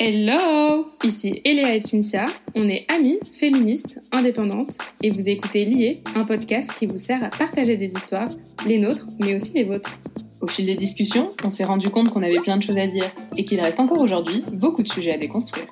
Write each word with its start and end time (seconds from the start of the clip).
Hello 0.00 0.86
Ici 1.02 1.40
Eléa 1.44 1.74
et 1.74 1.80
Cinzia, 1.80 2.24
on 2.54 2.68
est 2.68 2.86
amies, 2.88 3.18
féministes, 3.32 3.98
indépendantes, 4.12 4.78
et 5.02 5.10
vous 5.10 5.28
écoutez 5.28 5.64
Lié, 5.64 6.04
un 6.14 6.24
podcast 6.24 6.70
qui 6.78 6.86
vous 6.86 6.96
sert 6.96 7.24
à 7.24 7.30
partager 7.30 7.76
des 7.76 7.88
histoires, 7.88 8.28
les 8.68 8.78
nôtres, 8.78 9.08
mais 9.18 9.34
aussi 9.34 9.54
les 9.54 9.64
vôtres. 9.64 9.98
Au 10.40 10.46
fil 10.46 10.66
des 10.66 10.76
discussions, 10.76 11.32
on 11.42 11.50
s'est 11.50 11.64
rendu 11.64 11.90
compte 11.90 12.10
qu'on 12.10 12.22
avait 12.22 12.38
plein 12.38 12.56
de 12.58 12.62
choses 12.62 12.78
à 12.78 12.86
dire, 12.86 13.06
et 13.36 13.44
qu'il 13.44 13.60
reste 13.60 13.80
encore 13.80 14.00
aujourd'hui 14.00 14.44
beaucoup 14.52 14.84
de 14.84 14.88
sujets 14.88 15.14
à 15.14 15.18
déconstruire. 15.18 15.66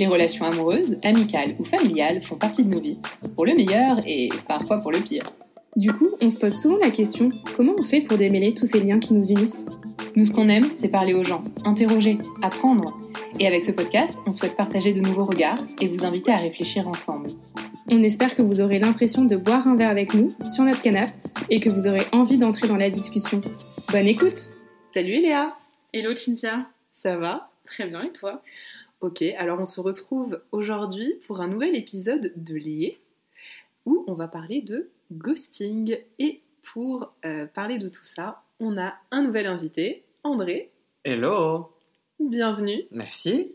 Les 0.00 0.08
relations 0.08 0.46
amoureuses, 0.46 0.98
amicales 1.04 1.50
ou 1.60 1.64
familiales 1.64 2.20
font 2.22 2.34
partie 2.34 2.64
de 2.64 2.70
nos 2.70 2.80
vies, 2.80 2.98
pour 3.36 3.46
le 3.46 3.54
meilleur 3.54 3.98
et 4.04 4.30
parfois 4.48 4.80
pour 4.80 4.90
le 4.90 4.98
pire. 4.98 5.22
Du 5.76 5.92
coup, 5.92 6.08
on 6.20 6.28
se 6.28 6.36
pose 6.36 6.58
souvent 6.58 6.78
la 6.78 6.90
question, 6.90 7.30
comment 7.56 7.74
on 7.78 7.82
fait 7.82 8.00
pour 8.00 8.18
démêler 8.18 8.54
tous 8.54 8.66
ces 8.66 8.80
liens 8.80 8.98
qui 8.98 9.14
nous 9.14 9.28
unissent? 9.28 9.64
Nous, 10.16 10.24
ce 10.24 10.32
qu'on 10.32 10.48
aime, 10.48 10.66
c'est 10.74 10.88
parler 10.88 11.14
aux 11.14 11.22
gens, 11.22 11.44
interroger, 11.64 12.18
apprendre. 12.42 12.98
Et 13.38 13.46
avec 13.46 13.62
ce 13.62 13.70
podcast, 13.70 14.18
on 14.26 14.32
souhaite 14.32 14.56
partager 14.56 14.92
de 14.92 15.00
nouveaux 15.00 15.24
regards 15.24 15.60
et 15.80 15.86
vous 15.86 16.04
inviter 16.04 16.32
à 16.32 16.38
réfléchir 16.38 16.88
ensemble. 16.88 17.28
On 17.88 18.02
espère 18.02 18.34
que 18.34 18.42
vous 18.42 18.60
aurez 18.60 18.80
l'impression 18.80 19.24
de 19.24 19.36
boire 19.36 19.68
un 19.68 19.76
verre 19.76 19.90
avec 19.90 20.12
nous 20.14 20.34
sur 20.52 20.64
notre 20.64 20.82
canapé 20.82 21.12
et 21.50 21.60
que 21.60 21.70
vous 21.70 21.86
aurez 21.86 22.02
envie 22.10 22.38
d'entrer 22.38 22.66
dans 22.66 22.76
la 22.76 22.90
discussion. 22.90 23.40
Bonne 23.92 24.06
écoute 24.06 24.50
Salut 24.92 25.20
Léa 25.20 25.56
Hello 25.92 26.16
Cinzia 26.16 26.66
Ça 26.90 27.16
va? 27.16 27.52
Très 27.64 27.86
bien, 27.86 28.02
et 28.02 28.12
toi? 28.12 28.42
Ok, 29.00 29.22
alors 29.38 29.60
on 29.60 29.66
se 29.66 29.80
retrouve 29.80 30.42
aujourd'hui 30.50 31.14
pour 31.28 31.40
un 31.40 31.48
nouvel 31.48 31.76
épisode 31.76 32.32
de 32.34 32.54
Lié, 32.56 32.98
où 33.86 34.04
on 34.08 34.14
va 34.14 34.26
parler 34.26 34.62
de 34.62 34.90
ghosting. 35.12 35.98
Et 36.18 36.42
pour 36.62 37.14
euh, 37.24 37.46
parler 37.46 37.78
de 37.78 37.88
tout 37.88 38.04
ça, 38.04 38.42
on 38.60 38.78
a 38.78 38.94
un 39.10 39.22
nouvel 39.22 39.46
invité, 39.46 40.04
André. 40.22 40.70
Hello 41.04 41.72
Bienvenue. 42.18 42.82
Merci. 42.90 43.54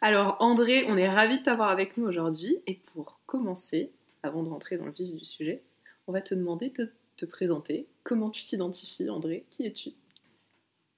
Alors 0.00 0.36
André, 0.40 0.84
on 0.88 0.96
est 0.96 1.08
ravis 1.08 1.38
de 1.38 1.42
t'avoir 1.42 1.70
avec 1.70 1.96
nous 1.96 2.06
aujourd'hui. 2.06 2.58
Et 2.66 2.80
pour 2.92 3.20
commencer, 3.26 3.90
avant 4.22 4.42
de 4.42 4.48
rentrer 4.48 4.76
dans 4.76 4.86
le 4.86 4.92
vif 4.92 5.16
du 5.16 5.24
sujet, 5.24 5.62
on 6.06 6.12
va 6.12 6.20
te 6.20 6.34
demander 6.34 6.70
de 6.70 6.92
te 7.16 7.24
présenter. 7.24 7.86
Comment 8.02 8.30
tu 8.30 8.44
t'identifies, 8.44 9.08
André? 9.08 9.44
Qui 9.50 9.66
es-tu? 9.66 9.90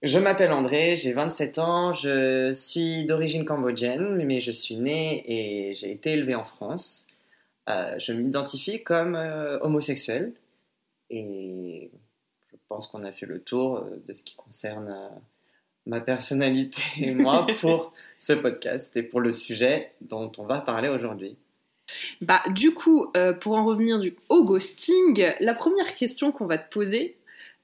Je 0.03 0.19
m'appelle 0.19 0.51
André, 0.51 0.97
j'ai 0.97 1.13
27 1.13 1.59
ans, 1.61 1.93
je 1.93 2.53
suis 2.53 3.05
d'origine 3.05 3.45
cambodgienne, 3.45 4.25
mais 4.25 4.41
je 4.41 4.51
suis 4.51 4.77
né 4.77 5.23
et 5.27 5.75
j'ai 5.75 5.93
été 5.93 6.13
élevé 6.13 6.35
en 6.35 6.43
France. 6.43 7.07
Euh, 7.69 7.99
je 7.99 8.13
m'identifie 8.13 8.83
comme 8.83 9.15
euh, 9.15 9.59
homosexuel 9.61 10.33
et 11.11 11.91
je 12.51 12.57
pense 12.69 12.89
qu'on 12.89 13.05
a 13.05 13.13
fait 13.13 13.27
le 13.27 13.41
tour 13.41 13.77
euh, 13.77 14.03
de 14.09 14.15
ce 14.15 14.25
qui 14.25 14.35
concerne 14.35 14.89
euh, 14.89 15.09
ma 15.87 16.01
personnalité 16.01 16.83
et 16.99 17.15
moi 17.15 17.47
pour 17.61 17.93
ce 18.19 18.33
podcast 18.33 18.97
et 18.97 19.03
pour 19.03 19.21
le 19.21 19.31
sujet 19.31 19.93
dont 20.01 20.33
on 20.39 20.45
va 20.45 20.61
parler 20.61 20.89
aujourd'hui. 20.89 21.37
Bah, 22.21 22.43
du 22.49 22.73
coup, 22.73 23.07
euh, 23.17 23.33
pour 23.33 23.57
en 23.57 23.65
revenir 23.65 23.99
du, 23.99 24.15
au 24.29 24.45
ghosting, 24.45 25.33
la 25.41 25.55
première 25.55 25.95
question 25.95 26.33
qu'on 26.33 26.47
va 26.47 26.59
te 26.59 26.73
poser, 26.73 27.17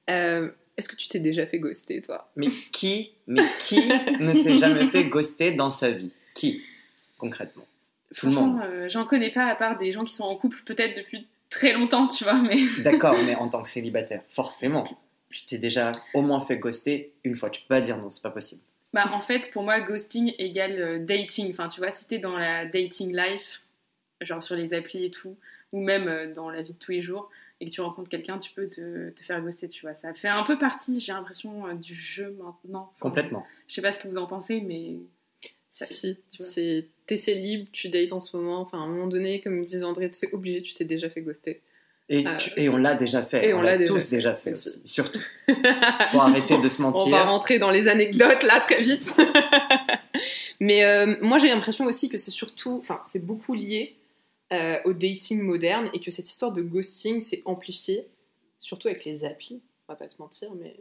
euh, 0.09 0.49
est-ce 0.77 0.87
que 0.87 0.95
tu 0.95 1.07
t'es 1.07 1.19
déjà 1.19 1.45
fait 1.45 1.59
ghoster, 1.59 2.01
toi? 2.01 2.29
Mais 2.35 2.49
qui, 2.71 3.11
mais 3.27 3.43
qui 3.59 3.87
ne 4.19 4.33
s'est 4.33 4.55
jamais 4.55 4.89
fait 4.89 5.05
ghoster 5.05 5.51
dans 5.51 5.71
sa 5.71 5.91
vie? 5.91 6.11
Qui, 6.35 6.61
concrètement? 7.17 7.65
Franchement, 8.13 8.59
euh, 8.63 8.89
j'en 8.89 9.05
connais 9.05 9.31
pas 9.31 9.45
à 9.45 9.55
part 9.55 9.77
des 9.77 9.91
gens 9.91 10.03
qui 10.03 10.13
sont 10.13 10.23
en 10.23 10.35
couple 10.35 10.57
peut-être 10.65 10.97
depuis 10.97 11.27
très 11.49 11.73
longtemps, 11.73 12.07
tu 12.07 12.23
vois, 12.23 12.41
mais... 12.41 12.57
D'accord, 12.83 13.15
mais 13.23 13.35
en 13.35 13.49
tant 13.49 13.61
que 13.61 13.69
célibataire, 13.69 14.23
forcément, 14.29 14.87
tu 15.29 15.45
t'es 15.45 15.57
déjà 15.57 15.91
au 16.13 16.21
moins 16.21 16.41
fait 16.41 16.57
ghoster 16.57 17.13
une 17.23 17.35
fois. 17.35 17.49
Tu 17.49 17.61
peux 17.61 17.67
pas 17.67 17.81
dire 17.81 17.97
non, 17.97 18.09
c'est 18.09 18.23
pas 18.23 18.31
possible. 18.31 18.61
Bah, 18.93 19.07
en 19.13 19.21
fait, 19.21 19.51
pour 19.51 19.63
moi, 19.63 19.79
ghosting 19.81 20.33
égale 20.37 20.81
euh, 20.81 20.99
dating. 20.99 21.51
Enfin, 21.51 21.67
tu 21.67 21.79
vois, 21.79 21.91
si 21.91 22.07
t'es 22.07 22.17
dans 22.17 22.37
la 22.37 22.65
dating 22.65 23.15
life, 23.15 23.61
genre 24.21 24.41
sur 24.41 24.55
les 24.55 24.73
applis 24.73 25.05
et 25.05 25.11
tout, 25.11 25.37
ou 25.71 25.81
même 25.81 26.07
euh, 26.07 26.33
dans 26.33 26.49
la 26.49 26.61
vie 26.61 26.73
de 26.73 26.79
tous 26.79 26.91
les 26.91 27.01
jours, 27.01 27.29
et 27.61 27.65
que 27.65 27.71
tu 27.71 27.81
rencontres 27.81 28.09
quelqu'un, 28.09 28.39
tu 28.39 28.51
peux 28.51 28.67
te, 28.67 29.09
te 29.11 29.21
faire 29.21 29.41
ghoster, 29.41 29.67
tu 29.67 29.81
vois. 29.81 29.93
Ça 29.93 30.13
fait 30.13 30.29
un 30.29 30.43
peu 30.43 30.57
partie, 30.57 30.99
j'ai 30.99 31.13
l'impression, 31.13 31.67
euh, 31.67 31.73
du 31.73 31.93
jeu 31.93 32.35
maintenant. 32.41 32.91
Enfin, 32.93 33.01
Complètement. 33.01 33.45
Je 33.67 33.75
sais 33.75 33.81
pas 33.81 33.91
ce 33.91 33.99
que 33.99 34.07
vous 34.07 34.17
en 34.17 34.25
pensez, 34.25 34.61
mais. 34.61 34.95
Si, 35.71 36.17
tu 36.31 36.43
c'est 36.43 36.87
t'es 37.05 37.17
célib, 37.17 37.67
tu 37.71 37.89
dates 37.89 38.11
en 38.11 38.19
ce 38.19 38.35
moment, 38.35 38.59
enfin 38.59 38.79
à 38.79 38.81
un 38.81 38.87
moment 38.87 39.07
donné, 39.07 39.39
comme 39.41 39.63
disait 39.63 39.83
André, 39.83 40.09
c'est 40.13 40.33
obligé, 40.33 40.61
tu 40.61 40.73
t'es 40.73 40.83
déjà 40.85 41.09
fait 41.09 41.21
ghoster. 41.21 41.61
Et, 42.11 42.25
Euh, 42.25 42.37
tu- 42.37 42.51
et 42.59 42.69
on 42.69 42.77
l'a 42.77 42.95
déjà 42.95 43.21
fait. 43.21 43.47
et 43.49 43.53
on, 43.53 43.59
on 43.59 43.61
l'a 43.61 43.77
déjà 43.77 43.93
tous 43.93 44.03
fait 44.05 44.15
déjà 44.15 44.33
fait 44.35 44.51
aussi. 44.51 44.81
Surtout. 44.83 45.21
Faut 46.11 46.19
arrêter 46.19 46.57
de 46.59 46.67
se 46.67 46.79
On 46.81 46.85
mentir. 46.85 47.09
va 47.11 47.23
rentrer 47.23 47.59
dans 47.59 47.69
les 47.71 47.87
anecdotes 47.87 48.41
là 48.43 48.59
très 48.59 48.81
vite. 48.81 49.13
Mais 50.59 50.83
euh, 50.85 51.15
moi 51.21 51.37
j'ai 51.37 51.47
l'impression 51.47 51.85
aussi 51.85 52.09
que 52.09 52.17
c'est 52.17 52.31
surtout, 52.31 52.79
enfin 52.81 52.99
c'est 53.03 53.23
beaucoup 53.25 53.53
lié 53.53 53.95
euh, 54.51 54.77
au 54.85 54.93
dating 54.93 55.41
moderne 55.41 55.89
et 55.93 55.99
que 55.99 56.11
cette 56.11 56.29
histoire 56.29 56.51
de 56.51 56.61
ghosting 56.61 57.21
s'est 57.21 57.41
amplifiée, 57.45 58.07
surtout 58.57 58.87
avec 58.87 59.05
les 59.05 59.23
applis, 59.23 59.61
on 59.87 59.93
va 59.93 59.95
pas 59.97 60.07
se 60.07 60.15
mentir, 60.19 60.49
mais 60.59 60.75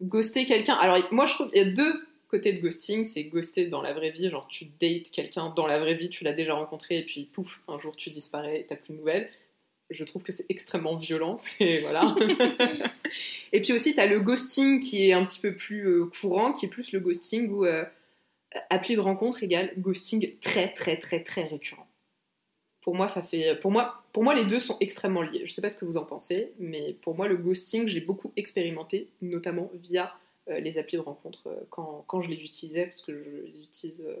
ghoster 0.00 0.44
quelqu'un. 0.44 0.74
Alors 0.74 0.98
moi 1.10 1.26
je 1.26 1.34
trouve 1.34 1.48
qu'il 1.50 1.58
y 1.58 1.68
a 1.68 1.70
deux 1.70 2.00
côtés 2.28 2.52
de 2.52 2.60
ghosting, 2.60 3.04
c'est 3.04 3.24
ghoster 3.24 3.66
dans 3.66 3.82
la 3.82 3.94
vraie 3.94 4.10
vie, 4.10 4.30
genre 4.30 4.46
tu 4.46 4.66
dates 4.80 5.10
quelqu'un 5.10 5.50
dans 5.50 5.66
la 5.66 5.78
vraie 5.78 5.94
vie, 5.94 6.10
tu 6.10 6.24
l'as 6.24 6.34
déjà 6.34 6.54
rencontré 6.54 6.98
et 6.98 7.04
puis 7.04 7.24
pouf, 7.24 7.62
un 7.66 7.78
jour 7.78 7.96
tu 7.96 8.10
disparais 8.10 8.60
et 8.60 8.66
t'as 8.66 8.76
plus 8.76 8.92
de 8.92 8.98
nouvelles. 8.98 9.30
Je 9.90 10.04
trouve 10.04 10.22
que 10.22 10.32
c'est 10.32 10.44
extrêmement 10.50 10.96
violent, 10.96 11.36
c'est 11.38 11.80
voilà. 11.80 12.14
et 13.52 13.62
puis 13.62 13.72
aussi, 13.72 13.94
tu 13.94 14.00
as 14.00 14.06
le 14.06 14.20
ghosting 14.20 14.80
qui 14.80 15.08
est 15.08 15.14
un 15.14 15.24
petit 15.24 15.40
peu 15.40 15.54
plus 15.54 15.88
euh, 15.88 16.06
courant, 16.20 16.52
qui 16.52 16.66
est 16.66 16.68
plus 16.68 16.92
le 16.92 17.00
ghosting 17.00 17.48
où 17.48 17.64
euh, 17.64 17.84
appli 18.70 18.94
de 18.94 19.00
rencontre 19.00 19.42
égale 19.42 19.72
ghosting 19.78 20.38
très 20.40 20.72
très 20.72 20.98
très 20.98 21.22
très 21.22 21.44
récurrent. 21.44 21.88
Pour 22.82 22.94
moi, 22.94 23.08
ça 23.08 23.22
fait, 23.22 23.58
pour 23.60 23.70
moi, 23.70 24.02
pour 24.12 24.22
moi, 24.22 24.34
les 24.34 24.44
deux 24.44 24.60
sont 24.60 24.76
extrêmement 24.80 25.22
liés. 25.22 25.42
Je 25.44 25.52
sais 25.52 25.60
pas 25.60 25.68
ce 25.68 25.76
que 25.76 25.84
vous 25.84 25.96
en 25.96 26.04
pensez, 26.04 26.52
mais 26.58 26.96
pour 27.02 27.16
moi, 27.16 27.28
le 27.28 27.36
ghosting, 27.36 27.86
je 27.86 27.94
l'ai 27.94 28.00
beaucoup 28.00 28.32
expérimenté, 28.36 29.10
notamment 29.20 29.70
via 29.74 30.14
les 30.60 30.78
applis 30.78 30.96
de 30.96 31.02
rencontre 31.02 31.40
euh, 31.46 31.56
quand, 31.70 32.04
quand 32.06 32.20
je 32.20 32.30
les 32.30 32.42
utilisais, 32.42 32.86
parce 32.86 33.02
que 33.02 33.12
je 33.14 33.28
les 33.52 33.62
utilise. 33.62 34.04
euh, 34.06 34.16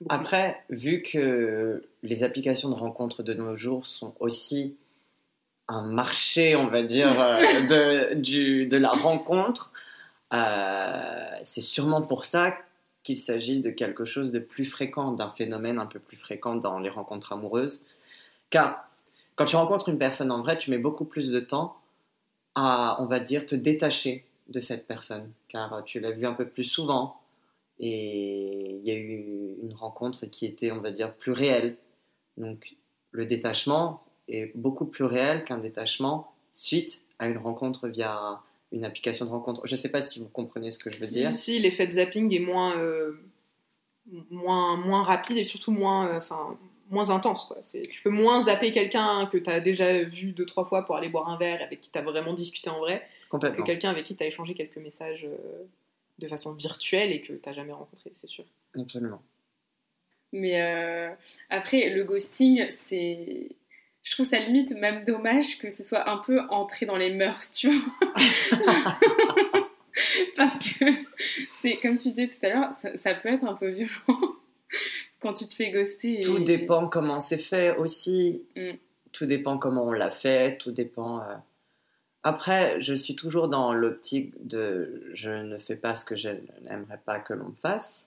beaucoup. 0.00 0.14
Après, 0.14 0.62
vu 0.70 1.02
que 1.02 1.82
les 2.02 2.22
applications 2.24 2.68
de 2.70 2.74
rencontres 2.74 3.22
de 3.22 3.34
nos 3.34 3.56
jours 3.56 3.86
sont 3.86 4.14
aussi 4.20 4.76
un 5.68 5.82
marché, 5.82 6.56
on 6.56 6.66
va 6.68 6.82
dire, 6.82 7.20
euh, 7.20 7.40
de, 8.12 8.14
du- 8.14 8.66
de 8.66 8.76
la 8.76 8.90
rencontre, 8.90 9.72
euh, 10.32 11.30
c'est 11.44 11.60
sûrement 11.60 12.02
pour 12.02 12.24
ça 12.24 12.56
qu'il 13.02 13.18
s'agit 13.18 13.60
de 13.60 13.70
quelque 13.70 14.04
chose 14.04 14.30
de 14.32 14.38
plus 14.38 14.64
fréquent, 14.64 15.12
d'un 15.12 15.30
phénomène 15.30 15.78
un 15.78 15.86
peu 15.86 15.98
plus 15.98 16.16
fréquent 16.16 16.54
dans 16.56 16.78
les 16.78 16.90
rencontres 16.90 17.32
amoureuses. 17.32 17.84
Car 18.50 18.88
quand 19.36 19.46
tu 19.46 19.56
rencontres 19.56 19.88
une 19.88 19.98
personne 19.98 20.30
en 20.30 20.42
vrai, 20.42 20.58
tu 20.58 20.70
mets 20.70 20.78
beaucoup 20.78 21.04
plus 21.06 21.30
de 21.30 21.40
temps 21.40 21.76
à, 22.54 22.96
on 23.00 23.06
va 23.06 23.20
dire, 23.20 23.46
te 23.46 23.54
détacher 23.54 24.24
de 24.50 24.60
cette 24.60 24.86
personne, 24.86 25.30
car 25.48 25.82
tu 25.84 26.00
l'as 26.00 26.10
vu 26.10 26.26
un 26.26 26.34
peu 26.34 26.48
plus 26.48 26.64
souvent, 26.64 27.20
et 27.78 28.76
il 28.76 28.86
y 28.86 28.90
a 28.90 28.94
eu 28.94 29.56
une 29.62 29.72
rencontre 29.72 30.26
qui 30.26 30.44
était, 30.44 30.70
on 30.70 30.80
va 30.80 30.90
dire, 30.90 31.14
plus 31.14 31.32
réelle. 31.32 31.76
Donc 32.36 32.76
le 33.10 33.24
détachement 33.26 33.98
est 34.28 34.52
beaucoup 34.54 34.84
plus 34.84 35.04
réel 35.04 35.44
qu'un 35.44 35.58
détachement 35.58 36.32
suite 36.52 37.02
à 37.18 37.26
une 37.26 37.38
rencontre 37.38 37.88
via 37.88 38.42
une 38.72 38.84
application 38.84 39.24
de 39.24 39.30
rencontre. 39.30 39.62
Je 39.66 39.72
ne 39.72 39.76
sais 39.76 39.88
pas 39.88 40.02
si 40.02 40.20
vous 40.20 40.28
comprenez 40.28 40.70
ce 40.70 40.78
que 40.78 40.92
je 40.92 40.98
veux 40.98 41.06
dire. 41.06 41.30
Si, 41.30 41.58
l'effet 41.58 41.86
de 41.86 41.92
zapping 41.92 42.32
est 42.34 42.40
moins, 42.40 42.76
euh, 42.76 43.12
moins, 44.30 44.76
moins 44.76 45.02
rapide 45.02 45.38
et 45.38 45.44
surtout 45.44 45.72
moins, 45.72 46.08
euh, 46.08 46.20
moins 46.90 47.10
intense. 47.10 47.44
Quoi. 47.44 47.58
Tu 47.72 48.02
peux 48.02 48.10
moins 48.10 48.42
zapper 48.42 48.72
quelqu'un 48.72 49.26
que 49.32 49.38
tu 49.38 49.50
as 49.50 49.60
déjà 49.60 50.02
vu 50.04 50.32
deux, 50.32 50.46
trois 50.46 50.66
fois 50.66 50.84
pour 50.84 50.96
aller 50.96 51.08
boire 51.08 51.28
un 51.28 51.38
verre, 51.38 51.62
avec 51.62 51.80
qui 51.80 51.90
tu 51.90 51.98
as 51.98 52.02
vraiment 52.02 52.34
discuté 52.34 52.70
en 52.70 52.78
vrai, 52.78 53.06
que 53.38 53.62
quelqu'un 53.62 53.90
avec 53.90 54.04
qui 54.04 54.16
tu 54.16 54.22
as 54.22 54.26
échangé 54.26 54.54
quelques 54.54 54.76
messages 54.78 55.24
euh, 55.24 55.64
de 56.18 56.26
façon 56.28 56.52
virtuelle 56.52 57.12
et 57.12 57.20
que 57.20 57.32
tu 57.32 57.54
jamais 57.54 57.72
rencontré, 57.72 58.10
c'est 58.14 58.26
sûr. 58.26 58.44
Absolument. 58.78 59.22
Mais 60.32 60.60
euh, 60.62 61.10
après, 61.48 61.90
le 61.90 62.04
ghosting, 62.04 62.66
c'est. 62.70 63.48
Je 64.02 64.12
trouve 64.12 64.24
ça 64.26 64.38
limite 64.38 64.72
même 64.72 65.04
dommage 65.04 65.58
que 65.58 65.70
ce 65.70 65.82
soit 65.82 66.08
un 66.08 66.18
peu 66.18 66.40
entré 66.48 66.86
dans 66.86 66.96
les 66.96 67.10
mœurs, 67.10 67.50
tu 67.50 67.68
vois. 67.70 68.12
Parce 70.36 70.58
que 70.58 70.84
c'est 71.60 71.76
comme 71.76 71.98
tu 71.98 72.08
disais 72.08 72.28
tout 72.28 72.38
à 72.46 72.48
l'heure, 72.48 72.70
ça, 72.80 72.96
ça 72.96 73.14
peut 73.14 73.28
être 73.28 73.44
un 73.44 73.54
peu 73.54 73.68
violent 73.68 73.90
quand 75.20 75.34
tu 75.34 75.46
te 75.46 75.54
fais 75.54 75.70
ghoster. 75.70 76.18
et- 76.18 76.20
Tout 76.22 76.38
dépend 76.38 76.88
comment 76.88 77.20
c'est 77.20 77.36
fait 77.38 77.76
aussi. 77.76 78.42
Mm. 78.56 78.70
Tout 79.12 79.26
dépend 79.26 79.58
comment 79.58 79.84
on 79.84 79.92
l'a 79.92 80.10
fait. 80.10 80.56
Tout 80.58 80.72
dépend. 80.72 81.20
euh. 81.20 81.34
Après, 82.22 82.80
je 82.80 82.92
suis 82.92 83.16
toujours 83.16 83.48
dans 83.48 83.72
l'optique 83.72 84.46
de 84.46 85.10
je 85.14 85.30
ne 85.30 85.58
fais 85.58 85.76
pas 85.76 85.94
ce 85.94 86.04
que 86.04 86.16
je 86.16 86.28
n'aimerais 86.62 86.98
pas 86.98 87.18
que 87.18 87.32
l'on 87.32 87.48
me 87.48 87.54
fasse. 87.54 88.06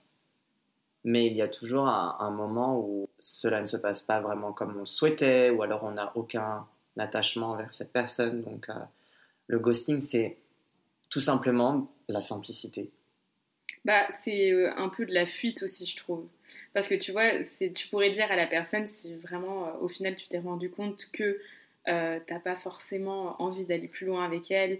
Mais 1.02 1.26
il 1.26 1.34
y 1.34 1.42
a 1.42 1.48
toujours 1.48 1.86
un, 1.86 2.30
moment 2.30 2.78
où 2.78 3.10
cela 3.18 3.60
ne 3.60 3.66
se 3.66 3.76
passe 3.76 4.00
pas 4.00 4.20
vraiment 4.20 4.52
comme 4.52 4.78
on 4.80 4.86
souhaitait, 4.86 5.50
ou 5.50 5.62
alors 5.62 5.84
on 5.84 5.90
n'a 5.90 6.12
aucun 6.16 6.66
attachement 6.96 7.50
envers 7.50 7.74
cette 7.74 7.92
personne. 7.92 8.42
Donc, 8.42 8.70
euh, 8.70 8.74
le 9.48 9.58
ghosting, 9.58 10.00
c'est 10.00 10.38
tout 11.10 11.20
simplement 11.20 11.92
la 12.08 12.22
simplicité. 12.22 12.90
Bah, 13.84 14.06
c'est 14.08 14.50
euh, 14.50 14.72
un 14.76 14.88
peu 14.88 15.04
de 15.04 15.12
la 15.12 15.26
fuite 15.26 15.62
aussi, 15.62 15.84
je 15.84 15.96
trouve. 15.96 16.26
Parce 16.72 16.88
que 16.88 16.94
tu 16.94 17.12
vois, 17.12 17.42
tu 17.74 17.88
pourrais 17.88 18.10
dire 18.10 18.30
à 18.30 18.36
la 18.36 18.46
personne 18.46 18.86
si 18.86 19.14
vraiment, 19.16 19.66
euh, 19.66 19.72
au 19.80 19.88
final, 19.88 20.16
tu 20.16 20.26
t'es 20.26 20.38
rendu 20.38 20.70
compte 20.70 21.08
que 21.12 21.38
euh, 21.88 22.18
t'as 22.26 22.38
pas 22.38 22.54
forcément 22.54 23.40
envie 23.42 23.64
d'aller 23.64 23.88
plus 23.88 24.06
loin 24.06 24.24
avec 24.24 24.50
elle 24.50 24.78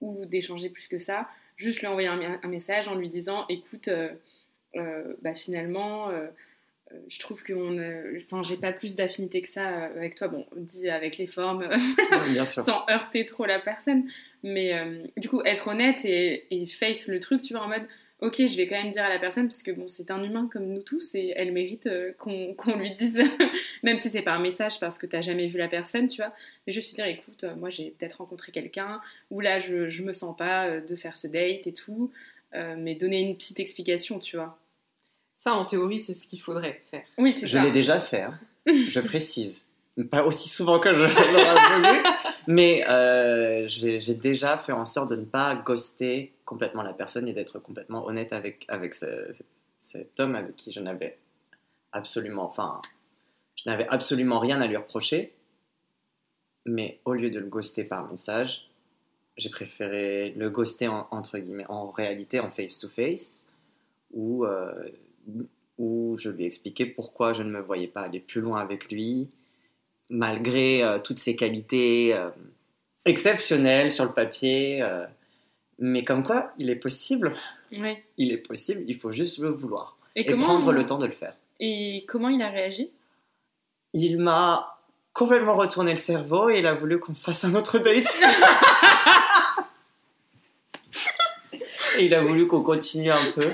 ou 0.00 0.26
d'échanger 0.26 0.68
plus 0.70 0.88
que 0.88 0.98
ça, 0.98 1.28
juste 1.56 1.80
lui 1.80 1.86
envoyer 1.86 2.08
un, 2.08 2.40
un 2.42 2.48
message 2.48 2.88
en 2.88 2.94
lui 2.94 3.08
disant 3.08 3.46
écoute, 3.48 3.88
euh, 3.88 4.10
euh, 4.76 5.14
bah, 5.22 5.34
finalement, 5.34 6.10
je 7.08 7.18
trouve 7.20 7.42
que 7.42 7.52
on, 7.54 8.22
enfin, 8.22 8.42
j'ai 8.42 8.56
pas 8.56 8.72
plus 8.72 8.96
d'affinité 8.96 9.40
que 9.40 9.48
ça 9.48 9.66
avec 9.66 10.14
toi. 10.14 10.28
Bon, 10.28 10.46
dit 10.56 10.90
avec 10.90 11.16
les 11.16 11.26
formes, 11.26 11.62
Ouais, 12.10 12.44
sans 12.44 12.84
heurter 12.90 13.24
trop 13.24 13.46
la 13.46 13.58
personne. 13.58 14.10
Mais 14.42 14.72
du 15.16 15.28
coup, 15.28 15.42
être 15.44 15.68
honnête 15.68 16.04
et, 16.04 16.46
et 16.50 16.66
face 16.66 17.08
le 17.08 17.20
truc, 17.20 17.42
tu 17.42 17.54
vois, 17.54 17.62
en 17.62 17.68
mode, 17.68 17.86
ok, 18.22 18.46
je 18.46 18.56
vais 18.56 18.66
quand 18.66 18.80
même 18.82 18.90
dire 18.90 19.04
à 19.04 19.10
la 19.10 19.18
personne, 19.18 19.46
parce 19.48 19.62
que 19.62 19.70
bon, 19.72 19.86
c'est 19.88 20.10
un 20.10 20.22
humain 20.22 20.48
comme 20.50 20.66
nous 20.72 20.80
tous, 20.82 21.14
et 21.14 21.34
elle 21.36 21.52
mérite 21.52 21.86
euh, 21.88 22.12
qu'on 22.18 22.54
qu'on 22.56 22.76
lui 22.78 22.90
dise, 22.90 23.20
même 23.82 23.98
si 23.98 24.08
c'est 24.08 24.22
par 24.22 24.40
message, 24.40 24.80
parce 24.80 24.96
que 24.96 25.06
t'as 25.06 25.20
jamais 25.20 25.48
vu 25.48 25.58
la 25.58 25.68
personne, 25.68 26.06
tu 26.08 26.16
vois. 26.22 26.32
Mais 26.66 26.72
juste 26.72 26.94
dire, 26.94 27.04
écoute, 27.04 27.44
euh, 27.44 27.54
moi 27.56 27.68
j'ai 27.68 27.90
peut-être 27.90 28.14
rencontré 28.18 28.50
quelqu'un, 28.52 29.00
ou 29.30 29.40
là 29.40 29.60
je, 29.60 29.88
je 29.88 30.02
me 30.02 30.12
sens 30.14 30.34
pas 30.36 30.66
euh, 30.68 30.80
de 30.80 30.96
faire 30.96 31.16
ce 31.18 31.26
date 31.26 31.66
et 31.66 31.74
tout, 31.74 32.10
euh, 32.54 32.74
mais 32.78 32.94
donner 32.94 33.20
une 33.20 33.36
petite 33.36 33.60
explication, 33.60 34.18
tu 34.18 34.36
vois. 34.36 34.58
Ça, 35.36 35.54
en 35.54 35.64
théorie, 35.64 35.98
c'est 35.98 36.14
ce 36.14 36.28
qu'il 36.28 36.40
faudrait 36.40 36.80
faire. 36.88 37.04
Oui, 37.18 37.32
c'est 37.32 37.46
Je 37.48 37.58
ça. 37.58 37.62
l'ai 37.64 37.72
déjà 37.72 37.98
fait, 37.98 38.22
hein. 38.22 38.38
je 38.66 39.00
précise. 39.00 39.66
Pas 40.10 40.24
aussi 40.24 40.48
souvent 40.48 40.78
que 40.80 40.92
je 40.94 41.00
l'aurais 41.02 41.76
voulu, 41.76 42.02
mais 42.46 42.82
euh, 42.88 43.64
j'ai 43.66 44.14
déjà 44.14 44.56
fait 44.56 44.72
en 44.72 44.84
sorte 44.86 45.10
de 45.10 45.16
ne 45.16 45.24
pas 45.24 45.54
ghoster 45.54 46.32
complètement 46.46 46.82
la 46.82 46.94
personne 46.94 47.28
et 47.28 47.34
d'être 47.34 47.58
complètement 47.58 48.06
honnête 48.06 48.32
avec, 48.32 48.64
avec 48.68 48.94
ce- 48.94 49.32
cet 49.78 50.18
homme 50.18 50.34
avec 50.34 50.56
qui 50.56 50.72
je 50.72 50.80
n'avais 50.80 51.18
absolument, 51.92 52.44
enfin, 52.44 52.80
je 53.56 53.68
n'avais 53.68 53.86
absolument 53.88 54.38
rien 54.38 54.60
à 54.62 54.66
lui 54.66 54.76
reprocher. 54.78 55.34
Mais 56.64 57.00
au 57.04 57.12
lieu 57.12 57.28
de 57.30 57.38
le 57.38 57.46
ghoster 57.46 57.84
par 57.84 58.08
message, 58.08 58.70
j'ai 59.36 59.50
préféré 59.50 60.30
le 60.36 60.48
ghoster 60.48 60.88
en- 60.88 61.06
entre 61.10 61.38
guillemets, 61.38 61.66
en 61.68 61.90
réalité 61.90 62.40
en 62.40 62.50
face-to-face, 62.50 63.44
où, 64.12 64.44
euh, 64.46 64.88
où 65.78 66.16
je 66.18 66.30
lui 66.30 66.44
ai 66.44 66.46
expliqué 66.46 66.86
pourquoi 66.86 67.34
je 67.34 67.42
ne 67.42 67.50
me 67.50 67.60
voyais 67.60 67.88
pas 67.88 68.02
aller 68.02 68.20
plus 68.20 68.40
loin 68.40 68.60
avec 68.60 68.90
lui, 68.90 69.30
malgré 70.10 70.82
euh, 70.82 70.98
toutes 70.98 71.18
ses 71.18 71.36
qualités 71.36 72.14
euh, 72.14 72.30
exceptionnelles 73.04 73.90
sur 73.90 74.04
le 74.04 74.12
papier. 74.12 74.82
euh, 74.82 75.04
mais 75.78 76.04
comme 76.04 76.22
quoi, 76.22 76.52
il 76.58 76.70
est 76.70 76.76
possible, 76.76 77.34
Oui. 77.72 77.96
il 78.18 78.30
est 78.32 78.38
possible, 78.38 78.82
il 78.86 78.96
faut 78.96 79.10
juste 79.10 79.38
le 79.38 79.48
vouloir 79.48 79.96
Et, 80.14 80.24
prendre 80.36 80.70
le 80.72 80.86
temps 80.86 80.98
de 80.98 81.06
le 81.06 81.12
faire. 81.12 81.34
Et 81.58 82.04
comment 82.06 82.28
il 82.28 82.40
a 82.42 82.50
réagi? 82.50 82.90
Il 83.94 84.18
m'a 84.18 84.78
complètement 85.12 85.54
retourné 85.54 85.90
le 85.90 85.96
cerveau 85.96 86.48
et 86.50 86.58
il 86.60 86.66
a 86.66 86.74
voulu 86.74 87.00
qu'on 87.00 87.14
fasse 87.14 87.44
un 87.44 87.54
autre 87.54 87.78
date. 87.78 88.04
et 91.98 92.04
il 92.06 92.14
a 92.14 92.22
voulu 92.22 92.46
qu'on 92.46 92.62
continue 92.62 93.10
un 93.10 93.32
peu. 93.32 93.50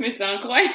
Mais 0.00 0.10
c'est 0.10 0.24
incroyable. 0.24 0.72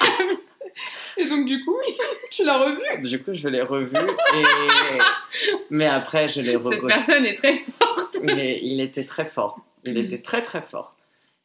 Et 1.17 1.25
donc, 1.27 1.45
du 1.45 1.63
coup, 1.65 1.77
tu 2.31 2.43
l'as 2.43 2.57
revu 2.57 3.01
Du 3.07 3.21
coup, 3.23 3.33
je 3.33 3.47
l'ai 3.49 3.61
revu 3.61 3.95
et... 3.95 4.43
Mais 5.69 5.87
après, 5.87 6.27
je 6.27 6.41
l'ai 6.41 6.53
Cette 6.53 6.63
regossé. 6.63 6.87
personne 6.87 7.25
est 7.25 7.33
très 7.33 7.61
mais 8.23 8.59
il 8.61 8.79
était 8.81 9.05
très 9.05 9.25
fort. 9.25 9.59
Il 9.83 9.93
Mm. 9.95 9.97
était 9.97 10.21
très 10.21 10.41
très 10.43 10.61
fort. 10.61 10.95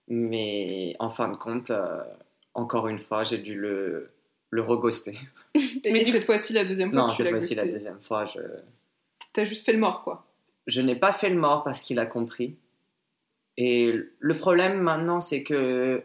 Mais 0.08 0.94
en 0.98 1.08
fin 1.08 1.28
de 1.28 1.36
compte, 1.36 1.70
euh, 1.70 2.02
encore 2.54 2.88
une 2.88 2.98
fois, 2.98 3.24
j'ai 3.24 3.38
dû 3.38 3.54
le, 3.54 4.10
le 4.50 4.62
reghoster. 4.62 5.18
Et 5.54 5.92
Mais 5.92 6.02
du- 6.04 6.10
cette 6.12 6.24
fois-ci, 6.24 6.52
la 6.52 6.64
deuxième 6.64 6.92
fois, 6.92 7.00
Non, 7.02 7.08
tu 7.08 7.16
cette 7.16 7.26
l'as 7.26 7.30
fois-ci, 7.32 7.54
la 7.54 7.64
deuxième 7.66 8.00
fois, 8.02 8.26
je, 8.26 8.40
T'as 9.32 9.44
juste 9.44 9.64
fait 9.66 9.72
le 9.72 9.78
mort, 9.78 10.02
quoi. 10.02 10.26
je 10.66 10.80
n'ai 10.82 10.96
pas 10.96 11.12
fait 11.12 11.30
le 11.30 11.36
mort 11.36 11.64
parce 11.64 11.82
qu'il 11.82 11.98
a 11.98 12.06
compris. 12.06 12.56
Et 13.56 13.94
le 14.18 14.34
problème 14.36 14.80
maintenant, 14.80 15.20
c'est 15.20 15.42
que 15.42 16.02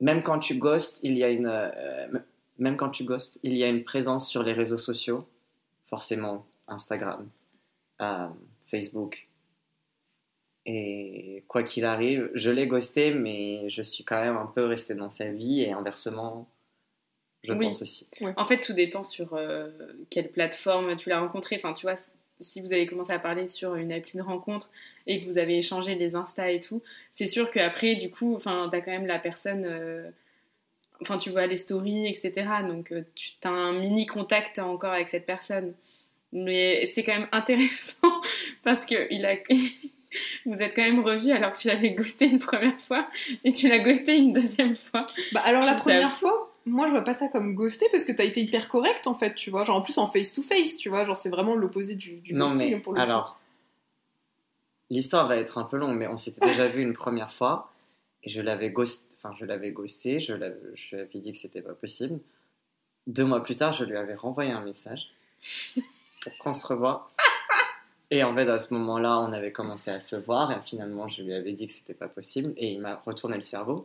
même 0.00 0.22
quand 0.22 0.38
tu 0.38 0.54
ghostes, 0.56 1.00
il 1.02 1.16
y 1.16 1.24
a 1.24 1.30
une 1.30 1.46
euh, 1.46 2.18
même 2.58 2.76
quand 2.76 2.90
tu 2.90 3.04
ghostes, 3.04 3.38
il 3.42 3.54
y 3.56 3.64
a 3.64 3.68
une 3.68 3.84
présence 3.84 4.28
sur 4.28 4.42
les 4.42 4.52
réseaux 4.52 4.78
sociaux, 4.78 5.26
forcément 5.84 6.46
Instagram, 6.68 7.28
euh, 8.00 8.28
Facebook. 8.70 9.28
Et 10.68 11.44
quoi 11.46 11.62
qu'il 11.62 11.84
arrive, 11.84 12.28
je 12.34 12.50
l'ai 12.50 12.66
ghosté, 12.66 13.14
mais 13.14 13.68
je 13.70 13.82
suis 13.82 14.02
quand 14.02 14.20
même 14.20 14.36
un 14.36 14.46
peu 14.46 14.64
resté 14.66 14.94
dans 14.94 15.10
sa 15.10 15.30
vie 15.30 15.60
et 15.62 15.70
inversement, 15.72 16.48
je 17.44 17.52
Oui. 17.52 17.66
pense 17.66 17.82
aussi. 17.82 18.08
En 18.36 18.46
fait, 18.46 18.58
tout 18.58 18.72
dépend 18.72 19.04
sur 19.04 19.34
euh, 19.34 19.70
quelle 20.10 20.32
plateforme 20.32 20.96
tu 20.96 21.08
l'as 21.08 21.20
rencontré. 21.20 21.54
Enfin, 21.56 21.72
tu 21.72 21.86
vois, 21.86 21.94
si 22.40 22.60
vous 22.60 22.72
avez 22.72 22.86
commencé 22.86 23.12
à 23.12 23.18
parler 23.18 23.48
sur 23.48 23.74
une 23.76 23.92
appli 23.92 24.18
de 24.18 24.22
rencontre 24.22 24.70
et 25.06 25.20
que 25.20 25.26
vous 25.26 25.38
avez 25.38 25.58
échangé 25.58 25.94
les 25.94 26.14
Insta 26.16 26.50
et 26.50 26.60
tout, 26.60 26.82
c'est 27.12 27.26
sûr 27.26 27.50
qu'après, 27.50 27.94
du 27.94 28.10
coup, 28.10 28.34
enfin, 28.36 28.68
t'as 28.70 28.80
quand 28.80 28.90
même 28.92 29.06
la 29.06 29.18
personne. 29.18 29.64
euh, 29.64 30.10
Enfin, 31.02 31.18
tu 31.18 31.28
vois 31.28 31.46
les 31.46 31.56
stories, 31.56 32.06
etc. 32.06 32.48
Donc, 32.66 32.90
euh, 32.90 33.02
tu 33.14 33.32
as 33.44 33.50
un 33.50 33.72
mini 33.78 34.06
contact 34.06 34.58
encore 34.58 34.92
avec 34.92 35.10
cette 35.10 35.26
personne. 35.26 35.74
Mais 36.32 36.90
c'est 36.94 37.04
quand 37.04 37.12
même 37.12 37.28
intéressant 37.32 38.22
parce 38.64 38.86
que 38.86 39.06
il 39.12 39.26
a. 39.26 39.36
Vous 40.46 40.62
êtes 40.62 40.74
quand 40.74 40.82
même 40.82 41.00
revus 41.00 41.32
alors 41.32 41.52
que 41.52 41.58
tu 41.58 41.68
l'avais 41.68 41.90
ghosté 41.98 42.26
une 42.26 42.38
première 42.38 42.80
fois 42.80 43.06
et 43.44 43.52
tu 43.52 43.68
l'as 43.68 43.80
ghosté 43.80 44.16
une 44.16 44.32
deuxième 44.32 44.74
fois. 44.74 45.04
Bah 45.32 45.42
alors 45.44 45.62
Je 45.62 45.68
la 45.68 45.74
première 45.74 46.10
fois, 46.10 46.45
moi 46.66 46.86
je 46.88 46.92
vois 46.92 47.02
pas 47.02 47.14
ça 47.14 47.28
comme 47.28 47.54
ghosté 47.54 47.86
parce 47.92 48.04
que 48.04 48.12
t'as 48.12 48.24
été 48.24 48.42
hyper 48.42 48.68
correct 48.68 49.06
en 49.06 49.14
fait, 49.14 49.34
tu 49.34 49.50
vois. 49.50 49.64
Genre 49.64 49.76
en 49.76 49.82
plus 49.82 49.96
en 49.98 50.06
face 50.06 50.32
to 50.32 50.42
face, 50.42 50.76
tu 50.76 50.88
vois. 50.88 51.04
Genre 51.04 51.16
c'est 51.16 51.30
vraiment 51.30 51.54
l'opposé 51.54 51.94
du, 51.94 52.16
du 52.16 52.34
Non, 52.34 52.46
ghosting 52.50 52.70
mais 52.74 52.80
pour 52.80 52.92
le 52.92 52.98
coup. 52.98 53.02
alors, 53.02 53.38
l'histoire 54.90 55.26
va 55.26 55.36
être 55.36 55.58
un 55.58 55.64
peu 55.64 55.76
longue, 55.76 55.96
mais 55.96 56.06
on 56.08 56.16
s'était 56.16 56.44
déjà 56.46 56.68
vu 56.68 56.82
une 56.82 56.92
première 56.92 57.32
fois 57.32 57.70
et 58.22 58.30
je 58.30 58.40
l'avais 58.40 58.70
ghosté, 58.70 59.14
enfin, 59.16 59.34
je 59.38 59.44
l'avais 59.44 59.70
ghosté, 59.72 60.20
je, 60.20 60.32
l'avais- 60.32 60.58
je 60.74 60.96
lui 60.96 61.02
avais 61.02 61.18
dit 61.20 61.32
que 61.32 61.38
c'était 61.38 61.62
pas 61.62 61.74
possible. 61.74 62.18
Deux 63.06 63.24
mois 63.24 63.42
plus 63.42 63.56
tard, 63.56 63.72
je 63.72 63.84
lui 63.84 63.96
avais 63.96 64.14
renvoyé 64.14 64.50
un 64.50 64.62
message 64.64 65.10
pour 66.22 66.36
qu'on 66.38 66.52
se 66.54 66.66
revoie. 66.66 67.10
Et 68.10 68.22
en 68.22 68.34
fait, 68.34 68.48
à 68.48 68.58
ce 68.60 68.72
moment-là, 68.74 69.18
on 69.20 69.32
avait 69.32 69.50
commencé 69.52 69.90
à 69.90 69.98
se 70.00 70.14
voir 70.16 70.52
et 70.52 70.60
finalement, 70.64 71.08
je 71.08 71.22
lui 71.22 71.34
avais 71.34 71.52
dit 71.52 71.66
que 71.66 71.72
c'était 71.72 71.94
pas 71.94 72.08
possible 72.08 72.52
et 72.56 72.70
il 72.72 72.80
m'a 72.80 72.96
retourné 73.04 73.36
le 73.36 73.42
cerveau. 73.42 73.84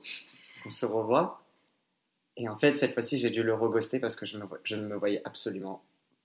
On 0.65 0.69
se 0.69 0.85
revoit. 0.85 1.40
Et 2.37 2.47
en 2.49 2.57
fait, 2.57 2.75
cette 2.75 2.93
fois-ci, 2.93 3.17
j'ai 3.17 3.29
dû 3.29 3.43
le 3.43 3.53
reghoster 3.53 3.99
parce 3.99 4.15
que 4.15 4.25
je, 4.25 4.37
me, 4.37 4.45
vo- 4.45 4.57
je 4.63 4.75
ne 4.75 4.87
me 4.87 4.95
voyais 4.95 5.21
absolument 5.25 5.83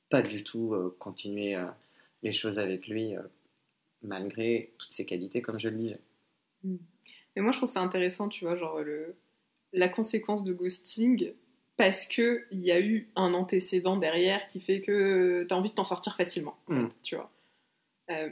pas 0.09 0.23
du 0.23 0.45
tout 0.45 0.73
euh, 0.75 0.95
continuer 0.99 1.57
euh, 1.57 1.67
les 2.23 2.33
choses 2.33 2.59
avec 2.59 2.87
lui, 2.87 3.17
euh, 3.17 3.23
malgré 4.03 4.73
toutes 4.79 4.93
ses 4.93 5.05
qualités, 5.05 5.43
comme 5.43 5.59
je 5.59 5.69
le 5.69 5.77
disais. 5.77 6.01
Mais 6.65 7.43
moi 7.43 7.53
je 7.53 7.59
trouve 7.59 7.69
ça 7.69 7.81
intéressant, 7.83 8.29
tu 8.29 8.45
vois, 8.45 8.57
genre 8.57 8.81
le 8.83 9.15
la 9.73 9.89
conséquence 9.89 10.43
de 10.45 10.53
ghosting 10.53 11.33
parce 11.77 12.07
que 12.07 12.47
il 12.51 12.61
y 12.63 12.73
a 12.73 12.81
eu 12.81 13.09
un 13.17 13.35
antécédent 13.35 13.97
derrière 13.97 14.47
qui 14.47 14.61
fait 14.61 14.81
que 14.81 15.45
t'as 15.49 15.57
envie 15.57 15.69
de 15.71 15.75
t'en 15.75 15.85
sortir 15.85 16.17
facilement, 16.17 16.57
en 16.69 16.75
Mm. 16.75 16.91
fait, 16.91 16.97
tu 17.03 17.17
vois. 17.17 17.31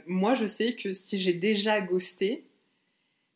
Moi 0.07 0.33
je 0.35 0.47
sais 0.47 0.75
que 0.75 0.93
si 0.93 1.19
j'ai 1.19 1.33
déjà 1.33 1.81
ghosté, 1.81 2.45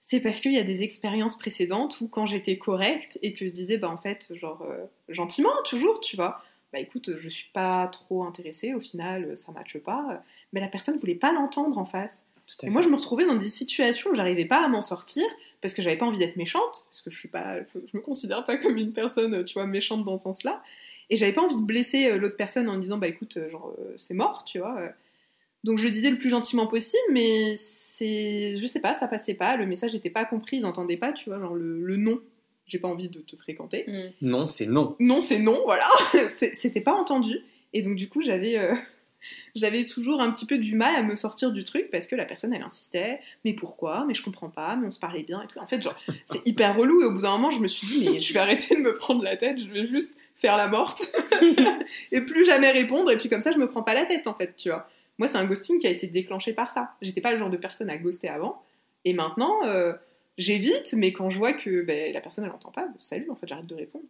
c'est 0.01 0.19
parce 0.19 0.39
qu'il 0.39 0.53
y 0.53 0.59
a 0.59 0.63
des 0.63 0.83
expériences 0.83 1.37
précédentes 1.37 1.99
où 2.01 2.07
quand 2.07 2.25
j'étais 2.25 2.57
correcte 2.57 3.19
et 3.21 3.33
que 3.33 3.47
je 3.47 3.53
disais 3.53 3.77
bah 3.77 3.89
en 3.89 3.97
fait 3.97 4.27
genre 4.33 4.61
euh, 4.61 4.85
gentiment 5.09 5.51
toujours 5.65 5.99
tu 5.99 6.15
vois 6.15 6.41
bah 6.71 6.79
écoute 6.79 7.11
je 7.17 7.29
suis 7.29 7.49
pas 7.51 7.87
trop 7.87 8.23
intéressée 8.23 8.73
au 8.73 8.79
final 8.79 9.37
ça 9.37 9.51
matche 9.51 9.77
pas 9.79 10.21
mais 10.53 10.59
la 10.59 10.67
personne 10.67 10.97
voulait 10.97 11.15
pas 11.15 11.31
l'entendre 11.31 11.77
en 11.77 11.85
face. 11.85 12.25
Et 12.63 12.69
moi 12.69 12.81
je 12.81 12.89
me 12.89 12.95
retrouvais 12.95 13.27
dans 13.27 13.35
des 13.35 13.47
situations 13.47 14.09
où 14.09 14.15
j'arrivais 14.15 14.45
pas 14.45 14.65
à 14.65 14.67
m'en 14.67 14.81
sortir 14.81 15.23
parce 15.61 15.75
que 15.75 15.83
j'avais 15.83 15.97
pas 15.97 16.07
envie 16.07 16.17
d'être 16.17 16.35
méchante 16.35 16.85
parce 16.89 17.01
que 17.03 17.11
je 17.11 17.17
suis 17.17 17.27
pas 17.27 17.59
je 17.61 17.95
me 17.97 18.01
considère 18.01 18.43
pas 18.43 18.57
comme 18.57 18.77
une 18.77 18.91
personne 18.91 19.45
tu 19.45 19.53
vois 19.53 19.67
méchante 19.67 20.03
dans 20.03 20.17
ce 20.17 20.23
sens-là. 20.23 20.63
Et 21.11 21.15
j'avais 21.15 21.33
pas 21.33 21.41
envie 21.41 21.57
de 21.57 21.61
blesser 21.61 22.07
euh, 22.07 22.17
l'autre 22.17 22.37
personne 22.37 22.67
en 22.69 22.77
disant 22.77 22.97
bah 22.97 23.07
écoute 23.07 23.37
euh, 23.37 23.49
genre 23.51 23.73
euh, 23.79 23.93
c'est 23.97 24.15
mort 24.15 24.43
tu 24.45 24.59
vois 24.59 24.79
euh. 24.79 24.89
Donc 25.63 25.77
je 25.77 25.83
le 25.85 25.89
disais 25.91 26.09
le 26.11 26.17
plus 26.17 26.29
gentiment 26.29 26.67
possible 26.67 27.01
mais 27.11 27.55
c'est 27.57 28.55
je 28.57 28.67
sais 28.67 28.79
pas 28.79 28.93
ça 28.93 29.07
passait 29.07 29.33
pas 29.33 29.57
le 29.57 29.65
message 29.65 29.93
n'était 29.93 30.09
pas 30.09 30.25
compris 30.25 30.57
ils 30.57 30.65
entendaient 30.65 30.97
pas 30.97 31.11
tu 31.11 31.29
vois 31.29 31.39
genre 31.39 31.55
le, 31.55 31.81
le 31.81 31.97
non 31.97 32.19
j'ai 32.69 32.77
pas 32.77 32.87
envie 32.87 33.09
de 33.09 33.19
te 33.19 33.35
fréquenter 33.35 33.83
Mm. 33.87 34.09
Non, 34.21 34.47
c'est 34.47 34.67
non. 34.67 34.95
non, 34.99 35.21
c'est 35.21 35.39
non, 35.39 35.59
voilà. 35.65 35.87
C'était 36.29 36.81
pas 36.81 36.93
entendu. 36.93 37.39
Et 37.73 37.81
donc, 37.81 37.95
du 37.95 38.07
coup, 38.07 38.21
j'avais 38.21 38.57
euh, 38.59 38.75
j'avais 39.55 39.83
toujours 39.85 40.21
un 40.21 40.31
petit 40.31 40.45
peu 40.45 40.59
du 40.59 40.75
mal 40.75 40.95
à 40.95 41.01
me 41.01 41.15
sortir 41.15 41.51
du 41.51 41.63
truc 41.63 41.89
parce 41.91 42.05
que 42.05 42.15
la 42.15 42.25
personne, 42.25 42.53
elle 42.53 42.61
insistait. 42.61 43.19
Mais 43.43 43.53
pourquoi? 43.53 44.05
Mais 44.07 44.13
je 44.13 44.21
comprends 44.23 44.49
pas. 44.49 44.75
Mais 44.75 44.87
on 44.87 44.91
se 44.91 44.99
parlait 44.99 45.23
bien 45.23 45.41
et 45.41 45.47
tout. 45.47 45.57
En 45.59 45.65
fait, 45.67 45.81
genre, 45.81 45.95
c'est 46.25 46.45
hyper 46.45 46.77
relou. 46.77 47.01
Et 47.01 47.05
au 47.05 47.11
bout 47.11 47.21
d'un 47.21 47.31
moment, 47.31 47.49
je 47.49 47.59
me 47.59 47.67
suis 47.67 47.87
dit, 47.87 48.07
mais 48.07 48.19
je 48.19 48.33
vais 48.33 48.39
arrêter 48.39 48.75
de 48.75 48.81
me 48.81 48.93
prendre 48.93 49.23
la 49.23 49.35
tête. 49.35 49.57
Je 49.59 49.69
vais 49.71 49.87
juste 49.87 50.15
faire 50.35 50.55
la 50.55 50.67
morte 50.67 51.01
et 52.11 52.21
plus 52.21 52.45
jamais 52.45 52.69
répondre. 52.71 53.09
Et 53.11 53.17
puis, 53.17 53.29
comme 53.29 53.41
ça, 53.41 53.51
je 53.51 53.57
me 53.57 53.67
prends 53.67 53.83
pas 53.83 53.95
la 53.95 54.05
tête, 54.05 54.27
en 54.27 54.35
fait, 54.35 54.55
tu 54.55 54.69
vois. 54.69 54.87
Moi, 55.19 55.27
c'est 55.27 55.37
un 55.37 55.45
ghosting 55.45 55.77
qui 55.79 55.85
a 55.85 55.91
été 55.91 56.07
déclenché 56.07 56.53
par 56.53 56.71
ça. 56.71 56.93
J'étais 57.01 57.21
pas 57.21 57.31
le 57.31 57.37
genre 57.37 57.49
de 57.51 57.57
personne 57.57 57.89
à 57.91 57.97
ghoster 57.97 58.29
avant. 58.29 58.63
Et 59.05 59.13
maintenant, 59.13 59.65
euh, 59.65 59.93
j'évite, 60.37 60.93
mais 60.93 61.13
quand 61.13 61.29
je 61.29 61.37
vois 61.37 61.53
que 61.53 61.81
ben, 61.83 62.11
la 62.13 62.21
personne 62.21 62.45
elle 62.45 62.51
entend 62.51 62.71
pas, 62.71 62.87
salut, 62.99 63.29
en 63.29 63.35
fait, 63.35 63.47
j'arrête 63.47 63.67
de 63.67 63.75
répondre. 63.75 64.05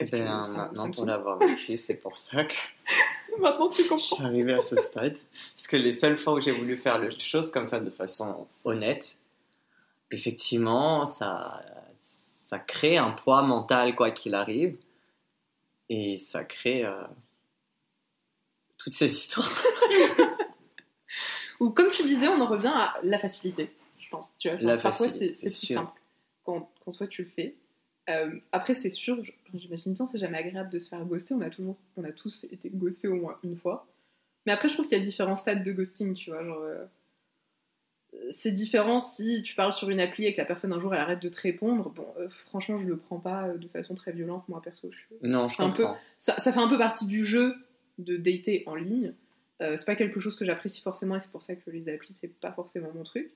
Et 0.00 0.04
que 0.06 0.10
ben, 0.12 0.42
ça- 0.44 0.52
ça 0.52 0.58
maintenant, 0.62 0.90
pour 0.90 1.04
l'avoir 1.06 1.38
vécu, 1.38 1.76
c'est 1.76 1.96
pour 1.96 2.16
ça 2.16 2.44
que 2.44 2.54
Maintenant, 3.38 3.68
tu 3.68 3.82
je 3.84 3.88
comprends. 3.88 3.98
suis 4.16 4.24
arrivée 4.24 4.54
à 4.54 4.62
ce 4.62 4.74
stade. 4.76 5.16
Parce 5.54 5.66
que 5.68 5.76
les 5.76 5.92
seules 5.92 6.16
fois 6.16 6.32
où 6.34 6.40
j'ai 6.40 6.50
voulu 6.50 6.76
faire 6.76 6.98
les 6.98 7.16
choses 7.18 7.50
comme 7.52 7.68
ça 7.68 7.78
de 7.78 7.90
façon 7.90 8.48
honnête, 8.64 9.16
effectivement, 10.10 11.06
ça, 11.06 11.62
ça 12.46 12.58
crée 12.58 12.96
un 12.96 13.10
poids 13.10 13.42
mental, 13.42 13.94
quoi 13.94 14.10
qu'il 14.10 14.34
arrive. 14.34 14.76
Et 15.88 16.18
ça 16.18 16.44
crée 16.44 16.84
euh, 16.84 16.92
toutes 18.88 18.96
ces 18.96 19.12
histoires. 19.12 19.52
Ou 21.60 21.70
comme 21.70 21.88
tu 21.90 22.04
disais, 22.04 22.28
on 22.28 22.40
en 22.40 22.46
revient 22.46 22.72
à 22.72 22.94
la 23.02 23.18
facilité, 23.18 23.70
je 23.98 24.08
pense. 24.08 24.34
Tu 24.38 24.48
vois, 24.48 24.56
La 24.62 24.76
parfois 24.76 25.08
c'est 25.08 25.32
plus 25.32 25.50
sûr. 25.50 25.74
simple 25.74 25.92
quand, 26.44 26.70
quand 26.84 26.92
toi 26.92 27.06
tu 27.06 27.22
le 27.24 27.28
fais. 27.28 27.54
Euh, 28.08 28.30
après, 28.52 28.72
c'est 28.74 28.88
sûr, 28.90 29.18
j'imagine 29.52 29.92
bien, 29.92 30.06
c'est 30.06 30.18
jamais 30.18 30.38
agréable 30.38 30.70
de 30.70 30.78
se 30.78 30.88
faire 30.88 31.04
ghoster. 31.04 31.34
On 31.34 31.40
a 31.42 31.50
toujours, 31.50 31.76
on 31.96 32.04
a 32.04 32.12
tous 32.12 32.44
été 32.44 32.70
ghostés 32.72 33.08
au 33.08 33.16
moins 33.16 33.36
une 33.44 33.56
fois. 33.56 33.86
Mais 34.46 34.52
après, 34.52 34.68
je 34.68 34.74
trouve 34.74 34.86
qu'il 34.86 34.96
y 34.96 35.00
a 35.00 35.04
différents 35.04 35.36
stades 35.36 35.62
de 35.62 35.72
ghosting, 35.72 36.14
tu 36.14 36.30
vois. 36.30 36.42
Genre, 36.42 36.58
euh, 36.62 36.84
c'est 38.30 38.52
différent 38.52 39.00
si 39.00 39.42
tu 39.42 39.54
parles 39.54 39.74
sur 39.74 39.90
une 39.90 40.00
appli 40.00 40.24
et 40.24 40.32
que 40.32 40.38
la 40.40 40.46
personne 40.46 40.72
un 40.72 40.80
jour 40.80 40.94
elle 40.94 41.00
arrête 41.00 41.20
de 41.20 41.28
te 41.28 41.40
répondre. 41.40 41.90
Bon, 41.90 42.06
euh, 42.18 42.28
franchement, 42.46 42.78
je 42.78 42.86
le 42.86 42.96
prends 42.96 43.18
pas 43.18 43.48
de 43.48 43.68
façon 43.68 43.94
très 43.94 44.12
violente, 44.12 44.44
moi 44.48 44.62
perso. 44.62 44.90
Je, 44.90 45.28
Non, 45.28 45.48
je 45.48 45.60
un 45.60 45.70
peu- 45.70 45.86
ça, 46.16 46.38
ça 46.38 46.50
fait 46.52 46.60
un 46.60 46.68
peu 46.68 46.78
partie 46.78 47.06
du 47.06 47.26
jeu 47.26 47.54
de 47.98 48.16
dater 48.16 48.62
en 48.66 48.74
ligne. 48.74 49.12
Euh, 49.60 49.76
c'est 49.76 49.84
pas 49.84 49.96
quelque 49.96 50.20
chose 50.20 50.36
que 50.36 50.44
j'apprécie 50.44 50.80
forcément 50.80 51.16
et 51.16 51.20
c'est 51.20 51.30
pour 51.30 51.42
ça 51.42 51.56
que 51.56 51.70
les 51.70 51.88
applis 51.88 52.14
c'est 52.14 52.28
pas 52.28 52.52
forcément 52.52 52.90
mon 52.94 53.02
truc. 53.02 53.30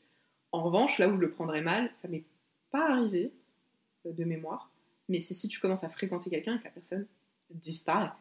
En 0.53 0.63
revanche, 0.63 0.99
là 0.99 1.09
où 1.09 1.17
je 1.17 1.21
le 1.21 1.31
prendrais 1.31 1.63
mal, 1.63 1.91
ça 1.93 2.09
m'est 2.09 2.25
pas 2.71 2.93
arrivé 2.93 3.33
euh, 4.07 4.13
de 4.13 4.25
mémoire, 4.25 4.71
mais 5.09 5.21
c'est 5.21 5.35
si 5.35 5.49
tu 5.49 5.59
commences 5.61 5.85
à 5.85 5.89
fréquenter 5.89 6.31
quelqu'un 6.31 6.57
et 6.57 6.59
que 6.59 6.65
la 6.65 6.71
personne 6.71 7.07
disparaît. 7.51 8.13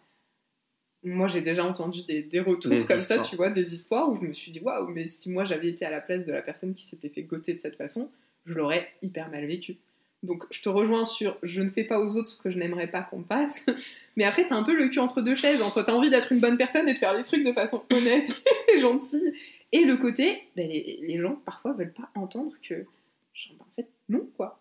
Moi 1.04 1.28
j'ai 1.28 1.42
déjà 1.42 1.64
entendu 1.64 2.04
des, 2.04 2.22
des 2.24 2.40
retours 2.40 2.72
Des 2.72 2.84
comme 2.86 2.98
ça, 2.98 3.20
tu 3.20 3.36
vois, 3.36 3.50
des 3.50 3.74
histoires 3.74 4.10
où 4.10 4.16
je 4.16 4.22
me 4.22 4.34
suis 4.34 4.52
dit 4.52 4.60
waouh, 4.60 4.88
mais 4.88 5.06
si 5.06 5.30
moi 5.30 5.46
j'avais 5.46 5.70
été 5.70 5.86
à 5.86 5.92
la 5.92 6.02
place 6.02 6.26
de 6.26 6.32
la 6.32 6.42
personne 6.42 6.74
qui 6.74 6.86
s'était 6.86 7.10
fait 7.10 7.24
ghoster 7.24 7.54
de 7.54 7.60
cette 7.60 7.76
façon, 7.76 8.10
je 8.46 8.54
l'aurais 8.54 8.92
hyper 9.02 9.30
mal 9.30 9.46
vécu. 9.46 9.78
Donc 10.24 10.46
je 10.52 10.62
te 10.62 10.70
rejoins 10.70 11.06
sur 11.06 11.38
je 11.42 11.62
ne 11.62 11.70
fais 11.70 11.84
pas 11.84 12.00
aux 12.00 12.16
autres 12.16 12.28
ce 12.28 12.38
que 12.38 12.52
je 12.52 12.58
n'aimerais 12.58 12.88
pas 12.88 13.02
qu'on 13.02 13.20
me 13.20 13.26
fasse, 13.26 13.66
mais 14.16 14.24
après 14.24 14.46
t'as 14.46 14.56
un 14.56 14.64
peu 14.64 14.76
le 14.76 14.90
cul 14.90 15.00
entre 15.00 15.22
deux 15.22 15.36
chaises, 15.36 15.62
entre 15.62 15.82
t'as 15.82 15.94
envie 15.94 16.10
d'être 16.10 16.32
une 16.32 16.40
bonne 16.40 16.58
personne 16.58 16.88
et 16.88 16.94
de 16.94 17.00
faire 17.00 17.14
les 17.14 17.24
trucs 17.24 17.44
de 17.44 17.54
façon 17.54 17.84
honnête 17.92 18.36
et 18.74 18.80
gentille, 18.80 19.34
et 19.72 19.86
le 19.86 19.98
côté, 19.98 20.44
ben, 20.56 20.68
les, 20.70 21.18
gens 21.20 21.36
parfois 21.46 21.74
veulent 21.74 21.94
pas 21.94 22.10
entendre 22.16 22.54
que, 22.62 22.74
ben, 22.76 23.56
en 23.60 23.68
fait, 23.76 23.88
non 24.10 24.28
quoi. 24.36 24.60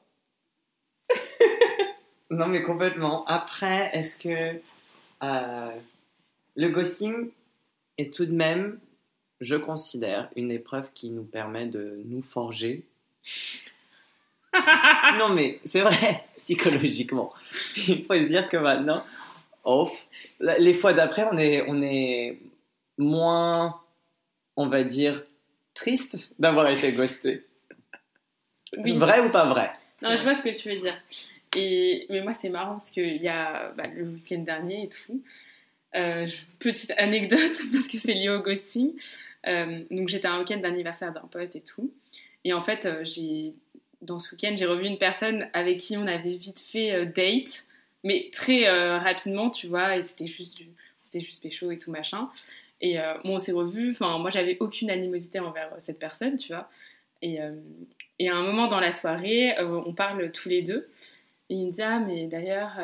Non, 2.31 2.47
mais 2.47 2.63
complètement. 2.63 3.25
Après, 3.25 3.91
est-ce 3.93 4.17
que 4.17 4.61
euh, 5.25 5.71
le 6.55 6.69
ghosting 6.69 7.31
est 7.99 8.15
tout 8.15 8.25
de 8.25 8.33
même, 8.33 8.79
je 9.41 9.57
considère, 9.57 10.31
une 10.37 10.53
épreuve 10.53 10.93
qui 10.95 11.11
nous 11.11 11.25
permet 11.25 11.67
de 11.67 12.01
nous 12.05 12.23
forger 12.23 12.85
Non, 15.19 15.29
mais 15.31 15.61
c'est 15.65 15.81
vrai, 15.81 16.25
psychologiquement. 16.37 17.33
Il 17.77 18.05
faut 18.05 18.15
se 18.15 18.27
dire 18.27 18.49
que 18.49 18.57
maintenant, 18.57 19.05
off, 19.65 19.93
les 20.41 20.75
fois 20.75 20.93
d'après, 20.93 21.27
on 21.31 21.37
est, 21.37 21.65
on 21.69 21.81
est 21.83 22.39
moins, 22.99 23.81
on 24.57 24.67
va 24.69 24.85
dire, 24.85 25.23
triste 25.75 26.31
d'avoir 26.39 26.69
été 26.71 26.93
ghosté. 26.93 27.45
Oui. 28.77 28.97
Vrai 28.99 29.21
ou 29.21 29.31
pas 29.31 29.49
vrai? 29.49 29.71
Non, 30.03 30.17
je 30.17 30.23
vois 30.23 30.35
ce 30.35 30.43
que 30.43 30.57
tu 30.57 30.69
veux 30.71 30.77
dire. 30.77 30.97
Et, 31.57 32.07
mais 32.11 32.23
moi, 32.23 32.33
c'est 32.33 32.49
marrant 32.49 32.73
parce 32.73 32.91
qu'il 32.91 33.17
y 33.23 33.29
a 33.29 33.73
bah, 33.77 33.87
le 33.89 34.05
week-end 34.05 34.39
dernier 34.39 34.85
et 34.85 34.89
tout. 34.89 35.23
euh, 35.97 36.29
petite 36.59 36.93
anecdote 36.97 37.61
parce 37.73 37.89
que 37.89 37.99
c'est 37.99 38.15
lié 38.15 38.29
au 38.29 38.41
ghosting. 38.41 38.93
Euh, 39.47 39.81
donc, 39.91 40.09
j'étais 40.09 40.29
un 40.29 40.39
week-end 40.39 40.59
d'anniversaire 40.59 41.13
d'un 41.13 41.27
pote 41.31 41.57
et 41.57 41.61
tout. 41.61 41.93
Et 42.45 42.53
en 42.53 42.63
fait, 42.63 42.87
euh, 42.87 43.01
j'ai 43.05 43.55
dans 44.03 44.19
ce 44.19 44.35
week-end, 44.35 44.55
j'ai 44.57 44.67
revu 44.67 44.87
une 44.87 44.99
personne 44.99 45.49
avec 45.53 45.79
qui 45.79 45.97
on 45.97 46.07
avait 46.07 46.33
vite 46.33 46.61
fait 46.61 46.93
euh, 46.93 47.05
date, 47.05 47.67
mais 48.05 48.31
très 48.33 48.67
euh, 48.67 48.99
rapidement, 48.99 49.51
tu 49.51 49.67
vois, 49.67 49.97
et 49.97 50.03
c'était 50.03 50.27
juste 50.27 50.61
c'était 51.03 51.21
juste 51.21 51.43
pécho 51.43 51.71
et 51.71 51.79
tout 51.79 51.91
machin. 51.91 52.29
Et 52.81 52.99
euh, 52.99 53.15
bon, 53.25 53.35
on 53.35 53.39
s'est 53.39 53.53
revus. 53.53 53.91
Enfin, 53.91 54.19
moi, 54.19 54.31
j'avais 54.31 54.57
aucune 54.61 54.91
animosité 54.91 55.41
envers 55.41 55.71
cette 55.79 55.99
personne, 55.99 56.37
tu 56.37 56.53
vois. 56.53 56.71
Et, 57.21 57.39
à 57.41 58.35
un 58.35 58.43
moment 58.43 58.69
dans 58.69 58.81
la 58.81 58.93
soirée, 58.93 59.55
on 59.59 59.93
parle 59.93 60.31
tous 60.31 60.49
les 60.49 60.63
deux. 60.63 60.89
Et 61.51 61.57
il 61.57 61.67
me 61.67 61.73
dit 61.73 61.83
Ah, 61.83 61.99
mais 61.99 62.27
d'ailleurs, 62.27 62.79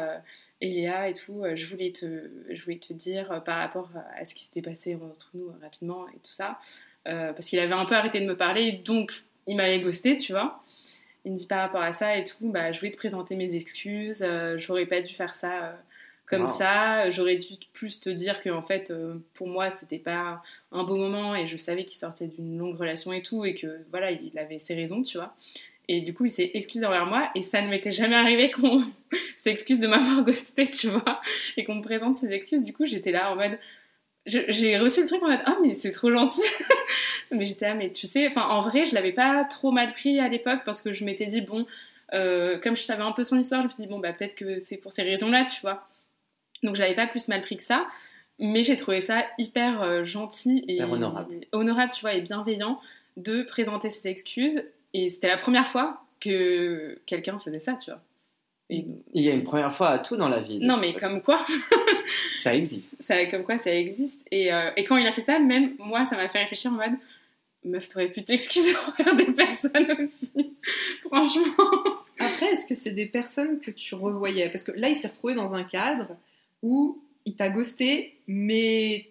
Eléa 0.61 1.09
et 1.09 1.15
tout, 1.15 1.45
je, 1.55 1.67
voulais 1.67 1.93
te, 1.93 2.29
je 2.51 2.63
voulais 2.65 2.79
te 2.79 2.93
dire 2.93 3.43
par 3.45 3.59
rapport 3.59 3.91
à 4.19 4.27
ce 4.27 4.35
qui 4.35 4.43
s'était 4.43 4.61
passé 4.61 4.97
entre 4.97 5.31
nous 5.35 5.53
rapidement 5.63 6.09
et 6.09 6.19
tout 6.19 6.33
ça. 6.33 6.59
Parce 7.05 7.47
qu'il 7.47 7.61
avait 7.61 7.73
un 7.73 7.87
peu 7.87 7.95
arrêté 7.95 8.21
de 8.21 8.27
me 8.27 8.37
parler, 8.37 8.73
donc 8.73 9.13
il 9.47 9.57
m'avait 9.57 9.81
ghosté, 9.81 10.17
tu 10.17 10.33
vois. 10.33 10.63
Il 11.27 11.33
me 11.33 11.37
dit 11.37 11.47
par 11.49 11.59
rapport 11.59 11.83
à 11.83 11.93
ça 11.93 12.17
et 12.17 12.23
tout, 12.25 12.37
bah, 12.53 12.71
je 12.71 12.79
voulais 12.79 12.93
te 12.93 12.97
présenter 12.97 13.35
mes 13.35 13.55
excuses, 13.57 14.23
euh, 14.23 14.57
j'aurais 14.59 14.87
pas 14.87 15.01
dû 15.03 15.13
faire 15.13 15.35
ça 15.35 15.65
euh, 15.65 15.73
comme 16.25 16.43
Wow. 16.43 16.47
ça, 16.47 17.11
j'aurais 17.11 17.37
dû 17.37 17.55
plus 17.73 18.01
te 18.01 18.09
dire 18.09 18.41
que 18.41 18.49
en 18.49 18.63
fait, 18.63 18.91
euh, 18.93 19.17
pour 19.35 19.49
moi, 19.49 19.71
c'était 19.73 19.99
pas 19.99 20.41
un 20.71 20.85
beau 20.85 20.95
moment 20.97 21.35
et 21.35 21.47
je 21.49 21.57
savais 21.57 21.85
qu'il 21.85 21.99
sortait 21.99 22.29
d'une 22.29 22.57
longue 22.57 22.77
relation 22.79 23.13
et 23.13 23.23
tout, 23.23 23.45
et 23.45 23.55
que 23.57 23.67
voilà, 23.91 24.13
il 24.13 24.39
avait 24.39 24.61
ses 24.61 24.75
raisons, 24.75 25.03
tu 25.03 25.19
vois. 25.19 25.35
Et 25.89 26.01
du 26.01 26.15
coup, 26.15 26.25
il 26.27 26.31
s'est 26.31 26.51
excusé 26.55 26.85
envers 26.87 27.07
moi, 27.07 27.29
et 27.35 27.43
ça 27.43 27.61
ne 27.61 27.69
m'était 27.69 27.91
jamais 27.93 28.17
arrivé 28.17 28.51
qu'on 28.53 28.83
s'excuse 29.37 29.81
de 29.81 29.89
m'avoir 29.89 30.25
ghosté, 30.25 30.69
tu 30.71 30.89
vois, 30.89 31.21
et 31.57 31.65
qu'on 31.65 31.75
me 31.77 31.83
présente 31.83 32.17
ses 32.17 32.31
excuses. 32.33 32.65
Du 32.65 32.73
coup, 32.73 32.87
j'étais 32.87 33.11
là 33.13 33.33
en 33.33 33.37
mode. 33.37 33.59
J'ai 34.27 34.77
reçu 34.79 35.03
le 35.03 35.07
truc 35.07 35.23
en 35.23 35.29
mode 35.29 35.43
Oh, 35.47 35.59
mais 35.63 35.73
c'est 35.75 35.93
trop 35.93 36.11
gentil 36.11 36.43
Mais 37.31 37.45
j'étais 37.45 37.67
là, 37.67 37.75
mais 37.75 37.91
tu 37.91 38.07
sais, 38.07 38.29
enfin, 38.29 38.49
en 38.49 38.61
vrai, 38.61 38.85
je 38.85 38.95
l'avais 38.95 39.13
pas 39.13 39.45
trop 39.45 39.73
mal 39.73 39.93
pris 39.93 40.21
à 40.21 40.29
l'époque 40.29 40.61
parce 40.65 40.81
que 40.81 40.93
je 40.93 41.05
m'étais 41.05 41.27
dit, 41.27 41.41
bon, 41.41 41.67
euh, 42.15 42.59
comme 42.59 42.77
je 42.77 42.83
savais 42.83 43.03
un 43.03 43.13
peu 43.13 43.25
son 43.25 43.39
histoire, 43.39 43.63
je 43.63 43.67
me 43.67 43.71
suis 43.71 43.83
dit, 43.83 43.89
bon, 43.89 43.99
bah, 43.99 44.13
peut-être 44.13 44.35
que 44.35 44.59
c'est 44.59 44.77
pour 44.77 44.93
ces 44.93 45.03
raisons-là, 45.03 45.45
tu 45.47 45.61
vois. 45.61 45.89
Donc, 46.63 46.77
je 46.77 46.81
l'avais 46.81 46.95
pas 46.95 47.07
plus 47.07 47.29
mal 47.29 47.43
pris 47.43 47.57
que 47.57 47.63
ça. 47.63 47.87
Mais 48.39 48.63
j'ai 48.63 48.77
trouvé 48.77 49.01
ça 49.01 49.25
hyper 49.39 49.83
euh, 49.83 50.05
gentil 50.05 50.63
et 50.69 50.83
honorable. 50.83 51.41
honorable, 51.53 51.91
tu 51.93 52.03
vois, 52.03 52.15
et 52.15 52.21
bienveillant 52.21 52.81
de 53.17 53.43
présenter 53.43 53.89
ses 53.89 54.09
excuses. 54.09 54.63
Et 54.93 55.09
c'était 55.09 55.29
la 55.29 55.39
première 55.39 55.69
fois 55.69 56.03
que 56.21 57.01
quelqu'un 57.07 57.39
faisait 57.39 57.61
ça, 57.61 57.75
tu 57.75 57.91
vois. 57.91 58.01
Et- 58.69 58.85
Il 59.15 59.23
y 59.23 59.31
a 59.31 59.35
une 59.35 59.43
première 59.45 59.73
fois 59.73 59.91
à 59.91 59.99
tout 59.99 60.17
dans 60.17 60.29
la 60.29 60.41
vie. 60.41 60.59
non, 60.59 60.77
mais 60.77 60.93
comme 60.95 61.23
quoi, 61.23 61.45
Ça 62.39 62.55
existe. 62.55 63.01
ça, 63.01 63.25
comme 63.27 63.45
quoi 63.45 63.59
ça 63.59 63.75
existe. 63.75 64.21
Et, 64.31 64.53
euh, 64.53 64.71
et 64.77 64.85
quand 64.85 64.97
il 64.97 65.07
a 65.07 65.13
fait 65.13 65.21
ça, 65.23 65.39
même 65.39 65.75
moi, 65.79 66.05
ça 66.07 66.17
m'a 66.17 66.29
fait 66.29 66.41
réfléchir 66.41 66.73
en 66.73 66.77
mode 66.77 66.99
Meuf, 67.65 67.89
t'aurais 67.89 68.09
pu 68.11 68.23
t'excuser 68.23 68.75
envers 69.01 69.17
des 69.17 69.33
personnes 69.33 69.91
aussi. 69.93 70.55
Franchement. 71.07 71.73
Après, 72.19 72.47
est-ce 72.53 72.65
que 72.67 72.75
c'est 72.75 72.93
des 72.93 73.07
personnes 73.07 73.59
que 73.61 73.71
tu 73.71 73.95
revoyais? 73.95 74.49
Parce 74.51 74.63
que 74.65 74.73
là, 74.73 74.89
il 74.89 74.97
s'est 74.97 75.09
retrouvé 75.09 75.35
dans 75.35 75.55
un 75.55 75.65
cadre 75.65 76.17
où 76.63 77.03
il 77.25 77.35
t'a 77.35 77.49
ghosté, 77.51 78.19
mais 78.29 79.09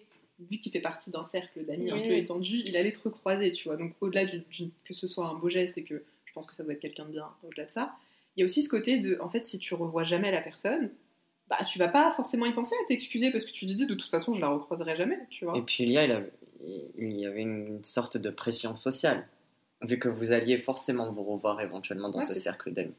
vu 0.50 0.58
qu'il 0.58 0.72
fait 0.72 0.80
partie 0.80 1.10
d'un 1.10 1.24
cercle 1.24 1.64
d'amis 1.66 1.90
un 1.90 1.98
peu 1.98 2.12
étendu, 2.12 2.62
il 2.64 2.76
allait 2.76 2.92
te 2.92 3.00
recroiser, 3.02 3.52
tu 3.52 3.64
vois. 3.68 3.76
Donc, 3.76 3.92
au-delà 4.00 4.24
du, 4.24 4.38
du- 4.50 4.70
que 4.84 4.94
ce 4.94 5.06
soit 5.06 5.26
un 5.26 5.34
beau 5.34 5.48
geste 5.50 5.76
et 5.78 5.82
que 5.82 6.02
je 6.24 6.32
pense 6.32 6.46
que 6.46 6.54
ça 6.54 6.62
doit 6.64 6.72
être 6.72 6.80
quelqu'un 6.80 7.04
de 7.06 7.12
bien 7.12 7.28
au-delà 7.46 7.66
de 7.66 7.70
ça, 7.70 7.94
il 8.36 8.40
y 8.40 8.42
a 8.42 8.44
aussi 8.44 8.62
ce 8.62 8.68
côté 8.68 8.98
de, 8.98 9.18
en 9.20 9.28
fait, 9.28 9.44
si 9.44 9.58
tu 9.58 9.74
revois 9.74 10.04
jamais 10.04 10.30
la 10.30 10.40
personne, 10.40 10.90
bah, 11.48 11.58
tu 11.64 11.78
vas 11.78 11.88
pas 11.88 12.10
forcément 12.10 12.46
y 12.46 12.52
penser 12.52 12.74
à 12.82 12.86
t'excuser 12.88 13.30
parce 13.30 13.44
que 13.44 13.52
tu 13.52 13.66
te 13.66 13.72
dis 13.72 13.86
de 13.86 13.94
toute 13.94 14.10
façon, 14.10 14.34
je 14.34 14.40
la 14.40 14.48
recroiserai 14.48 14.96
jamais, 14.96 15.18
tu 15.30 15.44
vois. 15.44 15.56
Et 15.56 15.62
puis 15.62 15.84
il 15.84 15.92
y, 15.92 15.98
a, 15.98 16.04
il, 16.96 17.20
y 17.20 17.26
avait 17.26 17.42
une 17.42 17.82
sorte 17.84 18.16
de 18.16 18.30
pression 18.30 18.76
sociale, 18.76 19.26
vu 19.82 19.98
que 19.98 20.08
vous 20.08 20.32
alliez 20.32 20.58
forcément 20.58 21.10
vous 21.10 21.22
revoir 21.22 21.60
éventuellement 21.60 22.10
dans 22.10 22.18
Ouais, 22.20 22.26
ce 22.26 22.34
cercle 22.34 22.72
d'amis. 22.72 22.96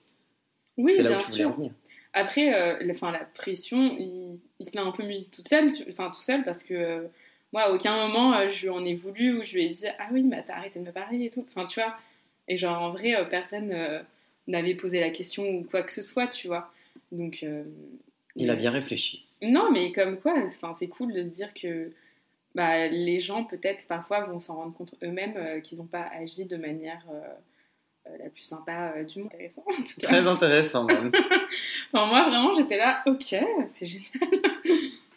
Oui, 0.78 0.94
c'est 0.96 1.04
là 1.04 1.10
bien 1.10 1.18
où 1.20 1.22
tu 1.22 1.32
voulais 1.32 1.44
sûr. 1.44 1.50
en 1.50 1.56
venir. 1.56 1.72
Après, 2.14 2.54
euh, 2.54 2.94
la, 3.02 3.20
pression, 3.36 3.96
il, 3.98 4.40
il 4.60 4.68
se 4.68 4.76
l'a 4.76 4.84
un 4.84 4.92
peu 4.92 5.04
mis 5.04 5.30
toute 5.30 5.48
seule, 5.48 5.72
enfin 5.90 6.10
tout 6.10 6.22
seul, 6.22 6.44
parce 6.44 6.64
que 6.64 6.74
euh, 6.74 7.08
moi, 7.54 7.64
à 7.64 7.72
aucun 7.72 8.08
moment, 8.08 8.34
euh, 8.36 8.50
je 8.50 8.64
lui 8.64 8.70
en 8.70 8.84
ai 8.86 8.94
voulu 8.94 9.40
ou 9.40 9.44
je 9.44 9.54
lui 9.54 9.66
ai 9.66 9.70
dit 9.70 9.86
Ah 10.00 10.08
oui, 10.12 10.24
mais 10.24 10.44
t'as 10.44 10.56
arrêté 10.56 10.80
de 10.80 10.86
me 10.86 10.92
parler 10.92 11.26
et 11.26 11.30
tout. 11.30 11.46
Enfin, 11.48 11.66
tu 11.66 11.80
vois. 11.80 11.96
Et 12.48 12.58
genre, 12.58 12.82
en 12.82 12.90
vrai, 12.90 13.16
euh, 13.16 13.26
personne 13.26 13.74
n'avait 14.48 14.76
posé 14.76 15.00
la 15.00 15.10
question 15.10 15.48
ou 15.50 15.64
quoi 15.64 15.84
que 15.84 15.92
ce 15.92 16.02
soit, 16.04 16.28
tu 16.28 16.48
vois. 16.48 16.72
Donc. 17.12 17.40
euh, 17.44 17.64
Il 18.36 18.50
a 18.50 18.56
bien 18.56 18.72
réfléchi. 18.72 19.26
Non, 19.42 19.72
mais 19.72 19.92
comme 19.92 20.18
quoi, 20.18 20.34
enfin, 20.46 20.76
c'est 20.80 20.88
cool 20.88 21.14
de 21.14 21.24
se 21.24 21.30
dire 21.30 21.54
que 21.54 21.92
bah, 22.56 22.88
les 22.88 23.20
gens, 23.20 23.44
peut-être, 23.44 23.86
parfois, 23.88 24.22
vont 24.26 24.40
s'en 24.40 24.56
rendre 24.56 24.74
compte 24.74 24.96
eux-mêmes 25.04 25.36
euh, 25.38 25.60
qu'ils 25.60 25.78
n'ont 25.78 25.86
pas 25.86 26.08
agi 26.20 26.46
de 26.46 26.58
manière 26.58 27.04
euh, 27.12 27.22
euh, 28.08 28.18
la 28.24 28.30
plus 28.30 28.44
sympa 28.44 28.94
euh, 28.96 29.04
du 29.04 29.20
monde. 29.20 29.28
Intéressant, 29.34 29.64
en 29.68 29.84
tout 29.84 30.00
cas. 30.00 30.08
Très 30.08 30.28
intéressant 30.28 30.86
même. 30.86 31.12
Enfin, 31.94 32.08
moi, 32.08 32.28
vraiment, 32.30 32.52
j'étais 32.54 32.78
là, 32.78 33.04
ok, 33.06 33.36
c'est 33.68 33.86
génial. 33.86 34.08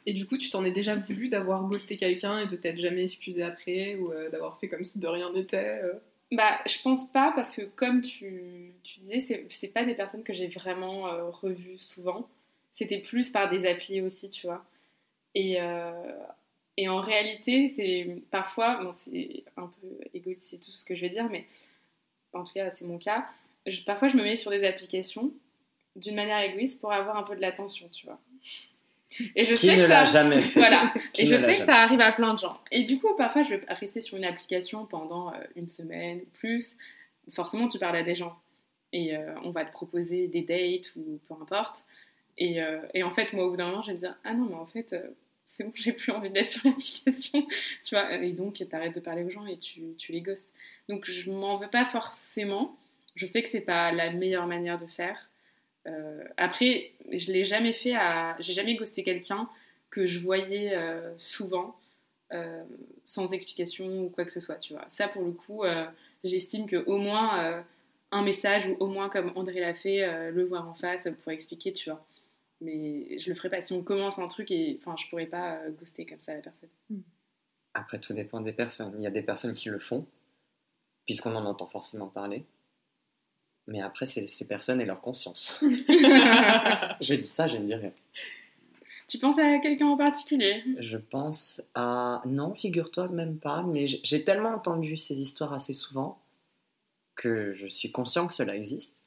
Et 0.07 0.13
du 0.13 0.27
coup, 0.27 0.37
tu 0.39 0.49
t'en 0.51 0.65
es 0.65 0.71
déjà 0.71 0.97
voulu 0.97 1.29
d'avoir 1.29 1.65
ghosté 1.69 1.97
quelqu'un 1.97 2.41
et 2.41 2.47
de 2.47 2.57
t'être 2.57 2.79
jamais 2.79 3.05
excusé 3.05 3.43
après 3.43 3.97
ou 3.97 4.11
euh, 4.13 4.29
d'avoir 4.31 4.59
fait 4.59 4.69
comme 4.69 4.83
si 4.85 4.99
de 4.99 5.07
rien 5.07 5.33
n'était 5.33 5.81
euh? 5.83 5.93
Bah, 6.33 6.61
je 6.67 6.81
pense 6.83 7.11
pas 7.11 7.33
parce 7.35 7.57
que 7.57 7.63
comme 7.63 8.03
tu, 8.03 8.73
tu 8.85 9.01
disais, 9.01 9.21
c'est, 9.21 9.47
c'est 9.51 9.69
pas 9.69 9.85
des 9.85 9.95
personnes 9.95 10.23
que 10.23 10.33
j'ai 10.33 10.47
vraiment 10.47 11.09
euh, 11.09 11.25
revues 11.31 11.79
souvent. 11.79 12.29
C'était 12.73 12.99
plus 12.99 13.31
par 13.31 13.51
des 13.51 13.67
applis 13.67 14.01
aussi, 14.01 14.31
tu 14.31 14.47
vois. 14.47 14.65
Et, 15.35 15.61
euh, 15.61 15.93
et 16.77 16.89
en 16.89 17.01
réalité, 17.01 17.73
c'est 17.77 18.23
parfois, 18.31 18.93
c'est 18.95 19.45
un 19.57 19.69
peu 19.69 19.89
égoïste, 20.15 20.43
c'est 20.43 20.59
tout 20.59 20.73
ce 20.73 20.85
que 20.85 20.95
je 20.97 21.03
vais 21.03 21.11
dire, 21.11 21.29
mais 21.31 21.47
en 22.35 22.45
tout 22.45 22.55
cas, 22.55 22.71
c'est 22.73 22.87
mon 22.87 22.99
cas. 22.99 23.29
Parfois, 23.87 24.09
je 24.09 24.17
me 24.17 24.25
mets 24.25 24.37
sur 24.37 24.51
des 24.53 24.65
applications 24.67 25.33
d'une 25.97 26.17
manière 26.17 26.41
égoïste 26.41 26.81
pour 26.81 26.93
avoir 26.93 27.17
un 27.19 27.25
peu 27.25 27.37
de 27.37 27.41
l'attention, 27.43 27.89
tu 27.91 28.07
vois. 28.07 28.21
Et 29.35 29.45
je 29.45 29.55
Qui 29.55 29.67
sais 29.69 29.77
ne 29.77 29.85
que 29.85 29.89
l'a 29.89 30.07
ça, 30.07 30.23
jamais 30.23 30.41
fait 30.41 30.61
voilà. 30.61 30.93
Et 31.19 31.27
je 31.27 31.37
sais 31.37 31.53
que 31.53 31.65
ça 31.65 31.77
arrive 31.77 32.01
à 32.01 32.13
plein 32.13 32.35
de 32.35 32.39
gens. 32.39 32.61
Et 32.71 32.85
du 32.85 32.99
coup, 33.01 33.15
parfois, 33.17 33.43
je 33.43 33.55
vais 33.55 33.65
rester 33.69 34.01
sur 34.01 34.17
une 34.17 34.25
application 34.25 34.87
pendant 34.87 35.33
euh, 35.33 35.39
une 35.57 35.69
semaine 35.69 36.19
ou 36.19 36.27
plus. 36.39 36.77
Forcément, 37.31 37.69
tu 37.69 37.79
parles 37.79 37.97
à 37.97 38.03
des 38.03 38.15
gens. 38.15 38.37
Et 38.93 39.17
euh, 39.17 39.35
on 39.45 39.51
va 39.51 39.65
te 39.65 39.73
proposer 39.73 40.27
des 40.29 40.43
dates 40.43 40.95
ou 40.97 41.21
peu 41.29 41.35
importe. 41.41 41.85
Et, 42.39 42.63
euh, 42.63 42.81
et 42.95 43.03
en 43.03 43.11
fait, 43.11 43.33
moi, 43.33 43.47
au 43.47 43.51
bout 43.51 43.57
d'un 43.57 43.71
moment, 43.71 43.83
je 43.83 43.89
vais 43.89 43.95
me 43.95 43.99
dire 43.99 44.17
Ah 44.25 44.35
non, 44.35 44.47
mais 44.47 44.55
en 44.55 44.67
fait, 44.67 44.93
euh, 44.93 45.11
c'est 45.45 45.65
bon, 45.65 45.73
j'ai 45.75 45.93
plus 45.93 46.13
envie 46.13 46.31
d'être 46.31 46.49
sur 46.49 46.69
l'application. 46.69 47.47
tu 47.85 47.95
vois, 47.95 48.15
et 48.15 48.33
donc, 48.33 48.55
tu 48.55 48.67
arrêtes 48.73 48.95
de 48.95 49.01
parler 49.01 49.25
aux 49.25 49.31
gens 49.31 49.47
et 49.47 49.57
tu, 49.57 49.83
tu 49.97 50.13
les 50.13 50.21
ghostes. 50.21 50.53
Donc, 50.89 51.09
je 51.09 51.31
m'en 51.31 51.57
veux 51.57 51.69
pas 51.69 51.85
forcément. 51.85 52.77
Je 53.17 53.27
sais 53.27 53.43
que 53.43 53.49
c'est 53.49 53.61
pas 53.61 53.93
la 53.93 54.11
meilleure 54.11 54.47
manière 54.47 54.79
de 54.79 54.87
faire. 54.87 55.29
Après, 56.37 56.93
je 57.13 57.33
l'ai 57.33 57.45
jamais 57.45 57.73
fait 57.73 57.95
à. 57.95 58.37
J'ai 58.41 58.53
jamais 58.53 58.75
ghosté 58.75 59.03
quelqu'un 59.03 59.49
que 59.91 60.07
je 60.07 60.21
voyais 60.21 60.75
euh, 60.75 61.13
souvent 61.19 61.77
euh, 62.33 62.65
sans 63.05 63.33
explication 63.33 64.05
ou 64.05 64.09
quoi 64.09 64.25
que 64.25 64.33
ce 64.33 64.41
soit, 64.41 64.57
tu 64.57 64.73
vois. 64.73 64.85
Ça, 64.89 65.09
pour 65.09 65.23
le 65.23 65.33
coup, 65.33 65.65
euh, 65.65 65.85
j'estime 66.23 66.69
qu'au 66.69 66.97
moins 66.97 67.45
euh, 67.45 67.63
un 68.13 68.23
message 68.23 68.67
ou 68.67 68.77
au 68.81 68.87
moins 68.87 69.09
comme 69.09 69.33
André 69.35 69.61
l'a 69.61 69.75
fait, 69.75 70.05
euh, 70.05 70.31
le 70.31 70.45
voir 70.45 70.69
en 70.69 70.75
face 70.75 71.09
pour 71.23 71.33
expliquer, 71.33 71.73
tu 71.73 71.91
vois. 71.91 72.05
Mais 72.61 73.19
je 73.19 73.31
le 73.31 73.35
ferai 73.35 73.51
pas. 73.51 73.63
Si 73.63 73.73
on 73.73 73.83
commence 73.83 74.19
un 74.19 74.29
truc 74.29 74.51
et 74.51 74.79
enfin, 74.81 74.95
je 74.97 75.09
pourrais 75.09 75.27
pas 75.27 75.57
euh, 75.57 75.71
ghoster 75.71 76.07
comme 76.07 76.21
ça 76.21 76.35
la 76.35 76.41
personne. 76.41 76.69
Après, 77.75 77.99
tout 77.99 78.13
dépend 78.13 78.41
des 78.41 78.53
personnes. 78.53 78.95
Il 78.99 79.03
y 79.03 79.07
a 79.07 79.11
des 79.11 79.23
personnes 79.23 79.55
qui 79.55 79.69
le 79.69 79.79
font, 79.79 80.07
puisqu'on 81.07 81.35
en 81.35 81.47
entend 81.47 81.67
forcément 81.67 82.09
parler. 82.09 82.45
Mais 83.71 83.81
après, 83.81 84.05
c'est 84.05 84.27
ces 84.27 84.45
personnes 84.45 84.81
et 84.81 84.85
leur 84.85 85.01
conscience. 85.01 85.57
je 85.63 87.15
dis 87.15 87.23
ça, 87.23 87.47
je 87.47 87.57
ne 87.57 87.65
dis 87.65 87.75
rien. 87.75 87.93
tu 89.07 89.19
penses 89.19 89.39
à 89.39 89.59
quelqu'un 89.59 89.87
en 89.87 89.97
particulier? 89.97 90.65
Je 90.79 90.97
pense 90.97 91.63
à... 91.77 92.21
Non, 92.27 92.53
figure-toi 92.53 93.09
même 93.09 93.39
pas, 93.39 93.63
mais 93.63 93.87
j'ai 93.87 94.25
tellement 94.25 94.51
entendu 94.51 94.97
ces 94.97 95.21
histoires 95.21 95.53
assez 95.53 95.73
souvent 95.73 96.21
que 97.15 97.55
je 97.55 97.69
suis 97.69 97.93
conscient 97.93 98.27
que 98.27 98.33
cela 98.33 98.57
existe 98.57 99.05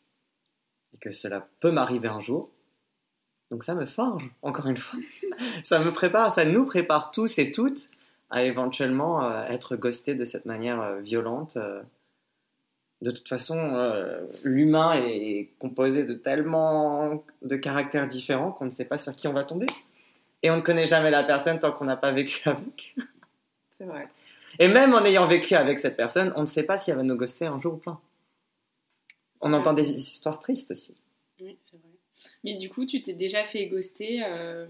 et 0.94 0.98
que 0.98 1.12
cela 1.12 1.46
peut 1.60 1.72
m'arriver 1.72 2.08
un 2.08 2.22
jour. 2.22 2.50
Donc 3.52 3.66
ça 3.66 3.76
me 3.76 3.86
forge, 3.86 4.32
encore 4.44 4.68
une 4.68 4.78
fois. 4.78 4.98
ça 5.66 5.84
me 5.84 5.92
prépare, 5.92 6.32
ça 6.32 6.46
nous 6.46 6.66
prépare 6.66 7.12
tous 7.12 7.38
et 7.38 7.52
toutes 7.52 7.90
à 8.30 8.46
éventuellement 8.46 9.26
euh, 9.26 9.46
être 9.48 9.76
ghostés 9.76 10.16
de 10.16 10.24
cette 10.24 10.46
manière 10.46 10.82
euh, 10.82 11.00
violente. 11.02 11.58
De 13.02 13.12
toute 13.12 13.28
façon, 13.28 13.58
euh, 13.58 14.26
l'humain 14.44 14.94
est 14.94 15.50
composé 15.60 16.04
de 16.04 16.14
tellement 16.14 17.24
de 17.42 17.56
caractères 17.58 18.08
différents 18.08 18.52
qu'on 18.52 18.66
ne 18.66 18.70
sait 18.70 18.86
pas 18.86 18.98
sur 18.98 19.14
qui 19.16 19.28
on 19.28 19.34
va 19.34 19.44
tomber. 19.44 19.68
Et 20.42 20.52
on 20.52 20.58
ne 20.58 20.62
connaît 20.62 20.86
jamais 20.86 21.12
la 21.12 21.24
personne 21.24 21.60
tant 21.60 21.72
qu'on 21.72 21.86
n'a 21.86 21.98
pas 21.98 22.12
vécu 22.12 22.42
avec. 22.50 22.96
C'est 23.70 23.86
vrai. 23.86 24.08
Et 24.60 24.68
même 24.68 24.94
en 24.94 25.04
ayant 25.04 25.28
vécu 25.28 25.56
avec 25.56 25.80
cette 25.80 25.98
personne, 25.98 26.32
on 26.36 26.42
ne 26.42 26.48
sait 26.48 26.64
pas 26.64 26.78
si 26.78 26.92
elle 26.92 26.98
va 26.98 27.04
nous 27.04 27.16
ghoster 27.16 27.46
un 27.46 27.60
jour 27.60 27.74
ou 27.74 27.78
pas. 27.78 28.00
On 29.42 29.52
entend 29.52 29.74
des 29.74 29.92
histoires 29.92 30.40
tristes 30.40 30.72
aussi. 30.72 30.96
Oui, 31.42 31.58
c'est 31.64 31.78
vrai. 31.78 31.90
Mais 32.44 32.58
du 32.58 32.70
coup, 32.70 32.86
tu 32.86 33.02
t'es 33.02 33.14
déjà 33.14 33.44
fait 33.46 33.66
ghoster 33.66 34.24
euh, 34.24 34.68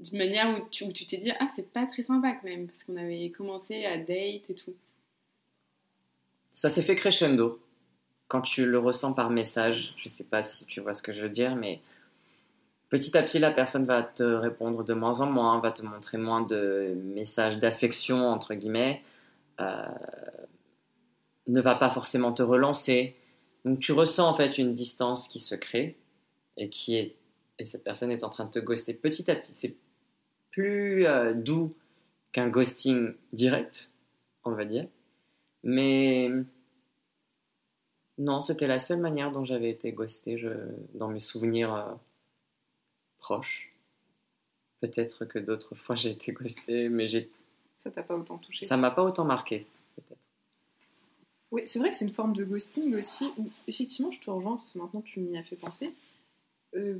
d'une 0.00 0.18
manière 0.18 0.50
où 0.50 0.68
tu 0.70 0.84
où 0.84 0.92
tu 0.92 1.06
t'es 1.06 1.18
dit 1.18 1.32
Ah, 1.38 1.46
c'est 1.54 1.72
pas 1.72 1.86
très 1.86 2.02
sympa 2.02 2.32
quand 2.32 2.48
même, 2.48 2.66
parce 2.66 2.84
qu'on 2.84 2.96
avait 2.96 3.30
commencé 3.30 3.84
à 3.84 3.96
date 3.96 4.50
et 4.50 4.54
tout. 4.54 4.74
Ça 6.52 6.68
s'est 6.68 6.82
fait 6.82 6.94
crescendo. 6.94 7.60
Quand 8.30 8.42
tu 8.42 8.64
le 8.64 8.78
ressens 8.78 9.12
par 9.12 9.28
message, 9.28 9.92
je 9.96 10.08
sais 10.08 10.22
pas 10.22 10.44
si 10.44 10.64
tu 10.64 10.80
vois 10.80 10.94
ce 10.94 11.02
que 11.02 11.12
je 11.12 11.20
veux 11.20 11.28
dire, 11.28 11.56
mais 11.56 11.80
petit 12.88 13.16
à 13.18 13.24
petit, 13.24 13.40
la 13.40 13.50
personne 13.50 13.84
va 13.86 14.04
te 14.04 14.22
répondre 14.22 14.84
de 14.84 14.94
moins 14.94 15.20
en 15.20 15.26
moins, 15.26 15.58
va 15.58 15.72
te 15.72 15.82
montrer 15.82 16.16
moins 16.16 16.40
de 16.40 16.94
messages 17.02 17.58
d'affection, 17.58 18.28
entre 18.28 18.54
guillemets, 18.54 19.02
euh, 19.60 19.84
ne 21.48 21.60
va 21.60 21.74
pas 21.74 21.90
forcément 21.90 22.32
te 22.32 22.44
relancer. 22.44 23.16
Donc 23.64 23.80
tu 23.80 23.90
ressens 23.90 24.28
en 24.28 24.34
fait 24.34 24.58
une 24.58 24.74
distance 24.74 25.26
qui 25.26 25.40
se 25.40 25.56
crée 25.56 25.98
et 26.56 26.68
qui 26.68 26.96
est 26.96 27.16
et 27.58 27.64
cette 27.64 27.82
personne 27.82 28.12
est 28.12 28.22
en 28.22 28.30
train 28.30 28.46
de 28.46 28.50
te 28.50 28.60
ghoster 28.60 28.94
petit 28.94 29.28
à 29.28 29.34
petit. 29.34 29.52
C'est 29.56 29.74
plus 30.52 31.04
euh, 31.06 31.34
doux 31.34 31.74
qu'un 32.30 32.48
ghosting 32.48 33.12
direct, 33.32 33.90
on 34.44 34.52
va 34.52 34.64
dire. 34.64 34.86
Mais 35.64 36.30
non, 38.20 38.42
c'était 38.42 38.66
la 38.66 38.78
seule 38.78 39.00
manière 39.00 39.32
dont 39.32 39.46
j'avais 39.46 39.70
été 39.70 39.92
ghosté 39.92 40.36
je, 40.36 40.50
dans 40.92 41.08
mes 41.08 41.20
souvenirs 41.20 41.74
euh, 41.74 41.94
proches. 43.16 43.72
Peut-être 44.82 45.24
que 45.24 45.38
d'autres 45.38 45.74
fois 45.74 45.96
j'ai 45.96 46.10
été 46.10 46.32
ghosté, 46.32 46.90
mais 46.90 47.08
j'ai... 47.08 47.30
Ça 47.78 47.90
t'a 47.90 48.02
pas 48.02 48.14
autant 48.14 48.36
touché. 48.36 48.66
ça 48.66 48.76
m'a 48.76 48.90
pas 48.90 49.02
autant 49.02 49.24
marqué, 49.24 49.66
peut-être. 49.96 50.28
Oui, 51.50 51.62
c'est 51.64 51.78
vrai 51.78 51.88
que 51.88 51.96
c'est 51.96 52.04
une 52.04 52.12
forme 52.12 52.34
de 52.34 52.44
ghosting 52.44 52.94
aussi, 52.94 53.32
où 53.38 53.48
effectivement, 53.66 54.10
je 54.10 54.20
te 54.20 54.28
rejoins, 54.28 54.56
parce 54.56 54.72
que 54.72 54.78
maintenant 54.78 55.00
tu 55.00 55.20
m'y 55.20 55.38
as 55.38 55.42
fait 55.42 55.56
penser, 55.56 55.94
euh, 56.74 56.98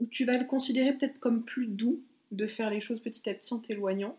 où 0.00 0.06
tu 0.06 0.26
vas 0.26 0.36
le 0.36 0.44
considérer 0.44 0.92
peut-être 0.92 1.18
comme 1.18 1.44
plus 1.44 1.66
doux 1.66 2.02
de 2.30 2.46
faire 2.46 2.68
les 2.68 2.82
choses 2.82 3.00
petit 3.00 3.30
à 3.30 3.32
petit 3.32 3.54
en 3.54 3.58
t'éloignant. 3.58 4.18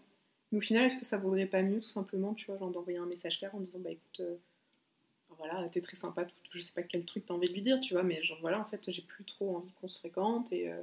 Mais 0.52 0.58
au 0.58 0.62
final, 0.62 0.86
est-ce 0.86 0.98
que 0.98 1.06
ça 1.06 1.18
vaudrait 1.18 1.46
pas 1.46 1.62
mieux, 1.62 1.80
tout 1.80 1.90
simplement, 1.90 2.34
tu 2.34 2.48
vois, 2.48 2.58
genre 2.58 2.72
d'envoyer 2.72 2.98
un 2.98 3.06
message 3.06 3.38
clair 3.38 3.54
en 3.54 3.60
disant, 3.60 3.80
bah 3.80 3.92
écoute, 3.92 4.22
euh, 4.22 4.36
voilà, 5.38 5.68
t'es 5.70 5.82
très 5.82 5.96
sympa, 5.96 6.28
je 6.50 6.60
sais 6.60 6.74
pas 6.74 6.84
quel 6.84 7.06
truc 7.06 7.26
t'as 7.26 7.34
envie 7.34 7.48
de 7.48 7.54
lui 7.54 7.62
dire, 7.62 7.80
tu 7.82 7.94
vois, 7.94 8.04
mais 8.04 8.22
genre 8.24 8.40
voilà, 8.42 8.60
en 8.60 8.66
fait, 8.66 8.92
j'ai 8.92 9.02
plus 9.02 9.24
trop 9.24 9.58
envie 9.58 9.72
qu'on 9.80 9.88
se 9.88 10.00
fréquente 10.00 10.52
et 10.52 10.72
euh, 10.72 10.80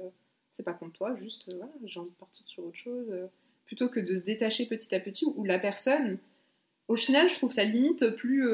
c'est 0.51 0.63
pas 0.63 0.73
contre 0.73 0.93
toi, 0.93 1.15
juste, 1.15 1.49
euh, 1.49 1.61
j'ai 1.85 1.99
envie 1.99 2.11
de 2.11 2.15
partir 2.15 2.47
sur 2.47 2.65
autre 2.65 2.77
chose. 2.77 3.07
euh, 3.09 3.27
plutôt 3.65 3.89
que 3.89 3.99
de 3.99 4.15
se 4.15 4.23
détacher 4.23 4.65
petit 4.65 4.93
à 4.93 4.99
petit, 4.99 5.25
où 5.25 5.45
la 5.45 5.57
personne, 5.57 6.19
au 6.89 6.95
final, 6.97 7.29
je 7.29 7.35
trouve 7.35 7.49
ça 7.51 7.63
limite 7.63 8.09
plus, 8.17 8.45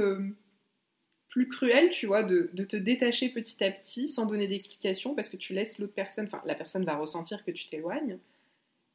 plus 1.29 1.47
cruel, 1.47 1.89
tu 1.89 2.05
vois, 2.05 2.21
de, 2.23 2.51
de 2.53 2.63
te 2.63 2.75
détacher 2.75 3.29
petit 3.29 3.63
à 3.63 3.71
petit 3.71 4.07
sans 4.07 4.27
donner 4.27 4.47
d'explication 4.47 5.15
parce 5.15 5.27
que 5.27 5.35
tu 5.35 5.53
laisses 5.53 5.79
l'autre 5.79 5.93
personne, 5.93 6.25
enfin, 6.25 6.41
la 6.45 6.55
personne 6.55 6.85
va 6.85 6.95
ressentir 6.95 7.43
que 7.43 7.51
tu 7.51 7.67
t'éloignes 7.67 8.19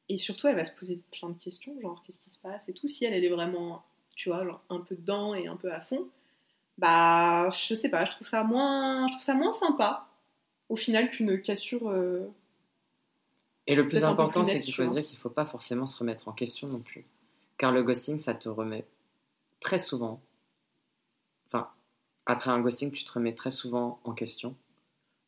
et 0.09 0.17
surtout, 0.17 0.49
elle 0.49 0.57
va 0.57 0.64
se 0.64 0.73
poser 0.73 1.01
plein 1.12 1.31
de 1.31 1.38
questions, 1.38 1.79
genre 1.81 2.03
qu'est-ce 2.05 2.19
qui 2.19 2.31
se 2.31 2.38
passe 2.40 2.69
et 2.69 2.73
tout. 2.73 2.88
Si 2.88 3.05
elle, 3.05 3.14
elle 3.14 3.25
est 3.25 3.31
vraiment, 3.31 3.85
tu 4.14 4.29
vois, 4.29 4.45
genre 4.45 4.62
un 4.69 4.81
peu 4.81 4.95
dedans 4.97 5.35
et 5.35 5.47
un 5.47 5.57
peu 5.57 5.73
à 5.73 5.81
fond, 5.81 6.09
bah, 6.78 7.50
je 7.50 7.74
sais 7.74 7.88
pas, 7.88 8.04
je 8.04 8.12
trouve 8.12 8.26
ça 8.26 8.44
moins, 8.44 9.06
je 9.06 9.12
trouve 9.12 9.24
ça 9.24 9.34
moins 9.34 9.52
sympa 9.52 10.08
au 10.68 10.76
final 10.76 11.10
qu'une 11.10 11.40
cassure. 11.40 11.88
euh, 11.88 12.26
Et 13.66 13.74
le 13.74 13.88
plus 13.88 14.04
important, 14.04 14.42
plus 14.42 14.52
c'est 14.52 14.60
qu'il 14.60 14.74
faut 14.74 14.87
se 14.87 14.92
dire 14.92 15.02
qu'il 15.02 15.16
ne 15.16 15.20
faut 15.20 15.30
pas 15.30 15.46
forcément 15.46 15.87
se 15.87 15.96
remettre 15.98 16.28
en 16.28 16.32
question 16.32 16.68
non 16.68 16.80
plus. 16.80 17.04
Car 17.58 17.72
le 17.72 17.82
ghosting, 17.82 18.18
ça 18.18 18.34
te 18.34 18.48
remet 18.48 18.84
très 19.60 19.78
souvent. 19.78 20.20
Enfin, 21.46 21.70
après 22.26 22.50
un 22.50 22.60
ghosting, 22.60 22.90
tu 22.92 23.04
te 23.04 23.12
remets 23.12 23.34
très 23.34 23.50
souvent 23.50 24.00
en 24.04 24.12
question. 24.12 24.56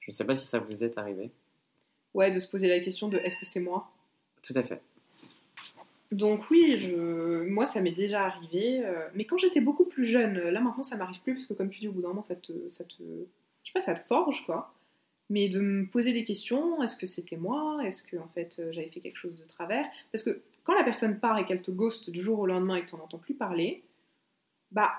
Je 0.01 0.11
ne 0.11 0.15
sais 0.15 0.25
pas 0.27 0.35
si 0.37 0.47
ça 0.47 0.59
vous 0.59 0.85
est 0.85 0.99
arrivé. 0.99 1.33
ouais, 2.15 2.31
de 2.33 2.41
se 2.41 2.49
poser 2.49 2.69
la 2.69 2.81
question 2.81 3.09
de 3.09 3.19
est-ce 3.19 3.37
que 3.39 3.47
c'est 3.47 3.61
moi? 3.61 3.91
Tout 4.43 4.55
à 4.57 4.63
fait. 4.63 4.83
Donc 6.13 6.51
oui, 6.51 6.95
moi 7.49 7.67
ça 7.67 7.81
m'est 7.81 7.91
déjà 7.91 8.25
arrivé, 8.25 8.81
euh, 8.85 9.09
mais 9.15 9.25
quand 9.25 9.39
j'étais 9.39 9.61
beaucoup 9.61 9.85
plus 9.85 10.05
jeune, 10.05 10.39
là 10.39 10.61
maintenant 10.61 10.85
ça 10.85 10.97
m'arrive 10.97 11.21
plus 11.21 11.35
parce 11.35 11.47
que 11.47 11.55
comme 11.55 11.69
tu 11.69 11.81
dis 11.81 11.89
au 11.89 11.93
bout 11.93 12.03
d'un 12.03 12.09
moment 12.09 12.23
ça 12.23 12.37
te, 12.37 12.53
ça 12.69 12.85
te, 12.85 13.03
je 13.65 13.73
pas, 13.73 13.81
ça 13.81 13.95
te 13.95 14.07
forge 14.07 14.45
quoi. 14.47 14.73
Mais 15.29 15.49
de 15.49 15.59
me 15.59 15.87
poser 15.87 16.13
des 16.13 16.23
questions, 16.23 16.81
est-ce 16.85 16.97
que 16.97 17.09
c'était 17.09 17.37
moi, 17.37 17.81
est-ce 17.85 18.05
que 18.05 18.17
en 18.17 18.29
fait 18.29 18.61
euh, 18.61 18.71
j'avais 18.71 18.89
fait 18.89 19.01
quelque 19.01 19.17
chose 19.17 19.37
de 19.37 19.45
travers? 19.45 19.85
Parce 20.13 20.23
que 20.23 20.43
quand 20.63 20.75
la 20.75 20.85
personne 20.85 21.19
part 21.19 21.39
et 21.39 21.45
qu'elle 21.45 21.63
te 21.63 21.73
ghost 21.73 22.11
du 22.11 22.23
jour 22.23 22.39
au 22.39 22.47
lendemain 22.47 22.77
et 22.77 22.83
que 22.83 22.91
t'en 22.91 23.01
entends 23.01 23.19
plus 23.19 23.35
parler, 23.35 23.83
bah 24.71 24.93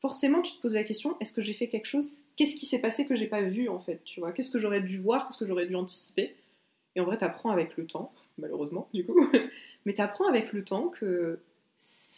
forcément 0.00 0.40
tu 0.40 0.54
te 0.56 0.62
poses 0.62 0.74
la 0.74 0.84
question, 0.84 1.18
est-ce 1.20 1.34
que 1.34 1.42
j'ai 1.42 1.52
fait 1.52 1.68
quelque 1.68 1.86
chose? 1.86 2.22
Qu'est-ce 2.36 2.56
qui 2.56 2.64
s'est 2.64 2.80
passé 2.80 3.06
que 3.06 3.14
j'ai 3.14 3.26
pas 3.26 3.42
vu 3.42 3.68
en 3.68 3.80
fait 3.80 4.02
Tu 4.04 4.20
vois? 4.20 4.32
Qu'est-ce 4.32 4.50
que 4.50 4.58
j'aurais 4.58 4.80
dû 4.80 4.98
voir? 4.98 5.26
Qu'est-ce 5.26 5.38
que 5.38 5.46
j'aurais 5.46 5.66
dû 5.66 5.76
anticiper? 5.76 6.34
Et 6.96 7.00
en 7.00 7.04
vrai 7.04 7.18
t'apprends 7.18 7.50
avec 7.50 7.76
le 7.76 7.86
temps, 7.86 8.14
malheureusement 8.38 8.88
du 8.94 9.04
coup. 9.04 9.28
Mais 9.84 9.94
t'apprends 9.94 10.28
avec 10.28 10.52
le 10.52 10.64
temps 10.64 10.88
que 10.88 11.40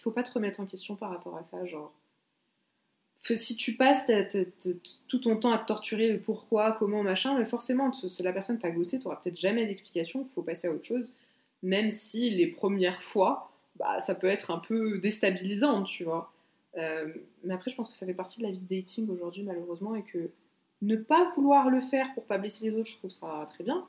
faut 0.03 0.11
pas 0.11 0.22
te 0.25 0.33
remettre 0.33 0.61
en 0.61 0.66
question 0.66 0.96
par 0.96 1.11
rapport 1.11 1.37
à 1.37 1.44
ça, 1.44 1.64
genre. 1.66 1.92
Si 3.37 3.55
tu 3.57 3.77
passes 3.77 4.11
tout 5.07 5.18
ton 5.18 5.37
temps 5.37 5.53
à 5.53 5.59
te 5.59 5.66
torturer 5.68 6.18
pourquoi, 6.18 6.72
comment, 6.72 7.05
machin, 7.05 7.38
mais 7.38 7.44
forcément, 7.44 7.90
t- 7.92 8.09
si 8.09 8.22
la 8.25 8.33
personne 8.33 8.59
t'a 8.59 8.70
ghosté, 8.72 8.98
t'auras 8.98 9.16
peut-être 9.16 9.38
jamais 9.38 9.64
d'explication, 9.64 10.29
faut 10.35 10.42
passer 10.42 10.66
à 10.66 10.72
autre 10.72 10.85
chose, 10.85 11.12
même 11.62 11.92
si 11.92 12.31
les 12.31 12.48
premières 12.48 13.01
fois, 13.03 13.53
bah, 13.77 14.01
ça 14.01 14.16
peut 14.16 14.27
être 14.27 14.51
un 14.51 14.59
peu 14.59 14.98
déstabilisant, 14.98 15.85
tu 15.85 16.03
vois. 16.03 16.33
Euh, 16.77 17.14
mais 17.44 17.55
après, 17.55 17.70
je 17.70 17.77
pense 17.77 17.88
que 17.88 17.94
ça 17.94 18.07
fait 18.07 18.14
partie 18.14 18.40
de 18.40 18.46
la 18.46 18.51
vie 18.51 18.59
de 18.61 18.75
dating 18.75 19.09
aujourd'hui, 19.09 19.44
malheureusement, 19.44 19.94
et 19.94 20.03
que 20.03 20.31
ne 20.81 20.96
pas 20.96 21.31
vouloir 21.37 21.70
le 21.70 21.81
faire 21.81 22.12
pour 22.14 22.25
pas 22.25 22.38
blesser 22.38 22.64
les 22.68 22.77
autres, 22.77 22.90
je 22.90 22.96
trouve 22.96 23.12
ça 23.12 23.46
très 23.55 23.62
bien. 23.62 23.87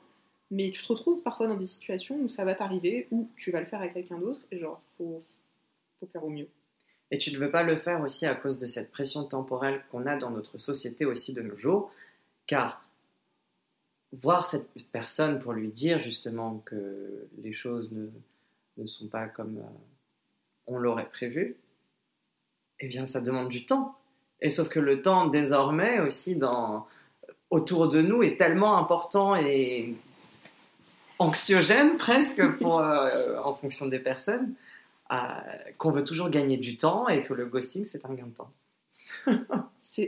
Mais 0.50 0.70
tu 0.70 0.82
te 0.82 0.88
retrouves 0.88 1.22
parfois 1.22 1.46
dans 1.46 1.56
des 1.56 1.64
situations 1.64 2.16
où 2.16 2.28
ça 2.28 2.44
va 2.44 2.54
t'arriver, 2.54 3.08
où 3.10 3.30
tu 3.36 3.50
vas 3.50 3.60
le 3.60 3.66
faire 3.66 3.80
avec 3.80 3.94
quelqu'un 3.94 4.18
d'autre, 4.18 4.40
et 4.50 4.58
genre, 4.58 4.80
faut, 4.96 5.22
faut 5.98 6.06
faire 6.06 6.24
au 6.24 6.30
mieux. 6.30 6.48
Et 7.10 7.18
tu 7.18 7.32
ne 7.32 7.38
veux 7.38 7.50
pas 7.50 7.62
le 7.62 7.76
faire 7.76 8.00
aussi 8.02 8.26
à 8.26 8.34
cause 8.34 8.58
de 8.58 8.66
cette 8.66 8.90
pression 8.90 9.24
temporelle 9.24 9.82
qu'on 9.90 10.06
a 10.06 10.16
dans 10.16 10.30
notre 10.30 10.58
société 10.58 11.04
aussi 11.04 11.32
de 11.32 11.42
nos 11.42 11.56
jours, 11.56 11.92
car 12.46 12.84
voir 14.12 14.46
cette 14.46 14.68
personne 14.92 15.38
pour 15.38 15.52
lui 15.52 15.70
dire 15.70 15.98
justement 15.98 16.58
que 16.64 17.26
les 17.38 17.52
choses 17.52 17.90
ne, 17.92 18.08
ne 18.76 18.86
sont 18.86 19.08
pas 19.08 19.26
comme 19.26 19.58
euh, 19.58 19.78
on 20.66 20.78
l'aurait 20.78 21.08
prévu, 21.08 21.56
eh 22.80 22.88
bien 22.88 23.06
ça 23.06 23.20
demande 23.20 23.48
du 23.48 23.66
temps. 23.66 23.96
Et 24.40 24.50
sauf 24.50 24.68
que 24.68 24.80
le 24.80 25.02
temps 25.02 25.26
désormais 25.26 26.00
aussi 26.00 26.36
dans, 26.36 26.86
autour 27.50 27.88
de 27.88 28.02
nous 28.02 28.22
est 28.22 28.36
tellement 28.36 28.76
important 28.76 29.34
et 29.36 29.94
anxiogène 31.24 31.96
presque 31.96 32.44
pour, 32.58 32.80
euh, 32.80 33.38
en 33.42 33.54
fonction 33.54 33.86
des 33.86 33.98
personnes 33.98 34.54
euh, 35.12 35.16
qu'on 35.78 35.90
veut 35.90 36.04
toujours 36.04 36.30
gagner 36.30 36.56
du 36.56 36.76
temps 36.76 37.08
et 37.08 37.22
que 37.22 37.34
le 37.34 37.46
ghosting 37.46 37.84
c'est 37.84 38.04
un 38.06 38.14
gain 38.14 38.26
de 38.26 38.34
temps. 38.34 38.50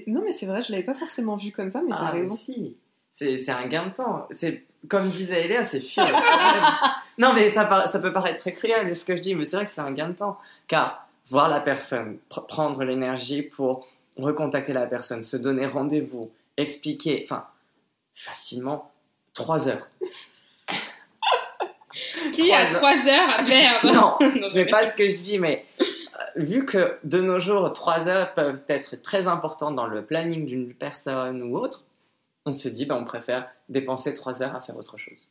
Non 0.08 0.22
mais 0.24 0.32
c'est 0.32 0.46
vrai, 0.46 0.62
je 0.62 0.72
l'avais 0.72 0.82
pas 0.84 0.94
forcément 0.94 1.36
vu 1.36 1.52
comme 1.52 1.70
ça, 1.70 1.80
mais 1.82 1.90
t'as 1.90 2.06
Ah, 2.06 2.10
raison. 2.10 2.34
si. 2.34 2.76
C'est 3.12 3.48
un 3.50 3.66
gain 3.68 3.86
de 3.86 3.92
temps. 3.92 4.26
C'est 4.32 4.64
comme 4.88 5.10
disait 5.10 5.44
Eléa, 5.44 5.62
c'est 5.64 5.80
fier. 5.80 6.06
non, 7.18 7.32
mais 7.32 7.48
ça, 7.50 7.64
peut 7.64 8.12
paraître 8.12 8.38
très 8.40 8.52
cruel 8.52 8.94
ce 8.96 9.04
que 9.04 9.14
je 9.16 9.22
dis, 9.22 9.34
mais 9.36 9.44
c'est 9.44 9.56
vrai 9.56 9.64
que 9.64 9.70
c'est 9.70 9.80
un 9.80 9.92
gain 9.92 10.08
de 10.08 10.14
temps. 10.14 10.38
Car 10.66 11.06
voir 11.30 11.48
la 11.48 11.60
personne, 11.60 12.18
pr- 12.30 12.46
prendre 12.46 12.82
l'énergie 12.84 13.42
pour 13.42 13.86
recontacter 14.16 14.72
la 14.72 14.86
personne, 14.86 15.22
se 15.22 15.36
donner 15.36 15.66
rendez-vous, 15.66 16.30
expliquer, 16.56 17.22
enfin, 17.24 17.46
facilement, 18.12 18.90
trois 19.34 19.68
heures. 19.68 19.86
Qui 22.36 22.52
a 22.52 22.66
Trois 22.66 22.94
3 22.94 23.08
heures 23.08 23.36
Merde 23.48 23.84
Non, 23.84 23.92
Non, 24.20 24.40
ce 24.40 24.54
n'est 24.54 24.66
pas 24.66 24.88
ce 24.88 24.94
que 24.94 25.08
je 25.08 25.16
dis, 25.16 25.38
mais 25.38 25.64
euh, 25.80 25.84
vu 26.36 26.64
que 26.64 26.98
de 27.04 27.20
nos 27.20 27.38
jours, 27.38 27.72
trois 27.72 28.08
heures 28.08 28.34
peuvent 28.34 28.62
être 28.68 29.00
très 29.02 29.26
importantes 29.26 29.74
dans 29.74 29.86
le 29.86 30.04
planning 30.04 30.46
d'une 30.46 30.74
personne 30.74 31.42
ou 31.42 31.56
autre, 31.56 31.84
on 32.44 32.52
se 32.52 32.68
dit, 32.68 32.86
bah, 32.86 32.96
on 32.96 33.04
préfère 33.04 33.48
dépenser 33.68 34.14
trois 34.14 34.42
heures 34.42 34.54
à 34.54 34.60
faire 34.60 34.76
autre 34.76 34.98
chose. 34.98 35.30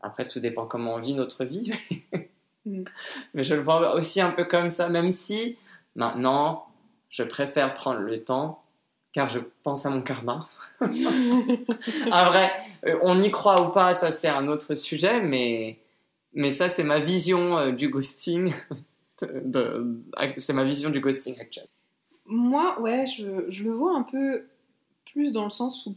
Après, 0.00 0.28
tout 0.28 0.38
dépend 0.38 0.66
comment 0.66 0.94
on 0.94 0.98
vit 0.98 1.14
notre 1.14 1.44
vie. 1.44 1.72
Mm. 2.66 2.84
mais 3.34 3.42
je 3.42 3.54
le 3.54 3.60
vois 3.60 3.94
aussi 3.94 4.20
un 4.20 4.30
peu 4.30 4.44
comme 4.44 4.70
ça, 4.70 4.88
même 4.88 5.10
si 5.10 5.58
maintenant, 5.96 6.66
je 7.10 7.22
préfère 7.22 7.74
prendre 7.74 8.00
le 8.00 8.24
temps, 8.24 8.62
car 9.12 9.28
je 9.28 9.38
pense 9.62 9.86
à 9.86 9.90
mon 9.90 10.02
karma. 10.02 10.48
ah 10.80 12.24
vrai, 12.30 12.50
euh, 12.86 12.98
on 13.02 13.22
y 13.22 13.30
croit 13.30 13.66
ou 13.66 13.70
pas, 13.70 13.94
ça 13.94 14.10
c'est 14.10 14.28
un 14.28 14.48
autre 14.48 14.74
sujet, 14.74 15.20
mais, 15.20 15.78
mais 16.34 16.50
ça 16.50 16.68
c'est 16.68 16.84
ma 16.84 17.00
vision 17.00 17.58
euh, 17.58 17.72
du 17.72 17.88
ghosting. 17.88 18.54
c'est 19.18 20.52
ma 20.52 20.64
vision 20.64 20.90
du 20.90 21.00
ghosting 21.00 21.38
actuel. 21.40 21.66
Moi, 22.26 22.80
ouais, 22.80 23.04
je, 23.06 23.50
je 23.50 23.64
le 23.64 23.72
vois 23.72 23.96
un 23.96 24.02
peu 24.02 24.46
plus 25.12 25.32
dans 25.32 25.44
le 25.44 25.50
sens 25.50 25.86
où, 25.86 25.94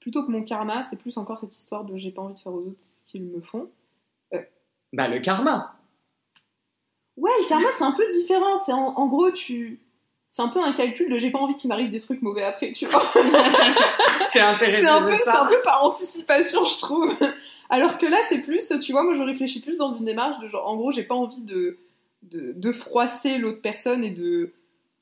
plutôt 0.00 0.24
que 0.24 0.30
mon 0.30 0.42
karma, 0.42 0.82
c'est 0.82 0.96
plus 0.96 1.16
encore 1.18 1.40
cette 1.40 1.56
histoire 1.56 1.84
de 1.84 1.96
j'ai 1.96 2.10
pas 2.10 2.22
envie 2.22 2.34
de 2.34 2.38
faire 2.38 2.52
aux 2.52 2.60
autres 2.60 2.80
ce 2.80 2.98
qu'ils 3.06 3.22
me 3.22 3.40
font. 3.40 3.68
Bah 4.92 5.08
le 5.08 5.20
karma 5.20 5.74
Ouais, 7.16 7.30
le 7.40 7.48
karma, 7.48 7.68
c'est 7.76 7.84
un 7.84 7.92
peu 7.92 8.06
différent. 8.08 8.56
C'est 8.56 8.72
en, 8.72 8.96
en 8.96 9.06
gros, 9.06 9.30
tu. 9.30 9.80
C'est 10.30 10.42
un 10.42 10.48
peu 10.48 10.62
un 10.62 10.72
calcul 10.72 11.10
de 11.10 11.18
j'ai 11.18 11.30
pas 11.30 11.38
envie 11.38 11.54
qu'il 11.54 11.68
m'arrive 11.68 11.90
des 11.90 12.00
trucs 12.00 12.22
mauvais 12.22 12.42
après, 12.42 12.72
tu 12.72 12.86
vois. 12.86 13.02
C'est 14.32 14.40
intéressant. 14.40 14.80
C'est 14.80 14.88
un, 14.88 15.02
peu, 15.02 15.12
un 15.12 15.46
peu 15.46 15.60
par 15.62 15.84
anticipation, 15.84 16.64
je 16.64 16.78
trouve. 16.78 17.14
Alors 17.72 17.96
que 17.96 18.04
là, 18.04 18.18
c'est 18.28 18.42
plus, 18.42 18.70
tu 18.82 18.92
vois, 18.92 19.02
moi 19.02 19.14
je 19.14 19.22
réfléchis 19.22 19.62
plus 19.62 19.78
dans 19.78 19.96
une 19.96 20.04
démarche 20.04 20.38
de 20.40 20.46
genre, 20.46 20.68
en 20.68 20.76
gros, 20.76 20.92
j'ai 20.92 21.04
pas 21.04 21.14
envie 21.14 21.40
de, 21.40 21.78
de, 22.20 22.52
de 22.52 22.72
froisser 22.72 23.38
l'autre 23.38 23.62
personne 23.62 24.04
et 24.04 24.10
de. 24.10 24.52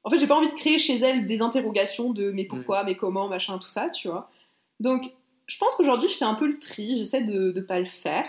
En 0.05 0.11
fait, 0.11 0.21
j'ai 0.21 0.29
pas 0.29 0.37
envie 0.37 0.49
de 0.49 0.55
créer 0.55 0.79
chez 0.79 0.97
elle 0.99 1.27
des 1.27 1.43
interrogations 1.43 2.13
de 2.13 2.31
mais 2.31 2.45
pourquoi, 2.45 2.85
mais 2.85 2.95
comment, 2.95 3.27
machin, 3.27 3.59
tout 3.59 3.69
ça, 3.69 3.91
tu 3.91 4.07
vois. 4.07 4.31
Donc, 4.79 5.13
je 5.49 5.59
pense 5.59 5.75
qu'aujourd'hui, 5.75 6.09
je 6.09 6.15
fais 6.15 6.25
un 6.25 6.37
peu 6.37 6.47
le 6.47 6.61
tri, 6.61 6.97
j'essaie 6.97 7.23
de, 7.23 7.51
de 7.51 7.61
pas 7.61 7.81
le 7.81 7.87
faire. 7.87 8.25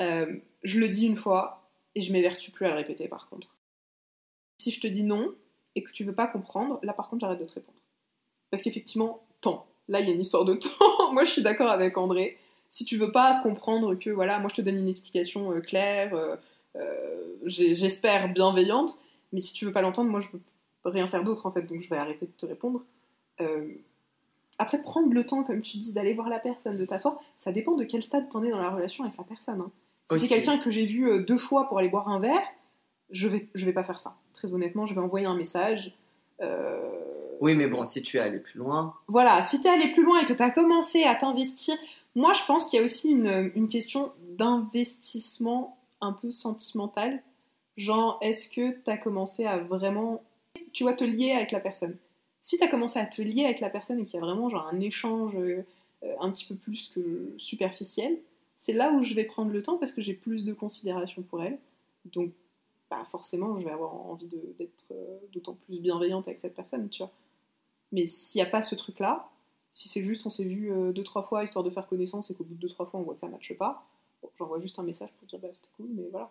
Euh, 0.00 0.34
je 0.62 0.80
le 0.80 0.88
dis 0.88 1.06
une 1.06 1.16
fois 1.16 1.68
et 1.94 2.00
je 2.00 2.14
m'évertue 2.14 2.50
plus 2.50 2.64
à 2.64 2.70
le 2.70 2.76
répéter 2.76 3.08
par 3.08 3.28
contre. 3.28 3.54
Si 4.58 4.70
je 4.70 4.80
te 4.80 4.86
dis 4.86 5.04
non 5.04 5.34
et 5.74 5.82
que 5.82 5.92
tu 5.92 6.02
veux 6.02 6.14
pas 6.14 6.26
comprendre, 6.26 6.80
là 6.82 6.94
par 6.94 7.10
contre, 7.10 7.20
j'arrête 7.20 7.40
de 7.40 7.44
te 7.44 7.52
répondre. 7.52 7.78
Parce 8.50 8.62
qu'effectivement, 8.62 9.22
temps. 9.42 9.66
Là, 9.88 10.00
il 10.00 10.08
y 10.08 10.10
a 10.10 10.14
une 10.14 10.20
histoire 10.22 10.46
de 10.46 10.54
temps. 10.78 11.12
moi, 11.12 11.24
je 11.24 11.30
suis 11.30 11.42
d'accord 11.42 11.68
avec 11.68 11.98
André. 11.98 12.38
Si 12.68 12.84
tu 12.84 12.96
veux 12.98 13.12
pas 13.12 13.40
comprendre 13.42 13.94
que, 13.94 14.10
voilà, 14.10 14.38
moi, 14.38 14.48
je 14.50 14.56
te 14.56 14.62
donne 14.62 14.76
une 14.78 14.88
explication 14.88 15.52
euh, 15.52 15.60
claire, 15.60 16.14
euh, 16.14 16.36
euh, 16.76 17.36
j'espère 17.46 18.32
bienveillante, 18.32 18.98
mais 19.32 19.40
si 19.40 19.52
tu 19.54 19.64
veux 19.64 19.72
pas 19.72 19.82
l'entendre, 19.82 20.10
moi, 20.10 20.20
je 20.20 20.28
peux 20.28 20.40
rien 20.84 21.08
faire 21.08 21.24
d'autre, 21.24 21.46
en 21.46 21.50
fait, 21.50 21.62
donc 21.62 21.80
je 21.82 21.88
vais 21.88 21.96
arrêter 21.96 22.26
de 22.26 22.32
te 22.32 22.46
répondre. 22.46 22.84
Après, 24.58 24.80
prendre 24.80 25.12
le 25.12 25.24
temps, 25.26 25.44
comme 25.44 25.60
tu 25.60 25.76
dis, 25.78 25.92
d'aller 25.92 26.14
voir 26.14 26.28
la 26.28 26.38
personne, 26.38 26.78
de 26.78 26.84
t'asseoir, 26.86 27.18
ça 27.36 27.52
dépend 27.52 27.76
de 27.76 27.84
quel 27.84 28.02
stade 28.02 28.28
t'en 28.30 28.42
es 28.42 28.50
dans 28.50 28.60
la 28.60 28.70
relation 28.70 29.04
avec 29.04 29.16
la 29.18 29.24
personne. 29.24 29.60
hein. 29.60 29.70
Si 30.18 30.26
c'est 30.28 30.34
quelqu'un 30.36 30.58
que 30.58 30.70
j'ai 30.70 30.86
vu 30.86 31.24
deux 31.24 31.36
fois 31.38 31.68
pour 31.68 31.78
aller 31.78 31.88
boire 31.88 32.08
un 32.08 32.20
verre, 32.20 32.40
je 33.10 33.28
vais, 33.28 33.48
je 33.54 33.66
vais 33.66 33.72
pas 33.72 33.84
faire 33.84 34.00
ça. 34.00 34.16
Très 34.32 34.52
honnêtement, 34.54 34.86
je 34.86 34.94
vais 34.94 35.00
envoyer 35.00 35.26
un 35.26 35.34
message. 35.36 35.94
euh, 36.40 36.90
Oui, 37.40 37.54
mais 37.54 37.66
bon, 37.66 37.86
si 37.86 38.02
tu 38.02 38.16
es 38.16 38.20
allé 38.20 38.38
plus 38.38 38.58
loin, 38.58 38.94
voilà, 39.08 39.42
si 39.42 39.60
t'es 39.60 39.68
allé 39.68 39.88
plus 39.92 40.04
loin 40.04 40.20
et 40.20 40.26
que 40.26 40.32
t'as 40.32 40.50
commencé 40.50 41.04
à 41.04 41.14
t'investir, 41.14 41.76
moi 42.14 42.32
je 42.32 42.44
pense 42.46 42.66
qu'il 42.66 42.78
y 42.78 42.82
a 42.82 42.84
aussi 42.84 43.10
une, 43.10 43.68
question 43.68 44.12
d'investissement 44.38 45.78
un 46.00 46.12
peu 46.12 46.32
sentimental. 46.32 47.22
Genre, 47.76 48.18
est-ce 48.22 48.48
que 48.48 48.70
t'as 48.70 48.96
commencé 48.96 49.44
à 49.44 49.58
vraiment, 49.58 50.22
tu 50.72 50.84
vois, 50.84 50.94
te 50.94 51.04
lier 51.04 51.32
avec 51.32 51.52
la 51.52 51.60
personne? 51.60 51.96
Si 52.40 52.58
t'as 52.58 52.68
commencé 52.68 52.98
à 52.98 53.06
te 53.06 53.20
lier 53.20 53.44
avec 53.44 53.60
la 53.60 53.68
personne 53.68 54.00
et 54.00 54.04
qu'il 54.04 54.14
y 54.14 54.22
a 54.22 54.24
vraiment 54.24 54.48
genre 54.48 54.68
un 54.72 54.80
échange 54.80 55.34
euh, 55.36 55.62
un 56.20 56.30
petit 56.30 56.46
peu 56.46 56.54
plus 56.54 56.90
que 56.94 57.34
superficiel, 57.38 58.16
c'est 58.56 58.72
là 58.72 58.92
où 58.92 59.02
je 59.02 59.14
vais 59.14 59.24
prendre 59.24 59.50
le 59.50 59.62
temps 59.62 59.76
parce 59.76 59.92
que 59.92 60.00
j'ai 60.00 60.14
plus 60.14 60.44
de 60.44 60.54
considération 60.54 61.22
pour 61.22 61.42
elle. 61.42 61.58
Donc, 62.06 62.30
bah, 62.90 63.04
forcément, 63.10 63.58
je 63.58 63.64
vais 63.64 63.72
avoir 63.72 63.94
envie 63.94 64.28
d'être 64.58 64.84
euh, 64.92 65.18
d'autant 65.32 65.56
plus 65.66 65.80
bienveillante 65.80 66.26
avec 66.28 66.40
cette 66.40 66.54
personne, 66.54 66.88
tu 66.88 67.02
vois. 67.02 67.12
Mais 67.92 68.06
s'il 68.06 68.40
n'y 68.40 68.46
a 68.46 68.50
pas 68.50 68.62
ce 68.62 68.74
truc-là, 68.74 69.28
si 69.74 69.88
c'est 69.88 70.02
juste 70.02 70.26
on 70.26 70.30
s'est 70.30 70.44
vu 70.44 70.72
euh, 70.72 70.92
deux, 70.92 71.04
trois 71.04 71.22
fois 71.22 71.44
histoire 71.44 71.64
de 71.64 71.70
faire 71.70 71.86
connaissance 71.86 72.30
et 72.30 72.34
qu'au 72.34 72.44
bout 72.44 72.54
de 72.54 72.60
deux, 72.60 72.68
trois 72.68 72.86
fois 72.86 72.98
on 73.00 73.02
voit 73.02 73.14
que 73.14 73.20
ça 73.20 73.26
ne 73.26 73.32
matche 73.32 73.52
pas, 73.56 73.86
bon, 74.22 74.30
j'envoie 74.38 74.60
juste 74.60 74.78
un 74.78 74.82
message 74.82 75.10
pour 75.18 75.28
dire 75.28 75.38
bah 75.38 75.48
c'était 75.52 75.68
cool, 75.76 75.88
mais 75.94 76.08
voilà. 76.10 76.30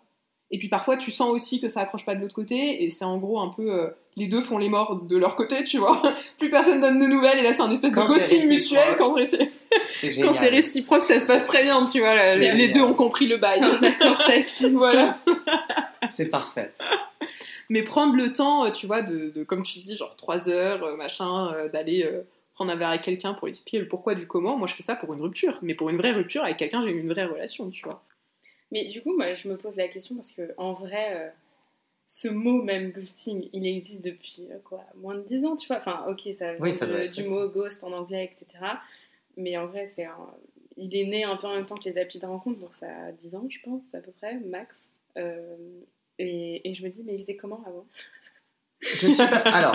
Et 0.50 0.58
puis 0.58 0.68
parfois 0.68 0.96
tu 0.96 1.10
sens 1.10 1.30
aussi 1.30 1.60
que 1.60 1.68
ça 1.68 1.80
accroche 1.80 2.04
pas 2.04 2.14
de 2.14 2.20
l'autre 2.20 2.34
côté 2.34 2.84
et 2.84 2.90
c'est 2.90 3.04
en 3.04 3.18
gros 3.18 3.40
un 3.40 3.48
peu 3.48 3.72
euh, 3.72 3.90
les 4.16 4.26
deux 4.26 4.42
font 4.42 4.58
les 4.58 4.68
morts 4.68 5.02
de 5.02 5.16
leur 5.16 5.36
côté, 5.36 5.64
tu 5.64 5.78
vois. 5.78 6.02
Plus 6.38 6.50
personne 6.50 6.80
donne 6.80 7.00
de 7.00 7.06
nouvelles 7.06 7.38
et 7.38 7.42
là 7.42 7.54
c'est 7.54 7.62
un 7.62 7.70
espèce 7.70 7.92
Quand 7.92 8.04
de 8.04 8.18
ghosting 8.18 8.48
mutuel 8.48 8.96
quand 8.96 9.16
c'est 9.24 9.50
quand 10.22 10.32
c'est 10.32 10.48
réciproque 10.48 11.04
ça 11.04 11.18
se 11.18 11.26
passe 11.26 11.46
très 11.46 11.62
bien, 11.62 11.84
tu 11.86 12.00
vois. 12.00 12.14
là, 12.14 12.36
les, 12.36 12.68
deux 12.68 12.82
ont 12.82 12.94
compris 12.94 13.26
le 13.26 13.38
bail. 13.38 13.60
D'accord, 13.80 14.18
tacite. 14.24 14.72
voilà. 14.72 15.18
C'est 16.10 16.26
parfait. 16.26 16.72
Mais 17.70 17.82
prendre 17.82 18.14
le 18.16 18.32
temps, 18.32 18.64
euh, 18.66 18.70
tu 18.70 18.86
vois, 18.86 19.02
de, 19.02 19.30
de, 19.30 19.44
comme 19.44 19.62
tu 19.62 19.78
dis, 19.80 19.96
genre 19.96 20.14
trois 20.16 20.48
heures, 20.48 20.82
euh, 20.84 20.96
machin, 20.96 21.52
euh, 21.54 21.68
d'aller 21.68 22.04
euh, 22.04 22.22
prendre 22.54 22.70
un 22.72 22.76
verre 22.76 22.88
avec 22.90 23.02
quelqu'un 23.02 23.34
pour 23.34 23.46
lui 23.46 23.50
expliquer 23.50 23.80
le 23.80 23.88
pourquoi 23.88 24.14
du 24.14 24.26
comment. 24.26 24.56
Moi, 24.56 24.66
je 24.68 24.74
fais 24.74 24.82
ça 24.82 24.94
pour 24.96 25.12
une 25.14 25.20
rupture, 25.20 25.58
mais 25.62 25.74
pour 25.74 25.90
une 25.90 25.96
vraie 25.96 26.12
rupture 26.12 26.42
avec 26.44 26.56
quelqu'un, 26.56 26.80
j'ai 26.82 26.90
eu 26.90 27.00
une 27.00 27.08
vraie 27.12 27.24
relation, 27.26 27.68
tu 27.70 27.82
vois. 27.84 28.02
Mais 28.72 28.84
du 28.88 29.02
coup, 29.02 29.16
moi, 29.16 29.34
je 29.34 29.48
me 29.48 29.56
pose 29.56 29.76
la 29.76 29.88
question 29.88 30.14
parce 30.16 30.32
que 30.32 30.52
en 30.56 30.72
vrai, 30.72 31.14
euh, 31.16 31.28
ce 32.08 32.28
mot 32.28 32.62
même 32.62 32.90
ghosting, 32.92 33.48
il 33.52 33.66
existe 33.66 34.04
depuis 34.04 34.46
euh, 34.50 34.58
quoi, 34.64 34.84
moins 34.96 35.14
de 35.16 35.22
10 35.22 35.44
ans, 35.44 35.56
tu 35.56 35.66
vois. 35.66 35.78
Enfin, 35.78 36.04
ok, 36.08 36.20
ça 36.38 36.52
vient 36.54 36.62
Oui, 36.62 36.72
ça 36.72 36.86
de- 36.86 36.92
doit 36.92 37.00
être 37.04 37.14
du 37.14 37.24
mot 37.28 37.48
ghost 37.48 37.82
en 37.84 37.92
anglais, 37.92 38.24
etc. 38.32 38.46
Mais 39.36 39.56
en 39.56 39.66
vrai, 39.66 39.90
c'est 39.94 40.04
un- 40.04 40.34
il 40.76 40.94
est 40.96 41.04
né 41.04 41.24
un 41.24 41.36
peu 41.36 41.46
en 41.46 41.54
même 41.54 41.66
temps 41.66 41.74
que 41.76 41.84
les 41.88 41.98
applis 41.98 42.18
de 42.20 42.26
rencontre, 42.26 42.58
donc 42.60 42.74
ça 42.74 42.86
a 43.06 43.12
10 43.12 43.34
ans, 43.34 43.46
je 43.48 43.58
pense, 43.64 43.94
à 43.94 44.00
peu 44.00 44.12
près, 44.12 44.34
max. 44.40 44.92
Euh, 45.16 45.56
et, 46.18 46.68
et 46.68 46.74
je 46.74 46.82
me 46.84 46.88
dis, 46.90 47.02
mais 47.04 47.14
il 47.14 47.20
faisait 47.20 47.36
comment 47.36 47.62
avant? 47.66 47.86
Je 48.80 49.08
ne 49.08 49.14
suis 49.14 49.28
pas... 49.28 49.38
Alors, 49.38 49.74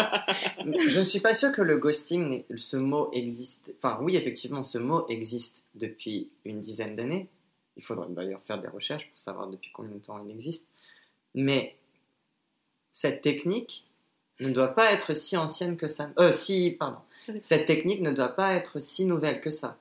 je 0.88 1.00
ne 1.00 1.04
suis 1.04 1.20
pas 1.20 1.34
sûre 1.34 1.52
que 1.52 1.62
le 1.62 1.78
ghosting, 1.78 2.44
ce 2.56 2.78
mot 2.78 3.10
existe. 3.12 3.74
Enfin, 3.78 4.00
oui, 4.02 4.16
effectivement, 4.16 4.64
ce 4.64 4.78
mot 4.78 5.08
existe 5.08 5.64
depuis 5.76 6.30
une 6.46 6.62
dizaine 6.62 6.96
d'années. 6.96 7.28
Il 7.78 7.84
faudrait 7.84 8.08
d'ailleurs 8.10 8.42
faire 8.44 8.62
des 8.62 8.68
recherches 8.68 9.08
pour 9.10 9.18
savoir 9.18 9.48
depuis 9.48 9.72
combien 9.74 9.96
de 9.96 10.02
temps 10.02 10.24
il 10.24 10.32
existe. 10.32 10.68
Mais 11.34 11.76
cette 12.94 13.22
technique 13.22 13.86
ne 14.40 14.50
doit 14.50 14.76
pas 14.76 14.92
être 14.92 15.14
si 15.14 15.36
ancienne 15.38 15.78
que 15.78 15.88
ça. 15.88 16.12
Euh, 16.20 16.32
si, 16.32 16.72
pardon. 16.72 17.00
Cette 17.40 17.66
technique 17.66 18.02
ne 18.02 18.12
doit 18.12 18.36
pas 18.36 18.54
être 18.56 18.80
si 18.80 19.06
nouvelle 19.06 19.42
que 19.42 19.50
ça. 19.50 19.78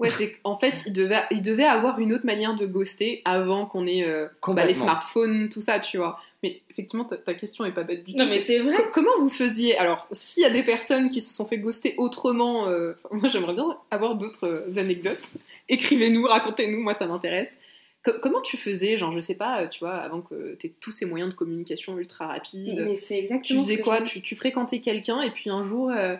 Ouais, 0.00 0.10
c'est 0.10 0.32
qu'en 0.32 0.56
fait, 0.56 0.82
il 0.86 0.92
devait, 0.92 1.22
il 1.30 1.40
devait 1.40 1.62
avoir 1.64 2.00
une 2.00 2.12
autre 2.12 2.26
manière 2.26 2.54
de 2.56 2.66
ghoster 2.66 3.22
avant 3.24 3.64
qu'on 3.66 3.86
ait 3.86 4.04
euh, 4.04 4.26
bah, 4.56 4.64
les 4.64 4.74
smartphones, 4.74 5.48
tout 5.48 5.60
ça, 5.60 5.78
tu 5.78 5.98
vois. 5.98 6.18
Mais 6.42 6.60
effectivement, 6.68 7.04
ta, 7.04 7.16
ta 7.16 7.32
question 7.34 7.64
est 7.64 7.70
pas 7.72 7.84
bête 7.84 8.02
du 8.04 8.12
tout. 8.12 8.18
Non, 8.18 8.26
mais 8.26 8.40
c'est 8.40 8.58
vrai. 8.58 8.74
Co- 8.74 8.88
comment 8.92 9.16
vous 9.20 9.28
faisiez? 9.28 9.78
Alors, 9.78 10.08
s'il 10.10 10.42
y 10.42 10.46
a 10.46 10.50
des 10.50 10.64
personnes 10.64 11.08
qui 11.08 11.20
se 11.20 11.32
sont 11.32 11.46
fait 11.46 11.58
ghoster 11.58 11.94
autrement, 11.96 12.66
euh, 12.68 12.94
moi 13.12 13.28
j'aimerais 13.28 13.54
bien 13.54 13.78
avoir 13.92 14.16
d'autres 14.16 14.46
euh, 14.48 14.78
anecdotes. 14.78 15.28
Écrivez-nous, 15.68 16.24
racontez-nous, 16.26 16.80
moi 16.82 16.94
ça 16.94 17.06
m'intéresse. 17.06 17.56
Co- 18.04 18.18
comment 18.20 18.40
tu 18.42 18.56
faisais, 18.58 18.98
genre, 18.98 19.12
je 19.12 19.20
sais 19.20 19.36
pas, 19.36 19.66
tu 19.68 19.78
vois, 19.78 19.94
avant 19.94 20.20
que 20.20 20.54
tu 20.56 20.66
aies 20.66 20.72
tous 20.80 20.90
ces 20.90 21.06
moyens 21.06 21.30
de 21.30 21.34
communication 21.36 21.96
ultra 21.96 22.26
rapides 22.26 22.82
Mais 22.84 22.96
c'est 22.96 23.06
Tu 23.06 23.20
exactement 23.20 23.62
faisais 23.62 23.72
ce 23.74 23.78
que 23.78 23.84
quoi? 23.84 23.98
je- 24.00 24.04
tu, 24.10 24.20
tu 24.20 24.36
fréquentais 24.36 24.80
quelqu'un 24.80 25.22
et 25.22 25.30
puis 25.30 25.48
un 25.50 25.62
jour, 25.62 25.90
euh, 25.90 26.16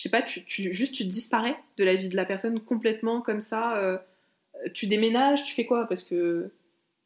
je 0.00 0.04
sais 0.04 0.08
pas, 0.08 0.22
tu, 0.22 0.42
tu- 0.46 0.72
juste 0.72 0.94
tu 0.94 1.04
disparais 1.04 1.54
de 1.76 1.84
la 1.84 1.94
vie 1.94 2.08
de 2.08 2.16
la 2.16 2.24
personne 2.24 2.58
complètement 2.58 3.20
comme 3.20 3.42
ça. 3.42 3.76
euh, 3.76 3.98
tu 4.72 4.86
déménages, 4.86 5.44
tu 5.44 5.52
fais 5.52 5.66
quoi? 5.66 5.86
Parce 5.86 6.02
que 6.02 6.48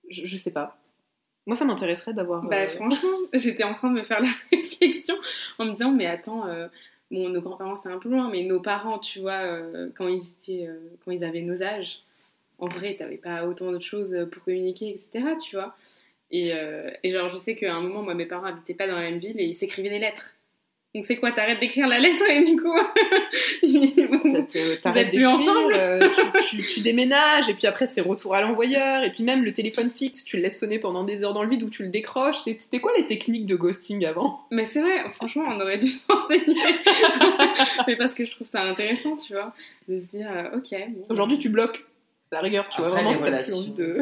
je, 0.08 0.24
je 0.26 0.36
sais 0.36 0.52
pas. 0.52 0.78
Moi, 1.46 1.56
ça 1.56 1.64
m'intéresserait 1.64 2.14
d'avoir. 2.14 2.44
Bah 2.44 2.58
euh, 2.62 2.68
franchement, 2.68 3.18
j'étais 3.32 3.64
en 3.64 3.72
train 3.74 3.90
de 3.90 3.98
me 3.98 4.04
faire 4.04 4.20
la 4.20 4.28
réflexion 4.52 5.16
en 5.58 5.64
me 5.64 5.72
disant 5.72 5.90
mais 5.90 6.06
attends, 6.06 6.46
euh, 6.46 6.68
bon 7.10 7.30
nos 7.30 7.40
grands-parents 7.42 7.74
c'était 7.74 7.88
un 7.88 7.98
peu 7.98 8.08
loin, 8.10 8.30
mais 8.30 8.44
nos 8.44 8.60
parents, 8.60 9.00
tu 9.00 9.18
vois, 9.18 9.58
quand 9.96 10.06
ils 10.06 10.22
étaient, 10.28 10.68
quand 11.04 11.10
ils 11.10 11.24
avaient 11.24 11.42
nos 11.42 11.64
âges, 11.64 11.98
en 12.60 12.68
vrai 12.68 12.94
t'avais 12.96 13.16
pas 13.16 13.44
autant 13.44 13.72
de 13.72 13.80
choses 13.80 14.16
pour 14.30 14.44
communiquer, 14.44 14.90
etc. 14.90 15.34
Tu 15.44 15.56
vois. 15.56 15.76
Et, 16.30 16.52
et 17.02 17.10
genre 17.10 17.28
je 17.28 17.38
sais 17.38 17.56
qu'à 17.56 17.74
un 17.74 17.80
moment 17.80 18.02
moi 18.02 18.14
mes 18.14 18.26
parents 18.26 18.46
habitaient 18.46 18.74
pas 18.74 18.86
dans 18.86 18.94
la 18.94 19.02
même 19.10 19.18
ville 19.18 19.40
et 19.40 19.44
ils 19.46 19.56
s'écrivaient 19.56 19.90
des 19.90 19.98
lettres. 19.98 20.36
Donc 20.94 21.04
c'est 21.04 21.16
quoi 21.16 21.32
T'arrêtes 21.32 21.58
d'écrire 21.58 21.88
la 21.88 21.98
lettre 21.98 22.22
et 22.30 22.40
du 22.40 22.56
coup 22.56 22.72
T'arrêtes 24.82 25.08
êtes 25.08 25.14
plus 25.14 25.26
ensemble 25.26 25.72
euh, 25.74 26.08
tu, 26.48 26.58
tu- 26.58 26.62
tu 26.66 26.80
déménages, 26.82 27.48
et 27.48 27.54
puis 27.54 27.66
après 27.66 27.86
c'est 27.86 28.00
retour 28.00 28.34
à 28.34 28.40
l'envoyeur, 28.40 29.02
et 29.02 29.10
puis 29.10 29.24
même 29.24 29.44
le 29.44 29.52
téléphone 29.52 29.90
fixe, 29.90 30.24
tu 30.24 30.36
le 30.36 30.42
laisses 30.42 30.60
sonner 30.60 30.78
pendant 30.78 31.04
des 31.04 31.24
heures 31.24 31.32
dans 31.32 31.42
le 31.42 31.48
vide 31.50 31.62
ou 31.64 31.70
tu 31.70 31.82
le 31.82 31.88
décroches. 31.88 32.38
C'est- 32.44 32.56
C'était 32.60 32.80
quoi 32.80 32.92
les 32.96 33.06
techniques 33.06 33.46
de 33.46 33.56
ghosting 33.56 34.04
avant? 34.04 34.42
Mais 34.50 34.66
c'est 34.66 34.80
vrai, 34.80 35.10
franchement, 35.12 35.44
on 35.48 35.60
aurait 35.60 35.78
dû 35.78 35.88
s'enseigner. 36.08 36.44
mais 37.88 37.96
parce 37.96 38.14
que 38.14 38.24
je 38.24 38.30
trouve 38.30 38.46
ça 38.46 38.62
intéressant, 38.62 39.16
tu 39.16 39.32
vois, 39.32 39.52
de 39.88 39.98
se 39.98 40.08
dire, 40.10 40.28
euh, 40.30 40.56
ok. 40.58 40.74
bon. 40.90 41.06
Aujourd'hui, 41.10 41.38
tu 41.38 41.48
bloques 41.48 41.84
la 42.30 42.40
rigueur, 42.40 42.68
tu 42.68 42.80
vois, 42.80 42.90
vraiment, 42.90 43.12
si 43.12 43.18
t'as 43.18 43.24
plus 43.26 43.32
relations. 43.32 43.56
envie 43.58 43.70
de. 43.72 43.98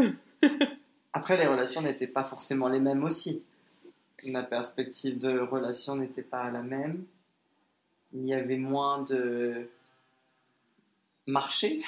Après, 1.15 1.37
les 1.37 1.47
relations 1.47 1.83
n'étaient 1.83 2.07
pas 2.07 2.25
forcément 2.25 2.69
les 2.69 2.79
mêmes 2.81 3.05
aussi. 3.05 3.43
Ma 4.27 4.43
perspective 4.43 5.19
de 5.19 5.39
relation 5.39 5.97
n'était 5.97 6.23
pas 6.23 6.51
la 6.51 6.63
même. 6.63 7.05
Il 8.15 8.27
y 8.27 8.35
avait 8.35 8.57
moins 8.57 9.03
de 9.03 9.69
marché. 11.27 11.83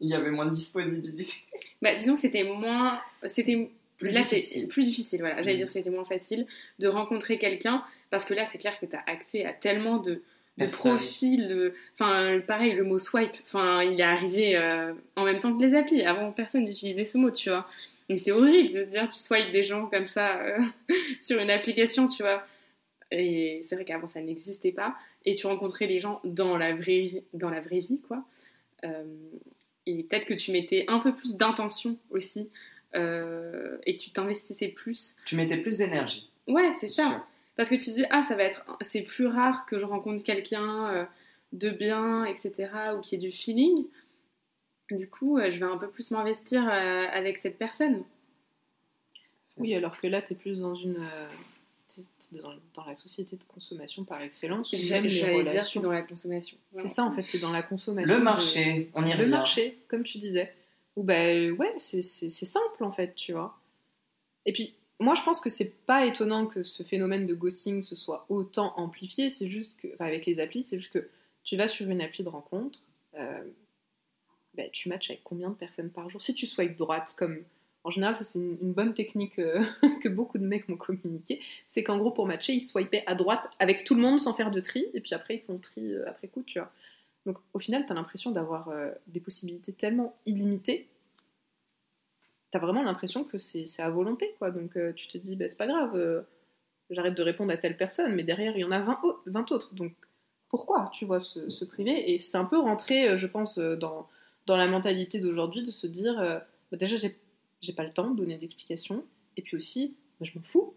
Il 0.00 0.08
y 0.08 0.14
avait 0.14 0.30
moins 0.30 0.46
de 0.46 0.50
disponibilité. 0.52 1.32
Bah, 1.82 1.94
disons 1.94 2.14
que 2.14 2.20
c'était 2.20 2.42
moins. 2.42 3.00
C'était. 3.24 3.70
Plus 3.98 4.10
là, 4.10 4.22
c'est 4.24 4.36
difficile. 4.36 4.68
plus 4.68 4.84
difficile, 4.84 5.20
voilà. 5.20 5.42
J'allais 5.42 5.54
Mm. 5.54 5.58
dire 5.58 5.66
que 5.66 5.72
c'était 5.72 5.90
moins 5.90 6.04
facile 6.04 6.46
de 6.80 6.88
rencontrer 6.88 7.38
quelqu'un 7.38 7.84
parce 8.10 8.24
que 8.24 8.34
là, 8.34 8.46
c'est 8.46 8.58
clair 8.58 8.78
que 8.80 8.86
tu 8.86 8.96
as 8.96 9.02
accès 9.06 9.44
à 9.44 9.52
tellement 9.52 9.98
de, 9.98 10.22
de 10.58 10.66
profils. 10.66 11.72
Enfin, 11.94 12.40
pareil, 12.46 12.72
le 12.74 12.82
mot 12.84 12.98
swipe, 12.98 13.30
enfin, 13.42 13.82
il 13.82 13.98
est 14.00 14.04
arrivé 14.04 14.56
euh, 14.56 14.92
en 15.16 15.24
même 15.24 15.38
temps 15.38 15.56
que 15.56 15.62
les 15.62 15.74
applis. 15.74 16.02
Avant, 16.04 16.32
personne 16.32 16.64
n'utilisait 16.64 17.04
ce 17.04 17.16
mot, 17.18 17.30
tu 17.30 17.48
vois. 17.50 17.68
Donc, 18.08 18.20
c'est 18.20 18.32
horrible 18.32 18.72
de 18.72 18.82
se 18.82 18.86
dire, 18.86 19.08
tu 19.08 19.18
swipes 19.18 19.50
des 19.50 19.62
gens 19.62 19.86
comme 19.86 20.06
ça 20.06 20.40
euh, 20.40 20.58
sur 21.20 21.40
une 21.40 21.50
application, 21.50 22.06
tu 22.06 22.22
vois. 22.22 22.46
Et 23.10 23.60
c'est 23.62 23.74
vrai 23.74 23.84
qu'avant, 23.84 24.06
ça 24.06 24.20
n'existait 24.20 24.72
pas. 24.72 24.96
Et 25.24 25.34
tu 25.34 25.46
rencontrais 25.46 25.86
les 25.86 25.98
gens 25.98 26.20
dans 26.24 26.56
la 26.56 26.74
vraie, 26.74 27.24
dans 27.32 27.50
la 27.50 27.60
vraie 27.60 27.80
vie, 27.80 28.00
quoi. 28.06 28.24
Euh, 28.84 29.04
et 29.86 30.02
peut-être 30.04 30.26
que 30.26 30.34
tu 30.34 30.52
mettais 30.52 30.84
un 30.88 30.98
peu 30.98 31.14
plus 31.14 31.36
d'intention 31.36 31.96
aussi. 32.10 32.48
euh, 32.94 33.76
et 33.84 33.96
que 33.96 34.02
tu 34.02 34.10
t'investissais 34.10 34.68
plus. 34.68 35.16
Tu 35.26 35.36
mettais 35.36 35.58
plus 35.58 35.76
d'énergie. 35.76 36.30
Ouais, 36.46 36.70
c'est 36.78 36.88
ça. 36.88 37.04
sûr. 37.08 37.26
Parce 37.56 37.68
que 37.68 37.74
tu 37.74 37.90
dis, 37.90 38.04
ah, 38.10 38.22
ça 38.22 38.34
va 38.34 38.44
être, 38.44 38.64
c'est 38.80 39.02
plus 39.02 39.26
rare 39.26 39.66
que 39.66 39.78
je 39.78 39.84
rencontre 39.84 40.22
quelqu'un 40.22 41.06
de 41.52 41.70
bien, 41.70 42.24
etc., 42.24 42.70
ou 42.96 43.00
qui 43.00 43.16
ait 43.16 43.18
du 43.18 43.30
feeling. 43.32 43.86
Du 44.90 45.08
coup, 45.08 45.38
euh, 45.38 45.50
je 45.50 45.58
vais 45.58 45.66
un 45.66 45.76
peu 45.76 45.88
plus 45.90 46.10
m'investir 46.10 46.66
euh, 46.68 47.06
avec 47.12 47.38
cette 47.38 47.58
personne. 47.58 48.04
Oui, 49.58 49.74
alors 49.74 49.96
que 50.00 50.06
là, 50.06 50.22
t'es 50.22 50.34
plus 50.34 50.60
dans 50.60 50.74
une. 50.74 50.96
euh, 51.00 51.28
t'es- 51.88 52.38
dans, 52.40 52.54
dans 52.74 52.84
la 52.84 52.94
société 52.94 53.36
de 53.36 53.44
consommation 53.44 54.04
par 54.04 54.20
excellence. 54.22 54.70
les 54.72 54.78
dire 55.42 55.42
que 55.42 55.48
relations- 55.50 55.80
dans 55.82 55.90
la 55.92 56.02
consommation. 56.02 56.56
C'est 56.74 56.88
ça, 56.88 57.04
en 57.04 57.10
fait, 57.10 57.24
t'es 57.24 57.38
dans 57.38 57.50
la 57.52 57.62
consommation. 57.62 58.12
Le 58.14 58.18
de- 58.20 58.24
marché, 58.24 58.90
on 58.94 59.04
y 59.04 59.10
Le 59.12 59.18
revient. 59.18 59.30
marché, 59.30 59.78
comme 59.88 60.04
tu 60.04 60.18
disais. 60.18 60.54
Ou 60.96 61.02
euh, 61.10 61.50
ouais, 61.52 61.74
c'est 61.78 62.02
c'est- 62.02 62.30
c'est 62.30 62.46
simple 62.46 62.82
en 62.82 62.92
fait, 62.92 63.14
tu 63.14 63.32
vois. 63.32 63.56
Et 64.46 64.52
puis, 64.52 64.74
moi 64.98 65.14
je 65.14 65.22
pense 65.22 65.38
que 65.40 65.48
c'est 65.50 65.72
pas 65.86 66.06
étonnant 66.06 66.46
que 66.46 66.62
ce 66.64 66.82
phénomène 66.82 67.24
de 67.26 67.34
ghosting 67.34 67.82
se 67.82 67.94
soit 67.94 68.26
autant 68.28 68.72
amplifié. 68.76 69.30
C'est 69.30 69.48
juste 69.48 69.78
que, 69.80 69.88
enfin, 69.94 70.06
avec 70.06 70.26
les 70.26 70.40
applis, 70.40 70.62
c'est 70.64 70.78
juste 70.78 70.92
que 70.92 71.08
tu 71.44 71.56
vas 71.56 71.68
sur 71.68 71.88
une 71.88 72.00
appli 72.00 72.24
de 72.24 72.28
rencontre, 72.28 72.80
euh, 73.16 73.44
bah, 74.58 74.64
tu 74.72 74.88
matches 74.88 75.10
avec 75.10 75.22
combien 75.22 75.50
de 75.50 75.54
personnes 75.54 75.88
par 75.88 76.10
jour? 76.10 76.20
Si 76.20 76.34
tu 76.34 76.46
swipes 76.46 76.76
droite, 76.76 77.14
comme 77.16 77.38
en 77.84 77.90
général, 77.90 78.16
ça 78.16 78.24
c'est 78.24 78.40
une, 78.40 78.72
bonne 78.72 78.92
technique 78.92 79.38
euh, 79.38 79.64
que 80.02 80.08
beaucoup 80.08 80.36
de 80.36 80.44
mecs 80.44 80.68
m'ont 80.68 80.76
communiqué, 80.76 81.40
c'est 81.68 81.84
qu'en 81.84 81.96
gros 81.96 82.10
pour 82.10 82.26
matcher, 82.26 82.52
ils 82.52 82.60
swipaient 82.60 83.04
à 83.06 83.14
droite 83.14 83.48
avec 83.60 83.84
tout 83.84 83.94
le 83.94 84.02
monde 84.02 84.20
sans 84.20 84.34
faire 84.34 84.50
de 84.50 84.60
tri, 84.60 84.86
et 84.94 85.00
puis 85.00 85.14
après 85.14 85.36
ils 85.36 85.40
font 85.40 85.54
le 85.54 85.60
tri 85.60 85.92
euh, 85.92 86.08
après 86.08 86.26
coup, 86.26 86.42
tu 86.42 86.58
vois. 86.58 86.70
Donc 87.24 87.38
au 87.54 87.58
final, 87.60 87.86
tu 87.86 87.92
as 87.92 87.94
l'impression 87.94 88.32
d'avoir 88.32 88.68
euh, 88.68 88.90
des 89.06 89.20
possibilités 89.20 89.72
tellement 89.72 90.16
illimitées. 90.26 90.88
Tu 92.50 92.56
as 92.56 92.60
vraiment 92.60 92.82
l'impression 92.82 93.22
que 93.24 93.38
c'est 93.38 93.64
à 93.78 93.90
volonté. 93.90 94.34
quoi. 94.38 94.50
Donc 94.50 94.76
tu 94.96 95.06
te 95.08 95.18
dis, 95.18 95.36
bah, 95.36 95.48
c'est 95.48 95.58
pas 95.58 95.66
grave, 95.66 96.24
j'arrête 96.90 97.14
de 97.14 97.22
répondre 97.22 97.52
à 97.52 97.58
telle 97.58 97.76
personne, 97.76 98.14
mais 98.14 98.24
derrière, 98.24 98.56
il 98.56 98.60
y 98.60 98.64
en 98.64 98.70
a 98.70 98.80
20, 98.80 99.00
au- 99.02 99.20
20 99.26 99.52
autres. 99.52 99.74
Donc 99.74 99.92
pourquoi, 100.48 100.90
tu 100.94 101.04
vois, 101.04 101.20
se, 101.20 101.50
se 101.50 101.64
priver? 101.66 102.12
Et 102.12 102.18
c'est 102.18 102.38
un 102.38 102.46
peu 102.46 102.58
rentré, 102.58 103.18
je 103.18 103.26
pense, 103.26 103.58
dans, 103.58 104.08
dans 104.48 104.56
la 104.56 104.66
mentalité 104.66 105.20
d'aujourd'hui 105.20 105.62
de 105.62 105.70
se 105.70 105.86
dire, 105.86 106.18
euh, 106.18 106.38
bah, 106.70 106.78
déjà, 106.78 106.96
j'ai 107.60 107.72
pas 107.72 107.84
le 107.84 107.92
temps 107.92 108.10
de 108.10 108.16
donner 108.16 108.38
d'explications. 108.38 109.04
Et 109.36 109.42
puis 109.42 109.56
aussi, 109.56 109.94
bah, 110.18 110.26
je 110.26 110.36
m'en 110.36 110.42
fous. 110.42 110.74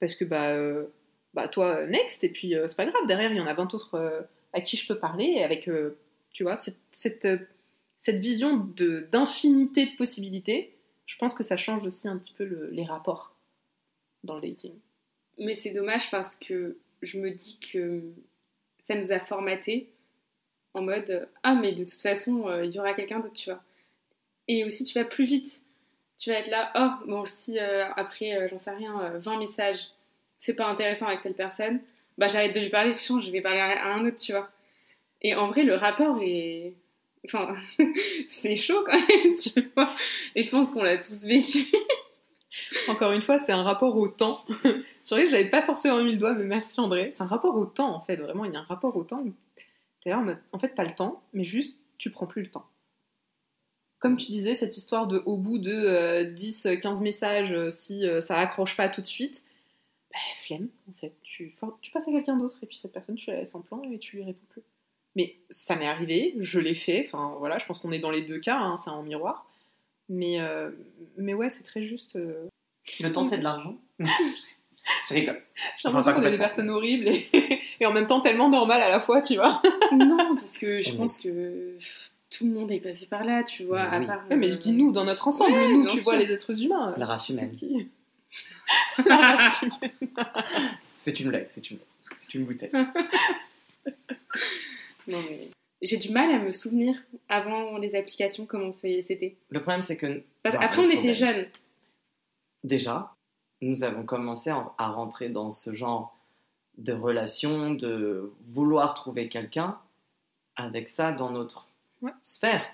Parce 0.00 0.16
que 0.16 0.24
bah, 0.24 0.50
euh, 0.50 0.86
bah 1.34 1.46
toi, 1.46 1.86
next, 1.86 2.24
et 2.24 2.28
puis 2.28 2.56
euh, 2.56 2.66
c'est 2.66 2.76
pas 2.76 2.86
grave, 2.86 3.06
derrière, 3.06 3.30
il 3.30 3.36
y 3.36 3.40
en 3.40 3.46
a 3.46 3.54
20 3.54 3.72
autres 3.74 4.26
à 4.52 4.60
qui 4.60 4.76
je 4.76 4.86
peux 4.88 4.98
parler, 4.98 5.24
et 5.24 5.44
avec, 5.44 5.70
tu 6.32 6.42
vois, 6.42 6.56
cette, 6.56 6.76
cette, 6.90 8.20
vision 8.20 8.56
de- 8.56 9.06
d'infinité 9.12 9.86
de, 9.86 9.96
possibilités, 9.96 10.74
je 11.06 11.16
pense 11.16 11.34
que 11.34 11.44
ça 11.44 11.56
change 11.56 11.86
aussi 11.86 12.08
un 12.08 12.18
petit 12.18 12.34
peu 12.34 12.44
le- 12.44 12.68
les 12.70 12.84
rapports 12.84 13.34
dans 14.24 14.34
le 14.34 14.40
dating. 14.40 14.74
Mais 15.38 15.54
c'est 15.54 15.70
dommage 15.70 16.10
parce 16.10 16.34
que 16.36 16.76
je 17.00 17.18
me 17.18 17.30
dis 17.30 17.58
que 17.60 18.02
ça 18.80 18.94
nous 18.94 19.12
a 19.12 19.20
formaté 19.20 19.92
en 20.74 20.82
mode 20.82 21.10
euh, 21.10 21.26
ah 21.42 21.54
mais 21.54 21.72
de 21.72 21.84
toute 21.84 22.00
façon 22.00 22.48
euh, 22.48 22.64
il 22.64 22.72
y 22.72 22.78
aura 22.78 22.94
quelqu'un 22.94 23.20
d'autre 23.20 23.34
tu 23.34 23.50
vois 23.50 23.62
et 24.48 24.64
aussi 24.64 24.84
tu 24.84 24.98
vas 24.98 25.04
plus 25.04 25.24
vite 25.24 25.62
tu 26.18 26.30
vas 26.30 26.38
être 26.38 26.50
là 26.50 26.72
oh 26.76 27.06
bon 27.06 27.24
si 27.26 27.58
euh, 27.58 27.84
après 27.96 28.48
j'en 28.48 28.58
sais 28.58 28.70
rien 28.70 29.00
euh, 29.02 29.18
20 29.18 29.38
messages 29.38 29.90
c'est 30.40 30.54
pas 30.54 30.66
intéressant 30.66 31.06
avec 31.06 31.22
telle 31.22 31.34
personne 31.34 31.80
bah 32.18 32.28
j'arrête 32.28 32.54
de 32.54 32.60
lui 32.60 32.70
parler 32.70 32.92
je 32.92 32.98
change 32.98 33.26
je 33.26 33.30
vais 33.30 33.40
parler 33.40 33.60
à, 33.60 33.94
un 33.94 34.06
autre 34.06 34.18
tu 34.18 34.32
vois 34.32 34.50
et 35.20 35.34
en 35.34 35.48
vrai 35.48 35.62
le 35.62 35.74
rapport 35.74 36.18
est 36.22 36.74
enfin 37.26 37.54
c'est 38.26 38.56
chaud 38.56 38.82
quand 38.84 39.08
même 39.08 39.34
tu 39.36 39.70
vois 39.74 39.90
et 40.34 40.42
je 40.42 40.50
pense 40.50 40.70
qu'on 40.70 40.82
l'a 40.82 40.98
tous 40.98 41.26
vécu 41.26 41.66
Encore 42.88 43.12
une 43.12 43.22
fois, 43.22 43.38
c'est 43.38 43.52
un 43.52 43.62
rapport 43.62 43.96
au 43.96 44.08
temps. 44.08 44.44
Vrai 45.10 45.24
que 45.24 45.30
j'avais 45.30 45.48
pas 45.48 45.62
forcément 45.62 46.02
mis 46.02 46.12
le 46.12 46.18
doigt, 46.18 46.34
mais 46.34 46.44
merci 46.44 46.78
André. 46.80 47.10
C'est 47.10 47.22
un 47.22 47.26
rapport 47.26 47.56
au 47.56 47.66
temps, 47.66 47.94
en 47.94 48.00
fait, 48.00 48.16
vraiment, 48.16 48.44
il 48.44 48.52
y 48.52 48.56
a 48.56 48.60
un 48.60 48.64
rapport 48.64 48.96
au 48.96 49.04
temps. 49.04 49.24
T'es 50.02 50.10
là 50.10 50.18
en 50.18 50.22
mode, 50.22 50.42
en 50.52 50.58
fait, 50.58 50.74
t'as 50.74 50.84
le 50.84 50.94
temps, 50.94 51.22
mais 51.32 51.44
juste, 51.44 51.80
tu 51.98 52.10
prends 52.10 52.26
plus 52.26 52.42
le 52.42 52.50
temps. 52.50 52.66
Comme 53.98 54.16
tu 54.16 54.32
disais, 54.32 54.54
cette 54.56 54.76
histoire 54.76 55.06
de 55.06 55.18
au 55.26 55.36
bout 55.36 55.58
de 55.58 55.70
euh, 55.72 56.24
10, 56.24 56.68
15 56.80 57.02
messages, 57.02 57.52
euh, 57.52 57.70
si 57.70 58.04
euh, 58.06 58.20
ça 58.20 58.36
accroche 58.36 58.76
pas 58.76 58.88
tout 58.88 59.00
de 59.00 59.06
suite, 59.06 59.44
bah, 60.12 60.18
flemme, 60.44 60.68
en 60.90 60.92
fait. 60.94 61.14
Tu, 61.22 61.54
passes 61.92 62.08
à 62.08 62.10
quelqu'un 62.10 62.36
d'autre, 62.36 62.58
et 62.62 62.66
puis 62.66 62.76
cette 62.76 62.92
personne, 62.92 63.14
tu 63.14 63.30
la 63.30 63.36
laisses 63.38 63.54
en 63.54 63.62
plan 63.62 63.80
et 63.84 63.98
tu 63.98 64.16
lui 64.16 64.24
réponds 64.24 64.46
plus. 64.48 64.62
Mais 65.14 65.36
ça 65.50 65.76
m'est 65.76 65.86
arrivé, 65.86 66.34
je 66.38 66.58
l'ai 66.58 66.74
fait, 66.74 67.04
enfin 67.06 67.36
voilà, 67.38 67.58
je 67.58 67.66
pense 67.66 67.78
qu'on 67.78 67.92
est 67.92 67.98
dans 67.98 68.10
les 68.10 68.22
deux 68.22 68.40
cas, 68.40 68.58
hein, 68.58 68.76
c'est 68.76 68.90
en 68.90 69.02
miroir. 69.02 69.46
Mais, 70.08 70.40
euh, 70.40 70.70
mais 71.16 71.34
ouais, 71.34 71.50
c'est 71.50 71.62
très 71.62 71.82
juste. 71.82 72.16
euh, 72.16 72.48
Le 73.00 73.12
temps, 73.12 73.24
c'est 73.24 73.38
de 73.38 73.42
l'argent. 73.42 73.78
Je 75.08 75.14
rigole. 75.14 75.40
J'ai 75.78 75.88
l'impression 75.88 76.12
qu'on 76.12 76.22
est 76.22 76.30
des 76.30 76.38
personnes 76.38 76.68
horribles 76.68 77.08
et, 77.08 77.28
et 77.80 77.86
en 77.86 77.92
même 77.92 78.06
temps 78.06 78.20
tellement 78.20 78.48
normales 78.48 78.82
à 78.82 78.88
la 78.88 79.00
fois, 79.00 79.22
tu 79.22 79.36
vois. 79.36 79.60
non 79.92 80.36
parce 80.36 80.58
que 80.58 80.80
je 80.80 80.92
pense 80.94 81.18
que 81.18 81.76
tout 82.30 82.44
le 82.46 82.52
monde 82.52 82.70
est 82.72 82.80
passé 82.80 83.06
par 83.06 83.24
là 83.24 83.42
tu 83.42 83.64
vois 83.64 83.82
Mais 83.90 83.96
à 83.96 84.00
oui. 84.00 84.06
part 84.06 84.22
Ouais, 84.30 84.36
mais 84.36 84.50
je 84.50 84.56
euh, 84.56 84.60
dis 84.60 84.72
nous, 84.72 84.92
dans 84.92 85.04
notre 85.04 85.28
ensemble, 85.28 85.52
Ouais, 85.52 85.68
nous, 85.68 85.86
tu 85.86 85.96
sûr. 85.96 86.04
vois 86.04 86.16
les 86.16 86.30
êtres 86.32 86.62
humains. 86.62 86.94
La 86.96 87.06
race 87.06 87.28
humaine. 87.28 87.52
qui 87.52 87.88
La 89.06 89.16
race 89.16 89.62
humaine. 89.62 89.90
C'est 90.96 91.18
une 91.20 91.28
blague, 91.30 91.46
c'est 91.50 91.68
une 91.70 91.78
blague. 91.78 92.16
C'est 92.18 92.34
une 92.34 92.44
bouteille. 92.44 92.70
Non, 95.08 95.18
mais 95.28 95.50
j'ai 95.82 95.96
du 95.96 96.10
mal 96.10 96.30
à 96.30 96.38
me 96.38 96.52
souvenir 96.52 96.94
avant 97.28 97.76
les 97.78 97.96
applications 97.96 98.46
comment 98.46 98.72
c'était. 98.72 99.34
Le 99.48 99.60
problème, 99.60 99.82
c'est 99.82 99.96
que. 99.96 100.22
Parce- 100.44 100.54
Enfin, 100.54 100.64
Après, 100.64 100.82
on 100.82 100.90
était 100.90 101.12
jeunes. 101.12 101.46
Déjà, 102.62 103.12
nous 103.60 103.82
avons 103.82 104.04
commencé 104.04 104.50
à 104.50 104.88
rentrer 104.88 105.28
dans 105.28 105.50
ce 105.50 105.74
genre 105.74 106.16
de 106.78 106.92
relation, 106.92 107.72
de 107.72 108.32
vouloir 108.46 108.94
trouver 108.94 109.28
quelqu'un 109.28 109.78
avec 110.56 110.88
ça 110.88 111.12
dans 111.12 111.30
notre 111.30 111.68
Ouais. 112.02 112.12
sphère. 112.22 112.64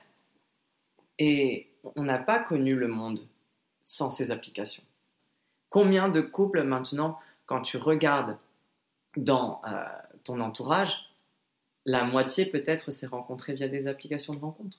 Et 1.18 1.68
on 1.96 2.04
n'a 2.04 2.18
pas 2.18 2.38
connu 2.38 2.74
le 2.74 2.88
monde 2.88 3.20
sans 3.82 4.08
ces 4.10 4.30
applications. 4.30 4.82
Combien 5.68 6.08
de 6.08 6.20
couples 6.22 6.62
maintenant, 6.62 7.18
quand 7.46 7.60
tu 7.62 7.76
regardes 7.76 8.38
dans 9.16 9.60
euh, 9.66 9.84
ton 10.24 10.40
entourage, 10.40 11.10
la 11.84 12.04
moitié 12.04 12.46
peut-être 12.46 12.90
s'est 12.90 13.06
rencontrée 13.06 13.54
via 13.54 13.68
des 13.68 13.86
applications 13.86 14.32
de 14.34 14.38
rencontres? 14.38 14.78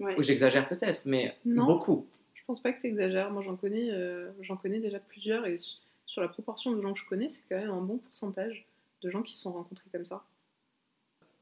Ouais. 0.00 0.16
Ou 0.18 0.22
j'exagère 0.22 0.68
peut-être, 0.68 1.02
mais 1.04 1.36
Non. 1.44 1.66
beaucoup. 1.66 2.06
Je 2.34 2.42
pense 2.44 2.60
pas 2.60 2.72
que 2.72 2.80
tu 2.80 2.86
exagères. 2.88 3.30
Moi, 3.30 3.42
j'en 3.42 3.56
connais, 3.56 3.90
euh, 3.90 4.32
j'en 4.40 4.56
connais 4.56 4.80
déjà 4.80 4.98
plusieurs 4.98 5.46
et 5.46 5.56
sur 6.06 6.20
la 6.22 6.28
proportion 6.28 6.72
de 6.72 6.80
gens 6.82 6.92
que 6.92 6.98
je 7.00 7.06
connais, 7.06 7.28
c'est 7.28 7.42
quand 7.48 7.56
même 7.56 7.70
un 7.70 7.80
bon 7.80 7.98
pourcentage 7.98 8.66
de 9.02 9.10
gens 9.10 9.22
qui 9.22 9.32
se 9.34 9.42
sont 9.42 9.52
rencontrés 9.52 9.88
comme 9.90 10.04
ça. 10.04 10.24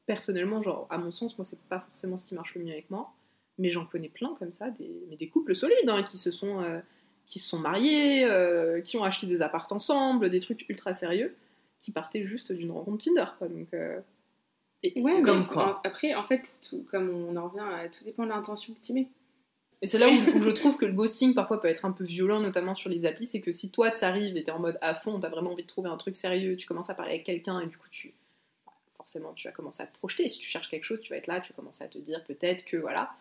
Personnellement, 0.05 0.61
genre, 0.61 0.87
à 0.89 0.97
mon 0.97 1.11
sens, 1.11 1.37
moi, 1.37 1.45
c'est 1.45 1.61
pas 1.63 1.79
forcément 1.79 2.17
ce 2.17 2.25
qui 2.25 2.35
marche 2.35 2.55
le 2.55 2.63
mieux 2.63 2.71
avec 2.73 2.89
moi, 2.89 3.11
mais 3.57 3.69
j'en 3.69 3.85
connais 3.85 4.09
plein 4.09 4.35
comme 4.39 4.51
ça, 4.51 4.69
des, 4.69 4.89
mais 5.09 5.15
des 5.15 5.27
couples 5.29 5.55
solides 5.55 5.87
hein, 5.89 6.03
qui 6.03 6.17
se 6.17 6.31
sont, 6.31 6.61
euh, 6.63 6.79
qui 7.27 7.39
se 7.39 7.47
sont 7.47 7.59
mariés, 7.59 8.25
euh, 8.25 8.81
qui 8.81 8.97
ont 8.97 9.03
acheté 9.03 9.27
des 9.27 9.41
apparts 9.41 9.67
ensemble, 9.71 10.29
des 10.29 10.39
trucs 10.39 10.67
ultra 10.69 10.93
sérieux, 10.93 11.35
qui 11.79 11.91
partaient 11.91 12.25
juste 12.25 12.51
d'une 12.51 12.71
rencontre 12.71 13.05
Tinder, 13.05 13.25
quoi. 13.37 13.47
Donc, 13.47 13.67
euh, 13.73 13.99
et- 14.83 14.99
Ouais, 14.99 15.21
Comme 15.21 15.41
mais 15.41 15.45
quoi. 15.45 15.77
en- 15.77 15.81
après, 15.87 16.15
en 16.15 16.23
fait, 16.23 16.59
tout, 16.67 16.83
comme 16.89 17.09
on 17.09 17.35
en 17.37 17.47
revient 17.47 17.63
à 17.63 17.87
tout 17.87 18.03
dépend 18.03 18.23
de 18.23 18.29
l'intention 18.29 18.73
que 18.73 18.79
tu 18.81 18.93
mets. 18.93 19.07
Et 19.81 19.87
c'est 19.87 19.97
là 19.97 20.09
où, 20.09 20.11
où 20.37 20.41
je 20.41 20.49
trouve 20.51 20.77
que 20.77 20.85
le 20.85 20.93
ghosting 20.93 21.33
parfois 21.33 21.61
peut 21.61 21.67
être 21.67 21.85
un 21.85 21.91
peu 21.91 22.03
violent, 22.03 22.39
notamment 22.39 22.75
sur 22.75 22.89
les 22.89 23.05
applis, 23.05 23.25
c'est 23.25 23.41
que 23.41 23.51
si 23.51 23.71
toi 23.71 23.91
tu 23.91 24.03
arrives 24.03 24.37
et 24.37 24.43
t'es 24.43 24.51
en 24.51 24.59
mode 24.59 24.77
à 24.81 24.95
fond, 24.95 25.19
t'as 25.19 25.29
vraiment 25.29 25.51
envie 25.51 25.63
de 25.63 25.67
trouver 25.67 25.89
un 25.89 25.97
truc 25.97 26.15
sérieux, 26.15 26.55
tu 26.55 26.67
commences 26.67 26.89
à 26.89 26.93
parler 26.93 27.13
avec 27.13 27.25
quelqu'un 27.25 27.59
et 27.59 27.67
du 27.67 27.77
coup 27.77 27.89
tu 27.89 28.13
forcément 28.93 29.33
tu 29.33 29.47
vas 29.47 29.51
commencer 29.51 29.81
à 29.83 29.87
te 29.87 29.97
projeter. 29.97 30.29
Si 30.29 30.39
tu 30.39 30.49
cherches 30.49 30.69
quelque 30.69 30.83
chose, 30.83 31.01
tu 31.01 31.11
vas 31.11 31.17
être 31.17 31.27
là, 31.27 31.41
tu 31.41 31.51
vas 31.51 31.55
commencer 31.55 31.83
à 31.83 31.87
te 31.87 31.97
dire 31.97 32.23
peut-être 32.25 32.63
que 32.65 32.77
voilà. 32.77 33.11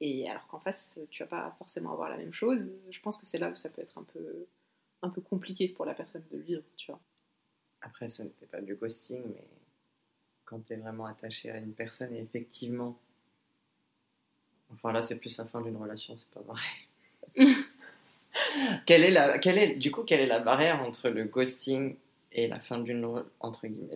Et 0.00 0.28
alors 0.28 0.46
qu'en 0.48 0.58
face, 0.58 0.98
tu 1.10 1.22
vas 1.22 1.28
pas 1.28 1.54
forcément 1.58 1.92
avoir 1.92 2.10
la 2.10 2.16
même 2.16 2.32
chose. 2.32 2.72
Je 2.90 3.00
pense 3.00 3.16
que 3.16 3.26
c'est 3.26 3.38
là 3.38 3.48
où 3.50 3.56
ça 3.56 3.70
peut 3.70 3.80
être 3.80 3.96
un 3.96 4.02
peu 4.02 4.46
un 5.02 5.10
peu 5.10 5.20
compliqué 5.20 5.68
pour 5.68 5.84
la 5.84 5.94
personne 5.94 6.24
de 6.30 6.36
le 6.36 6.42
vivre, 6.42 6.62
tu 6.76 6.90
vois. 6.90 7.00
Après, 7.82 8.08
ce 8.08 8.22
n'était 8.22 8.46
pas 8.46 8.62
du 8.62 8.74
ghosting, 8.74 9.22
mais 9.34 9.46
quand 10.44 10.60
tu 10.60 10.72
es 10.72 10.76
vraiment 10.76 11.06
attaché 11.06 11.50
à 11.50 11.58
une 11.58 11.74
personne 11.74 12.14
et 12.14 12.20
effectivement. 12.20 12.98
Enfin, 14.74 14.92
là, 14.92 15.00
c'est 15.00 15.18
plus 15.18 15.36
la 15.38 15.44
fin 15.44 15.60
d'une 15.60 15.76
relation, 15.76 16.16
c'est 16.16 16.30
pas 16.30 16.40
vrai. 16.40 16.60
quelle 18.86 19.04
est 19.04 19.10
la, 19.10 19.38
quelle 19.38 19.58
est, 19.58 19.74
du 19.76 19.90
coup, 19.90 20.02
quelle 20.02 20.20
est 20.20 20.26
la 20.26 20.40
barrière 20.40 20.82
entre 20.82 21.08
le 21.08 21.24
ghosting 21.24 21.96
et 22.32 22.48
la 22.48 22.60
fin 22.60 22.78
d'une 22.78 23.24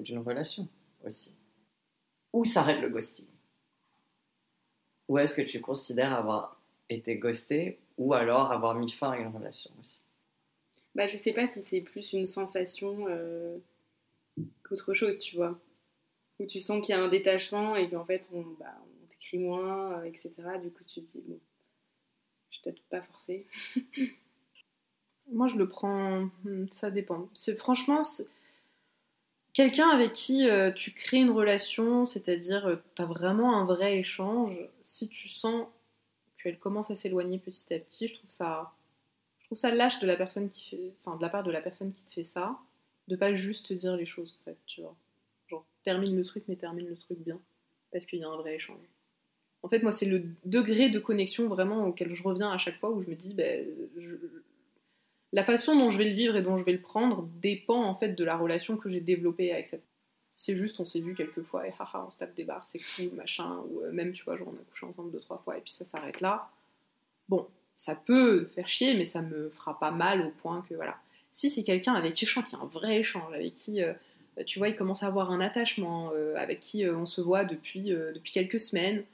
d'une 0.00 0.18
relation 0.18 0.68
aussi? 1.04 1.32
Où 2.32 2.44
s'arrête 2.44 2.80
le 2.80 2.88
ghosting? 2.88 3.26
Où 5.08 5.18
est-ce 5.18 5.34
que 5.34 5.42
tu 5.42 5.60
considères 5.60 6.12
avoir 6.12 6.60
été 6.90 7.16
ghosté 7.16 7.78
ou 7.96 8.14
alors 8.14 8.52
avoir 8.52 8.74
mis 8.74 8.90
fin 8.90 9.12
à 9.12 9.18
une 9.18 9.34
relation 9.34 9.70
aussi? 9.80 10.00
Bah, 10.94 11.06
je 11.06 11.16
sais 11.16 11.32
pas 11.32 11.46
si 11.46 11.62
c'est 11.62 11.80
plus 11.80 12.12
une 12.12 12.26
sensation 12.26 13.06
euh, 13.08 13.58
qu'autre 14.62 14.94
chose, 14.94 15.18
tu 15.18 15.36
vois. 15.36 15.58
Où 16.38 16.46
tu 16.46 16.60
sens 16.60 16.84
qu'il 16.84 16.94
y 16.94 16.98
a 16.98 17.00
un 17.00 17.08
détachement 17.08 17.76
et 17.76 17.88
qu'en 17.88 18.04
fait, 18.04 18.28
on, 18.32 18.42
bah, 18.60 18.76
on 19.18 19.20
t'écrit 19.20 19.38
moins, 19.38 19.98
euh, 20.00 20.04
etc. 20.04 20.33
Du 20.62 20.70
coup, 20.70 20.85
tu 20.85 21.00
te 21.02 21.07
dis, 21.07 21.22
bon, 21.26 21.38
je 22.50 22.59
vais 22.59 22.62
peut-être 22.72 22.83
pas 22.88 23.02
forcer. 23.02 23.46
Moi, 25.31 25.46
je 25.48 25.57
le 25.57 25.68
prends. 25.68 26.31
hmm, 26.44 26.66
Ça 26.72 26.90
dépend. 26.90 27.28
C'est 27.35 27.57
franchement 27.57 28.02
quelqu'un 29.52 29.88
avec 29.90 30.12
qui 30.12 30.48
euh, 30.48 30.70
tu 30.70 30.92
crées 30.92 31.18
une 31.18 31.31
relation, 31.31 32.07
c'est-à-dire 32.07 32.81
tu 32.94 33.02
as 33.02 33.07
vraiment 33.07 33.57
un 33.57 33.64
vrai 33.64 33.98
échange. 33.98 34.57
Si 34.83 35.09
tu 35.09 35.28
sens 35.28 35.66
qu'elle 36.42 36.59
commence 36.59 36.90
à 36.90 36.96
s'éloigner 36.96 37.38
petit 37.38 37.74
à 37.74 37.78
petit, 37.78 38.07
je 38.07 38.14
trouve 38.14 38.31
ça, 38.31 38.72
je 39.40 39.46
trouve 39.46 39.59
ça 39.59 39.74
lâche 39.74 40.00
de 40.00 40.07
la 40.07 40.16
personne 40.16 40.48
qui 40.48 40.70
fait, 40.70 40.94
enfin 41.00 41.16
de 41.16 41.22
la 41.22 41.28
part 41.28 41.42
de 41.42 41.50
la 41.50 41.61
personne 41.61 41.92
qui 41.92 42.04
te 42.04 42.12
fait 42.12 42.24
ça, 42.24 42.59
de 43.09 43.16
pas 43.16 43.35
juste 43.35 43.66
te 43.66 43.74
dire 43.74 43.96
les 43.96 44.07
choses 44.07 44.38
en 44.40 44.44
fait, 44.44 44.59
tu 44.66 44.81
vois. 44.83 44.96
Genre 45.48 45.64
termine 45.83 46.16
le 46.16 46.24
truc, 46.24 46.44
mais 46.48 46.57
termine 46.57 46.88
le 46.88 46.96
truc 46.96 47.18
bien, 47.18 47.40
parce 47.92 48.07
qu'il 48.07 48.20
y 48.20 48.24
a 48.24 48.28
un 48.28 48.37
vrai 48.37 48.54
échange. 48.57 48.78
En 49.62 49.68
fait, 49.68 49.82
moi, 49.82 49.92
c'est 49.92 50.06
le 50.06 50.22
degré 50.44 50.88
de 50.88 50.98
connexion 50.98 51.48
vraiment 51.48 51.84
auquel 51.86 52.14
je 52.14 52.22
reviens 52.22 52.50
à 52.50 52.58
chaque 52.58 52.78
fois 52.78 52.90
où 52.90 53.02
je 53.02 53.08
me 53.08 53.16
dis, 53.16 53.34
ben, 53.34 53.66
la 55.32 55.44
façon 55.44 55.76
dont 55.76 55.90
je 55.90 55.98
vais 55.98 56.08
le 56.08 56.14
vivre 56.14 56.36
et 56.36 56.42
dont 56.42 56.56
je 56.58 56.64
vais 56.64 56.72
le 56.72 56.80
prendre 56.80 57.28
dépend 57.40 57.82
en 57.82 57.94
fait 57.94 58.10
de 58.10 58.24
la 58.24 58.36
relation 58.36 58.76
que 58.76 58.88
j'ai 58.88 59.00
développée 59.00 59.52
avec 59.52 59.66
cette. 59.66 59.84
C'est 60.32 60.54
juste, 60.54 60.78
on 60.78 60.84
s'est 60.84 61.00
vu 61.00 61.14
quelques 61.14 61.42
fois 61.42 61.66
et 61.66 61.72
haha, 61.76 62.04
on 62.06 62.10
se 62.10 62.18
tape 62.18 62.34
des 62.36 62.44
barres, 62.44 62.64
c'est 62.64 62.80
cool, 62.94 63.10
machin, 63.10 63.58
ou 63.68 63.80
euh, 63.80 63.90
même, 63.90 64.12
tu 64.12 64.22
vois, 64.22 64.36
genre 64.36 64.48
on 64.48 64.54
a 64.54 64.64
couché 64.70 64.86
ensemble 64.86 65.10
deux, 65.10 65.18
trois 65.18 65.38
fois 65.38 65.58
et 65.58 65.60
puis 65.60 65.72
ça 65.72 65.84
s'arrête 65.84 66.20
là. 66.20 66.48
Bon, 67.28 67.48
ça 67.74 67.96
peut 67.96 68.44
faire 68.54 68.68
chier, 68.68 68.94
mais 68.94 69.04
ça 69.04 69.20
me 69.20 69.50
fera 69.50 69.80
pas 69.80 69.90
mal 69.90 70.24
au 70.24 70.30
point 70.30 70.62
que 70.68 70.74
voilà. 70.74 70.96
Si 71.32 71.50
c'est 71.50 71.64
quelqu'un 71.64 71.94
avec 71.94 72.12
qui 72.12 72.24
je 72.24 72.32
sens 72.32 72.44
qu'il 72.44 72.56
y 72.56 72.60
a 72.60 72.64
un 72.64 72.68
vrai 72.68 72.98
échange, 73.00 73.34
avec 73.34 73.52
qui, 73.52 73.82
euh, 73.82 73.92
tu 74.46 74.60
vois, 74.60 74.68
il 74.68 74.76
commence 74.76 75.02
à 75.02 75.08
avoir 75.08 75.32
un 75.32 75.40
attachement, 75.40 76.12
euh, 76.14 76.36
avec 76.36 76.60
qui 76.60 76.86
on 76.88 77.04
se 77.04 77.20
voit 77.20 77.44
depuis, 77.44 77.90
depuis 77.90 78.30
quelques 78.30 78.60
semaines, 78.60 79.04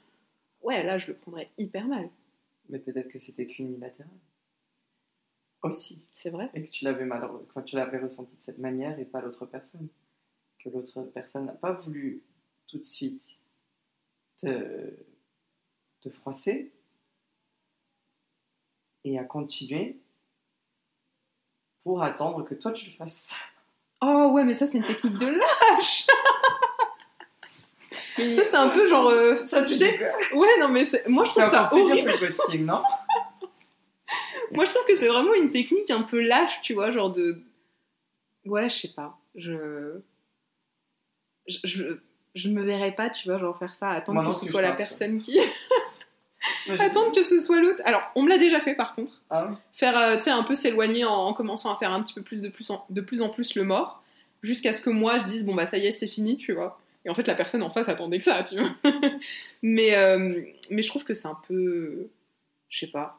ouais, 0.65 0.83
là, 0.83 0.97
je 0.97 1.07
le 1.07 1.17
prendrais 1.17 1.49
hyper 1.57 1.87
mal. 1.87 2.09
Mais 2.69 2.79
peut-être 2.79 3.07
que 3.07 3.19
c'était 3.19 3.45
qu'unilatéral. 3.45 4.11
Aussi. 5.61 6.05
C'est 6.11 6.29
vrai. 6.29 6.49
Et 6.53 6.63
que 6.63 6.69
tu 6.69 6.83
l'avais 6.83 7.05
mal, 7.05 7.29
quand 7.53 7.61
tu 7.61 7.75
l'avais 7.75 7.99
ressenti 7.99 8.35
de 8.35 8.41
cette 8.41 8.59
manière 8.59 8.99
et 8.99 9.05
pas 9.05 9.21
l'autre 9.21 9.45
personne. 9.45 9.87
Que 10.59 10.69
l'autre 10.69 11.03
personne 11.03 11.45
n'a 11.45 11.53
pas 11.53 11.71
voulu 11.71 12.23
tout 12.67 12.77
de 12.77 12.83
suite 12.83 13.37
te, 14.37 14.93
te 16.01 16.09
froisser 16.09 16.71
et 19.03 19.19
a 19.19 19.23
continué 19.23 19.99
pour 21.83 22.01
attendre 22.01 22.43
que 22.43 22.55
toi 22.55 22.71
tu 22.71 22.85
le 22.85 22.91
fasses. 22.91 23.33
Oh 24.01 24.31
ouais, 24.33 24.43
mais 24.43 24.53
ça, 24.53 24.67
c'est 24.67 24.79
une 24.79 24.85
technique 24.85 25.17
de 25.17 25.27
lâche 25.27 26.07
Ça, 28.15 28.43
c'est 28.43 28.55
un 28.57 28.69
peu 28.69 28.87
genre. 28.87 29.07
euh, 29.09 29.35
tu 29.67 29.73
sais 29.75 29.99
Ouais, 30.33 30.47
non, 30.59 30.69
mais 30.69 30.83
moi, 31.07 31.25
je 31.25 31.29
trouve 31.31 31.45
ça 31.45 31.69
horrible. 31.73 32.09
le 32.09 32.17
ghosting, 32.17 32.65
non 32.65 32.81
Moi, 34.51 34.63
je 34.65 34.69
trouve 34.69 34.85
que 34.85 34.95
c'est 34.95 35.07
vraiment 35.07 35.33
une 35.33 35.49
technique 35.49 35.89
un 35.91 36.03
peu 36.03 36.21
lâche, 36.21 36.61
tu 36.61 36.73
vois, 36.73 36.91
genre 36.91 37.09
de. 37.11 37.41
Ouais, 38.45 38.69
je 38.69 38.75
sais 38.75 38.93
pas. 38.95 39.17
Je. 39.35 39.99
Je, 41.47 41.57
je, 41.63 41.83
je 42.35 42.49
me 42.49 42.63
verrais 42.63 42.91
pas, 42.93 43.09
tu 43.09 43.27
vois, 43.27 43.37
genre 43.37 43.57
faire 43.57 43.75
ça, 43.75 43.89
attendre 43.89 44.15
Moi 44.15 44.23
non 44.23 44.29
que 44.31 44.35
ce 44.35 44.45
soit 44.45 44.61
la 44.61 44.71
personne 44.71 45.19
qui. 45.19 45.39
attendre 46.79 47.11
que 47.11 47.23
ce 47.23 47.39
soit 47.39 47.59
l'autre. 47.59 47.81
Alors, 47.85 48.01
on 48.15 48.23
me 48.23 48.29
l'a 48.29 48.37
déjà 48.37 48.59
fait 48.61 48.75
par 48.75 48.95
contre. 48.95 49.21
Ah. 49.29 49.49
Faire, 49.73 49.97
euh, 49.97 50.15
tu 50.15 50.23
sais, 50.23 50.29
un 50.31 50.43
peu 50.43 50.55
s'éloigner 50.55 51.05
en, 51.05 51.13
en 51.13 51.33
commençant 51.33 51.73
à 51.73 51.77
faire 51.77 51.91
un 51.91 52.01
petit 52.01 52.13
peu 52.13 52.21
plus 52.21 52.41
de 52.41 52.49
plus 52.49 52.69
en, 52.71 52.85
de 52.89 53.01
plus, 53.01 53.21
en 53.21 53.29
plus 53.29 53.55
le 53.55 53.63
mort, 53.63 54.03
jusqu'à 54.41 54.73
ce 54.73 54.81
que 54.81 54.89
moi 54.89 55.19
je 55.19 55.23
dise, 55.25 55.45
bon 55.45 55.53
bah 55.55 55.65
ça 55.65 55.77
y 55.77 55.85
est, 55.87 55.91
c'est 55.91 56.07
fini, 56.07 56.37
tu 56.37 56.53
vois. 56.53 56.79
Et 57.05 57.09
en 57.09 57.13
fait, 57.13 57.27
la 57.27 57.35
personne 57.35 57.61
en 57.63 57.69
face 57.69 57.87
attendait 57.87 58.17
que 58.17 58.23
ça, 58.23 58.43
tu 58.43 58.59
vois. 58.59 58.75
mais, 59.61 59.95
euh, 59.95 60.43
mais 60.71 60.81
je 60.81 60.87
trouve 60.87 61.03
que 61.03 61.13
c'est 61.13 61.27
un 61.27 61.39
peu. 61.47 62.09
Je 62.69 62.79
sais 62.79 62.91
pas. 62.91 63.15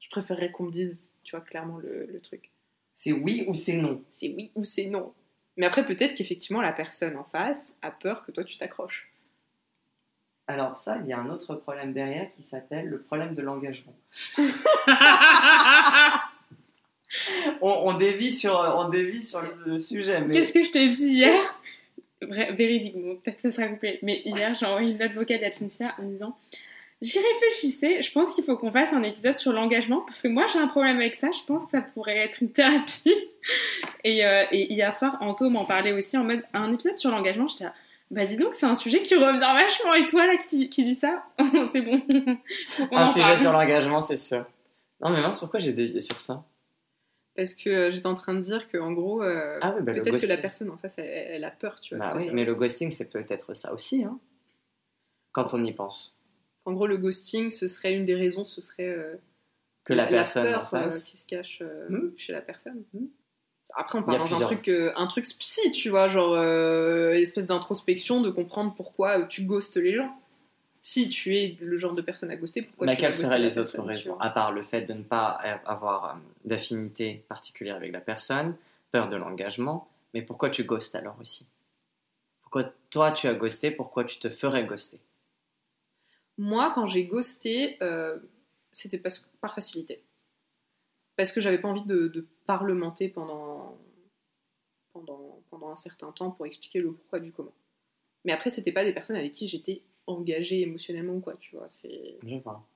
je 0.00 0.08
préférerais 0.10 0.50
qu'on 0.50 0.64
me 0.64 0.72
dise, 0.72 1.12
tu 1.22 1.36
vois, 1.36 1.44
clairement 1.44 1.78
le, 1.78 2.06
le 2.06 2.20
truc. 2.20 2.50
C'est 2.94 3.12
oui 3.12 3.44
ou 3.46 3.54
c'est 3.54 3.76
non 3.76 4.02
C'est 4.10 4.28
oui 4.28 4.50
ou 4.54 4.64
c'est 4.64 4.86
non. 4.86 5.14
Mais 5.56 5.66
après, 5.66 5.86
peut-être 5.86 6.14
qu'effectivement, 6.14 6.60
la 6.60 6.72
personne 6.72 7.16
en 7.16 7.24
face 7.24 7.74
a 7.82 7.90
peur 7.90 8.24
que 8.24 8.32
toi 8.32 8.42
tu 8.44 8.56
t'accroches. 8.56 9.10
Alors 10.48 10.78
ça, 10.78 10.98
il 11.02 11.08
y 11.08 11.12
a 11.12 11.18
un 11.18 11.28
autre 11.30 11.56
problème 11.56 11.92
derrière 11.92 12.30
qui 12.30 12.42
s'appelle 12.42 12.86
le 12.86 13.00
problème 13.00 13.34
de 13.34 13.42
l'engagement. 13.42 13.96
on, 17.60 17.68
on 17.68 17.94
dévie 17.94 18.32
sur, 18.32 18.52
on 18.52 18.88
dévie 18.88 19.22
sur 19.22 19.42
le 19.66 19.78
sujet, 19.78 20.20
mais 20.20 20.32
Qu'est-ce 20.32 20.52
que 20.52 20.62
je 20.62 20.70
t'ai 20.70 20.92
dit 20.92 21.14
hier? 21.14 21.55
Véridique, 22.22 22.96
bon, 22.96 23.16
peut-être 23.16 23.40
ça 23.42 23.50
sera 23.50 23.68
coupé. 23.68 23.98
Mais 24.02 24.22
hier, 24.24 24.54
j'ai 24.54 24.66
envoyé 24.66 24.92
une 24.92 24.98
note 24.98 25.12
vocale 25.12 25.44
à 25.44 25.52
Cynthia 25.52 25.94
en 25.98 26.04
disant 26.04 26.36
J'y 27.02 27.18
réfléchissais, 27.18 28.00
je 28.00 28.10
pense 28.10 28.34
qu'il 28.34 28.42
faut 28.42 28.56
qu'on 28.56 28.72
fasse 28.72 28.94
un 28.94 29.02
épisode 29.02 29.36
sur 29.36 29.52
l'engagement 29.52 30.00
parce 30.00 30.22
que 30.22 30.28
moi 30.28 30.46
j'ai 30.50 30.58
un 30.58 30.66
problème 30.66 30.96
avec 30.96 31.14
ça, 31.14 31.28
je 31.30 31.44
pense 31.46 31.66
que 31.66 31.72
ça 31.72 31.82
pourrait 31.82 32.16
être 32.16 32.40
une 32.40 32.52
thérapie. 32.52 33.14
Et, 34.02 34.24
euh, 34.26 34.44
et 34.50 34.72
hier 34.72 34.92
soir, 34.92 35.18
Anto 35.20 35.48
m'en 35.50 35.64
parlait 35.64 35.92
aussi 35.92 36.16
en 36.16 36.24
mode 36.24 36.42
un 36.52 36.72
épisode 36.72 36.96
sur 36.96 37.10
l'engagement. 37.10 37.46
J'étais 37.46 37.66
bah 38.10 38.24
dis 38.24 38.36
donc, 38.36 38.54
c'est 38.54 38.66
un 38.66 38.74
sujet 38.74 39.02
qui 39.02 39.14
revient 39.14 39.38
vachement. 39.38 39.94
Et 39.94 40.06
toi 40.06 40.26
là 40.26 40.36
qui, 40.36 40.68
qui 40.68 40.84
dis 40.84 40.94
ça, 40.94 41.24
c'est 41.72 41.80
bon. 41.80 42.00
Un 42.92 43.06
sujet 43.12 43.36
sur 43.36 43.52
l'engagement, 43.52 44.00
c'est 44.00 44.16
sûr. 44.16 44.44
Non 45.00 45.10
mais 45.10 45.20
mince, 45.20 45.40
pourquoi 45.40 45.60
j'ai 45.60 45.72
dévié 45.72 46.00
sur 46.00 46.18
ça? 46.18 46.44
Parce 47.36 47.54
que 47.54 47.68
euh, 47.68 47.90
j'étais 47.90 48.06
en 48.06 48.14
train 48.14 48.34
de 48.34 48.40
dire 48.40 48.70
qu'en 48.70 48.92
gros, 48.92 49.22
euh, 49.22 49.58
Ah 49.60 49.74
oui, 49.76 49.82
bah, 49.82 49.92
peut-être 49.92 50.18
que 50.20 50.26
la 50.26 50.38
personne 50.38 50.70
en 50.70 50.76
face, 50.78 50.96
elle, 50.98 51.04
elle 51.06 51.44
a 51.44 51.50
peur, 51.50 51.80
tu 51.80 51.94
vois. 51.96 52.08
Bah 52.08 52.14
oui, 52.16 52.30
mais 52.32 52.44
le 52.44 52.54
ghosting, 52.54 52.90
c'est 52.90 53.04
peut-être 53.10 53.54
ça 53.54 53.72
aussi, 53.74 54.04
hein, 54.04 54.18
quand 55.32 55.52
on 55.54 55.62
y 55.62 55.72
pense. 55.72 56.18
En 56.64 56.72
gros, 56.72 56.86
le 56.86 56.96
ghosting, 56.96 57.50
ce 57.50 57.68
serait 57.68 57.94
une 57.94 58.04
des 58.04 58.14
raisons, 58.14 58.44
ce 58.44 58.60
serait 58.60 58.88
euh, 58.88 59.16
Que 59.84 59.92
la, 59.92 60.06
personne 60.06 60.44
peur 60.50 60.62
en 60.62 60.64
face. 60.64 61.04
qui 61.04 61.16
se 61.16 61.26
cache 61.26 61.62
Hmm. 61.88 62.10
chez 62.16 62.32
la 62.32 62.40
personne. 62.40 62.82
Après, 63.74 63.98
on 63.98 64.02
part 64.02 64.18
dans 64.18 64.34
un 64.34 64.40
truc, 64.40 64.68
un 64.68 65.06
truc 65.06 65.24
psy, 65.24 65.70
tu 65.72 65.90
vois, 65.90 66.08
genre 66.08 66.34
euh, 66.34 67.10
espèce 67.12 67.46
d'introspection, 67.46 68.20
de 68.22 68.30
comprendre 68.30 68.74
pourquoi 68.74 69.22
tu 69.24 69.42
ghostes 69.42 69.76
les 69.76 69.94
gens. 69.94 70.10
Si 70.88 71.10
tu 71.10 71.36
es 71.36 71.56
le 71.60 71.76
genre 71.76 71.94
de 71.94 72.00
personne 72.00 72.30
à 72.30 72.36
ghoster, 72.36 72.62
pourquoi 72.62 72.86
Mais 72.86 72.94
tu 72.94 73.00
quelles 73.00 73.12
seraient 73.12 73.40
les 73.40 73.58
autres 73.58 73.82
raisons 73.82 74.16
À 74.20 74.30
part 74.30 74.52
le 74.52 74.62
fait 74.62 74.82
de 74.82 74.92
ne 74.92 75.02
pas 75.02 75.30
avoir 75.30 76.04
euh, 76.04 76.18
d'affinité 76.44 77.24
particulière 77.28 77.74
avec 77.74 77.90
la 77.90 78.00
personne, 78.00 78.56
peur 78.92 79.08
de 79.08 79.16
l'engagement, 79.16 79.88
mais 80.14 80.22
pourquoi 80.22 80.48
tu 80.48 80.62
ghostes 80.62 80.94
alors 80.94 81.16
aussi? 81.20 81.48
Pourquoi 82.40 82.72
toi 82.90 83.10
tu 83.10 83.26
as 83.26 83.34
ghosté 83.34 83.72
Pourquoi 83.72 84.04
tu 84.04 84.20
te 84.20 84.30
ferais 84.30 84.64
ghoster? 84.64 85.00
Moi, 86.38 86.70
quand 86.72 86.86
j'ai 86.86 87.04
ghosté, 87.04 87.78
euh, 87.82 88.20
c'était 88.70 89.02
par 89.40 89.54
facilité. 89.56 90.04
Parce 91.16 91.32
que 91.32 91.40
j'avais 91.40 91.58
pas 91.58 91.66
envie 91.66 91.84
de, 91.84 92.06
de 92.06 92.28
parlementer 92.46 93.08
pendant, 93.08 93.76
pendant, 94.92 95.42
pendant 95.50 95.70
un 95.70 95.76
certain 95.76 96.12
temps 96.12 96.30
pour 96.30 96.46
expliquer 96.46 96.78
le 96.78 96.92
pourquoi 96.92 97.18
du 97.18 97.32
comment. 97.32 97.54
Mais 98.24 98.30
après, 98.30 98.50
c'était 98.50 98.70
pas 98.70 98.84
des 98.84 98.92
personnes 98.92 99.16
avec 99.16 99.32
qui 99.32 99.48
j'étais 99.48 99.82
engagée 100.06 100.62
émotionnellement 100.62 101.14
ou 101.14 101.20
quoi, 101.20 101.36
tu 101.36 101.56
vois. 101.56 101.68
C'est 101.68 102.16
Je 102.26 102.36
vois. 102.36 102.66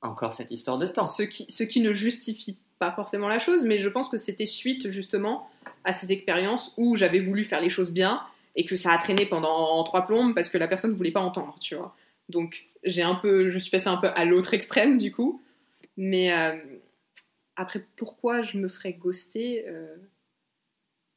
Encore 0.00 0.32
cette 0.32 0.50
histoire 0.50 0.78
de 0.78 0.86
temps. 0.86 1.04
Ce 1.04 1.22
qui, 1.22 1.46
ce 1.50 1.64
qui 1.64 1.80
ne 1.80 1.92
justifie 1.92 2.58
pas 2.78 2.92
forcément 2.92 3.28
la 3.28 3.38
chose, 3.38 3.64
mais 3.64 3.78
je 3.78 3.88
pense 3.88 4.08
que 4.08 4.16
c'était 4.16 4.46
suite 4.46 4.90
justement 4.90 5.50
à 5.84 5.92
ces 5.92 6.12
expériences 6.12 6.72
où 6.76 6.96
j'avais 6.96 7.20
voulu 7.20 7.44
faire 7.44 7.60
les 7.60 7.70
choses 7.70 7.92
bien 7.92 8.22
et 8.54 8.64
que 8.64 8.76
ça 8.76 8.92
a 8.92 8.98
traîné 8.98 9.26
pendant 9.26 9.82
trois 9.84 10.06
plombes 10.06 10.34
parce 10.34 10.48
que 10.48 10.58
la 10.58 10.68
personne 10.68 10.92
ne 10.92 10.96
voulait 10.96 11.10
pas 11.10 11.20
entendre, 11.20 11.56
tu 11.60 11.74
vois. 11.74 11.94
Donc 12.28 12.68
j'ai 12.84 13.02
un 13.02 13.16
peu, 13.16 13.50
je 13.50 13.58
suis 13.58 13.70
passée 13.70 13.88
un 13.88 13.96
peu 13.96 14.08
à 14.08 14.24
l'autre 14.24 14.54
extrême 14.54 14.98
du 14.98 15.12
coup. 15.12 15.42
Mais 15.96 16.32
euh, 16.32 16.56
après, 17.56 17.84
pourquoi 17.96 18.42
je 18.42 18.56
me 18.56 18.68
ferais 18.68 18.92
ghoster 18.92 19.64
euh, 19.66 19.96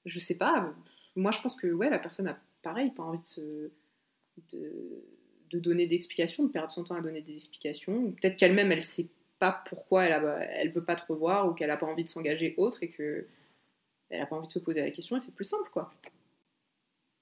Je 0.06 0.20
sais 0.20 0.36
pas. 0.36 0.74
Moi, 1.16 1.32
je 1.32 1.40
pense 1.40 1.56
que 1.56 1.68
ouais, 1.68 1.90
la 1.90 2.00
personne 2.00 2.28
a 2.28 2.38
pareil, 2.64 2.92
pas 2.92 3.04
envie 3.04 3.22
de 3.22 3.26
se 3.26 3.72
de, 4.52 5.04
de 5.52 5.60
donner 5.60 5.88
d'explications, 5.88 6.44
de 6.44 6.52
perdre 6.52 6.72
son 6.72 6.84
temps 6.84 6.96
à 6.96 7.02
donner 7.02 7.22
des 7.22 7.36
explications. 7.36 8.12
Peut-être 8.12 8.38
qu'elle-même, 8.38 8.72
elle 8.72 8.82
sait 8.82 9.08
pas 9.40 9.64
pourquoi 9.68 10.06
elle, 10.06 10.14
a, 10.14 10.40
elle 10.40 10.72
veut 10.72 10.84
pas 10.84 10.96
te 10.96 11.06
revoir 11.12 11.48
ou 11.50 11.54
qu'elle 11.54 11.72
a 11.72 11.78
pas 11.78 11.88
envie 11.88 12.04
de 12.04 12.10
s'engager 12.10 12.54
autre 12.58 12.84
et 12.84 12.90
que 12.90 13.28
elle 14.10 14.22
a 14.22 14.26
pas 14.26 14.36
envie 14.36 14.48
de 14.48 14.52
se 14.52 14.60
poser 14.60 14.82
la 14.82 14.92
question 14.92 15.18
et 15.18 15.20
c'est 15.20 15.34
plus 15.34 15.46
simple 15.46 15.70
quoi. 15.72 15.92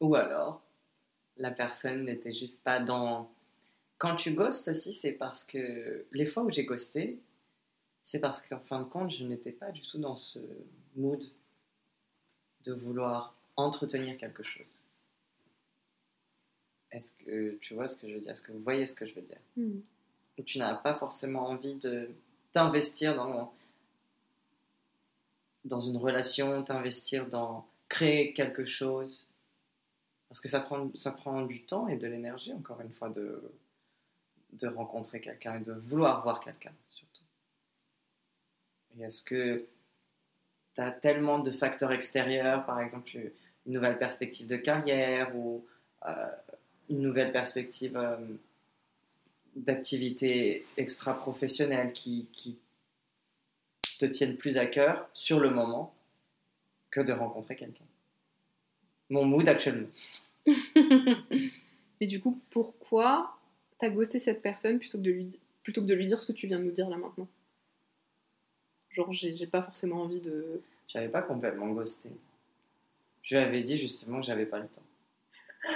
Ou 0.01 0.15
alors, 0.15 0.61
la 1.37 1.51
personne 1.51 2.05
n'était 2.05 2.33
juste 2.33 2.61
pas 2.61 2.79
dans. 2.79 3.31
Quand 3.97 4.15
tu 4.15 4.31
ghostes 4.31 4.69
aussi, 4.69 4.93
c'est 4.93 5.11
parce 5.11 5.43
que 5.43 6.05
les 6.11 6.25
fois 6.25 6.43
où 6.43 6.49
j'ai 6.49 6.65
ghosté, 6.65 7.19
c'est 8.03 8.19
parce 8.19 8.41
qu'en 8.41 8.59
fin 8.59 8.79
de 8.79 8.85
compte, 8.85 9.11
je 9.11 9.23
n'étais 9.23 9.51
pas 9.51 9.71
du 9.71 9.81
tout 9.81 9.97
dans 9.97 10.15
ce 10.15 10.39
mood 10.95 11.23
de 12.65 12.73
vouloir 12.73 13.35
entretenir 13.55 14.17
quelque 14.17 14.43
chose. 14.43 14.81
Est-ce 16.91 17.13
que 17.13 17.57
tu 17.61 17.73
vois 17.73 17.87
ce 17.87 17.95
que 17.95 18.07
je 18.07 18.15
veux 18.15 18.19
dire? 18.21 18.31
Est-ce 18.31 18.41
que 18.41 18.51
vous 18.51 18.61
voyez 18.61 18.85
ce 18.85 18.93
que 18.93 19.05
je 19.05 19.13
veux 19.13 19.21
dire? 19.21 19.39
Où 20.37 20.43
tu 20.43 20.57
n'as 20.57 20.75
pas 20.75 20.95
forcément 20.95 21.47
envie 21.47 21.75
de 21.75 22.09
t'investir 22.53 23.15
dans, 23.15 23.53
dans 25.65 25.79
une 25.79 25.97
relation, 25.97 26.63
t'investir 26.63 27.27
dans 27.27 27.67
créer 27.89 28.33
quelque 28.33 28.65
chose? 28.65 29.29
Parce 30.29 30.39
que 30.39 30.47
ça 30.47 30.59
prend, 30.59 30.89
ça 30.95 31.11
prend 31.11 31.43
du 31.43 31.63
temps 31.63 31.87
et 31.87 31.97
de 31.97 32.07
l'énergie, 32.07 32.53
encore 32.53 32.81
une 32.81 32.91
fois, 32.91 33.09
de, 33.09 33.51
de 34.53 34.67
rencontrer 34.67 35.21
quelqu'un 35.21 35.55
et 35.55 35.63
de 35.63 35.73
vouloir 35.73 36.21
voir 36.23 36.39
quelqu'un, 36.39 36.73
surtout. 36.91 37.23
Et 38.97 39.03
est-ce 39.03 39.21
que 39.21 39.65
tu 40.75 40.81
as 40.81 40.91
tellement 40.91 41.39
de 41.39 41.51
facteurs 41.51 41.91
extérieurs, 41.91 42.65
par 42.65 42.79
exemple 42.79 43.11
une 43.65 43.73
nouvelle 43.73 43.97
perspective 43.97 44.47
de 44.47 44.55
carrière 44.55 45.35
ou 45.35 45.65
euh, 46.07 46.31
une 46.89 47.01
nouvelle 47.01 47.31
perspective 47.31 47.97
euh, 47.97 48.17
d'activité 49.55 50.65
extra-professionnelle 50.77 51.93
qui, 51.93 52.27
qui 52.33 52.57
te 53.99 54.05
tiennent 54.05 54.37
plus 54.37 54.57
à 54.57 54.65
cœur 54.65 55.09
sur 55.13 55.39
le 55.39 55.49
moment 55.49 55.93
que 56.89 57.01
de 57.01 57.11
rencontrer 57.11 57.55
quelqu'un 57.55 57.85
Mon 59.09 59.25
mood 59.25 59.47
actuellement. 59.47 59.89
Mais 62.01 62.07
du 62.07 62.19
coup, 62.19 62.39
pourquoi 62.49 63.37
t'as 63.77 63.89
ghosté 63.89 64.19
cette 64.19 64.41
personne 64.41 64.79
plutôt 64.79 64.97
que 64.97 65.03
de 65.03 65.11
lui 65.11 65.39
plutôt 65.63 65.81
que 65.81 65.87
de 65.87 65.93
lui 65.93 66.07
dire 66.07 66.21
ce 66.21 66.27
que 66.27 66.31
tu 66.31 66.47
viens 66.47 66.57
de 66.57 66.63
nous 66.63 66.71
dire 66.71 66.89
là 66.89 66.97
maintenant? 66.97 67.27
Genre, 68.91 69.13
j'ai 69.13 69.45
pas 69.45 69.61
forcément 69.61 70.01
envie 70.01 70.19
de. 70.19 70.61
J'avais 70.87 71.09
pas 71.09 71.21
complètement 71.21 71.69
ghosté. 71.69 72.09
Je 73.21 73.35
lui 73.35 73.43
avais 73.43 73.61
dit 73.61 73.77
justement 73.77 74.21
que 74.21 74.25
j'avais 74.25 74.47
pas 74.47 74.59
le 74.59 74.67
temps. 74.67 74.81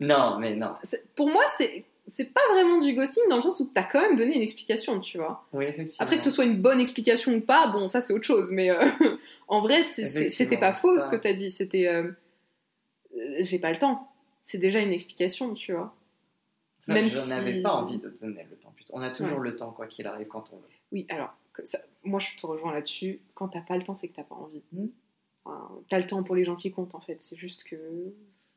Non, 0.00 0.38
mais 0.38 0.56
non. 0.56 0.74
Pour 1.14 1.28
moi, 1.30 1.42
c'est 1.48 1.84
c'est 2.06 2.32
pas 2.34 2.40
vraiment 2.52 2.78
du 2.78 2.92
ghosting 2.94 3.22
dans 3.28 3.36
le 3.36 3.42
sens 3.42 3.60
où 3.60 3.70
t'as 3.72 3.84
quand 3.84 4.00
même 4.00 4.16
donné 4.16 4.34
une 4.34 4.42
explication, 4.42 4.98
tu 4.98 5.18
vois. 5.18 5.46
Oui, 5.52 5.66
effectivement. 5.66 6.02
Après 6.04 6.16
que 6.16 6.22
ce 6.24 6.30
soit 6.32 6.44
une 6.44 6.60
bonne 6.60 6.80
explication 6.80 7.32
ou 7.34 7.40
pas, 7.40 7.68
bon, 7.68 7.86
ça 7.86 8.00
c'est 8.00 8.12
autre 8.12 8.24
chose. 8.24 8.50
Mais 8.50 8.70
euh, 8.70 8.80
en 9.48 9.60
vrai, 9.60 9.82
c'était 9.84 10.56
pas 10.56 10.72
faux 10.72 10.98
ce 10.98 11.08
que 11.08 11.16
t'as 11.16 11.32
dit. 11.34 11.50
C'était. 11.50 11.86
euh, 11.86 12.10
euh, 13.16 13.36
j'ai 13.40 13.58
pas 13.60 13.70
le 13.70 13.78
temps. 13.78 14.08
C'est 14.42 14.58
déjà 14.58 14.80
une 14.80 14.92
explication, 14.92 15.54
tu 15.54 15.72
vois. 15.72 15.94
Enfin, 16.82 16.94
même 16.94 17.08
je 17.08 17.16
si- 17.18 17.28
n'avais 17.30 17.60
pas 17.62 17.72
envie 17.74 17.98
de 17.98 18.08
donner 18.08 18.46
le 18.50 18.56
temps. 18.56 18.72
plutôt. 18.74 18.92
On 18.96 19.02
a 19.02 19.10
toujours 19.10 19.38
Ouais. 19.38 19.44
le 19.50 19.54
temps, 19.56 19.70
quoi 19.70 19.86
qu'il 19.86 20.06
arrive, 20.06 20.26
quand 20.28 20.50
on 20.52 20.56
veut. 20.56 20.62
Oui, 20.92 21.06
alors, 21.10 21.32
ça- 21.62 21.80
moi 22.02 22.18
je 22.18 22.34
te 22.40 22.46
rejoins 22.46 22.72
là-dessus. 22.72 23.20
Quand 23.34 23.48
t'as 23.48 23.60
pas 23.60 23.76
le 23.76 23.82
temps, 23.84 23.94
c'est 23.94 24.08
que 24.08 24.16
t'as 24.16 24.24
pas 24.24 24.34
envie. 24.34 24.62
Mm. 24.72 24.86
Enfin, 25.44 25.68
t'as 25.88 25.98
le 25.98 26.06
temps 26.06 26.22
pour 26.24 26.34
les 26.34 26.42
gens 26.44 26.56
qui 26.56 26.72
comptent 26.72 26.94
en 26.94 27.00
fait. 27.00 27.18
C'est 27.20 27.36
juste 27.36 27.62
que. 27.64 27.76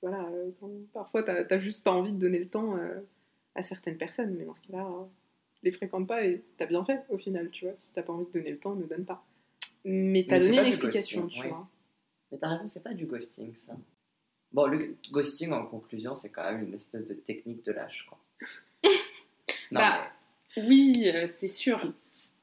Voilà, 0.04 0.24
euh, 0.26 0.52
quand- 0.60 0.70
parfois 0.94 1.24
t'as 1.24 1.44
t'as 1.46 1.58
juste 1.58 1.84
pas 1.84 1.92
envie 1.92 2.12
de 2.12 2.18
donner 2.20 2.38
le 2.38 2.48
temps 2.48 2.78
euh, 2.78 3.00
à 3.56 3.64
certaines 3.64 3.98
personnes. 3.98 4.36
Mais 4.38 4.46
dans 4.46 4.54
ce 4.54 4.62
cas-là, 4.64 4.86
euh, 4.86 5.06
les 5.64 5.72
fréquente 5.72 6.08
pas 6.08 6.24
et 6.26 6.44
t'as 6.58 6.66
bien 6.68 6.84
fait 6.86 7.02
au 7.10 7.18
final, 7.18 7.50
tu 7.50 7.66
vois. 7.66 7.74
Si 7.80 7.92
t'as 7.94 8.04
pas 8.04 8.14
envie 8.14 8.26
de 8.28 8.32
donner 8.32 8.52
le 8.52 8.60
temps, 8.60 8.76
ne 8.76 8.86
donne 8.86 9.06
pas. 9.06 9.26
Mais 9.86 10.26
t'as 10.28 10.36
Mais 10.36 10.40
c'est 10.40 10.46
donné 10.50 10.60
une 10.60 10.66
explication, 10.68 11.22
ghosting, 11.22 11.40
tu 11.42 11.46
oui. 11.48 11.50
vois. 11.54 11.68
Mais 12.32 12.38
t'as 12.38 12.50
raison, 12.50 12.68
c'est 12.68 12.84
pas 12.84 12.94
du 12.94 13.06
ghosting, 13.06 13.56
ça. 13.56 13.74
Bon, 14.52 14.68
le 14.68 14.96
ghosting, 15.12 15.52
en 15.52 15.66
conclusion, 15.66 16.14
c'est 16.16 16.30
quand 16.30 16.44
même 16.52 16.64
une 16.68 16.74
espèce 16.76 17.06
de 17.06 17.14
technique 17.16 17.64
de 17.66 17.72
lâche, 17.72 18.06
quoi. 18.08 18.20
Non, 19.72 19.80
Bah, 19.80 20.12
Oui, 20.58 20.94
euh, 21.06 21.26
c'est 21.28 21.48
sûr. 21.48 21.94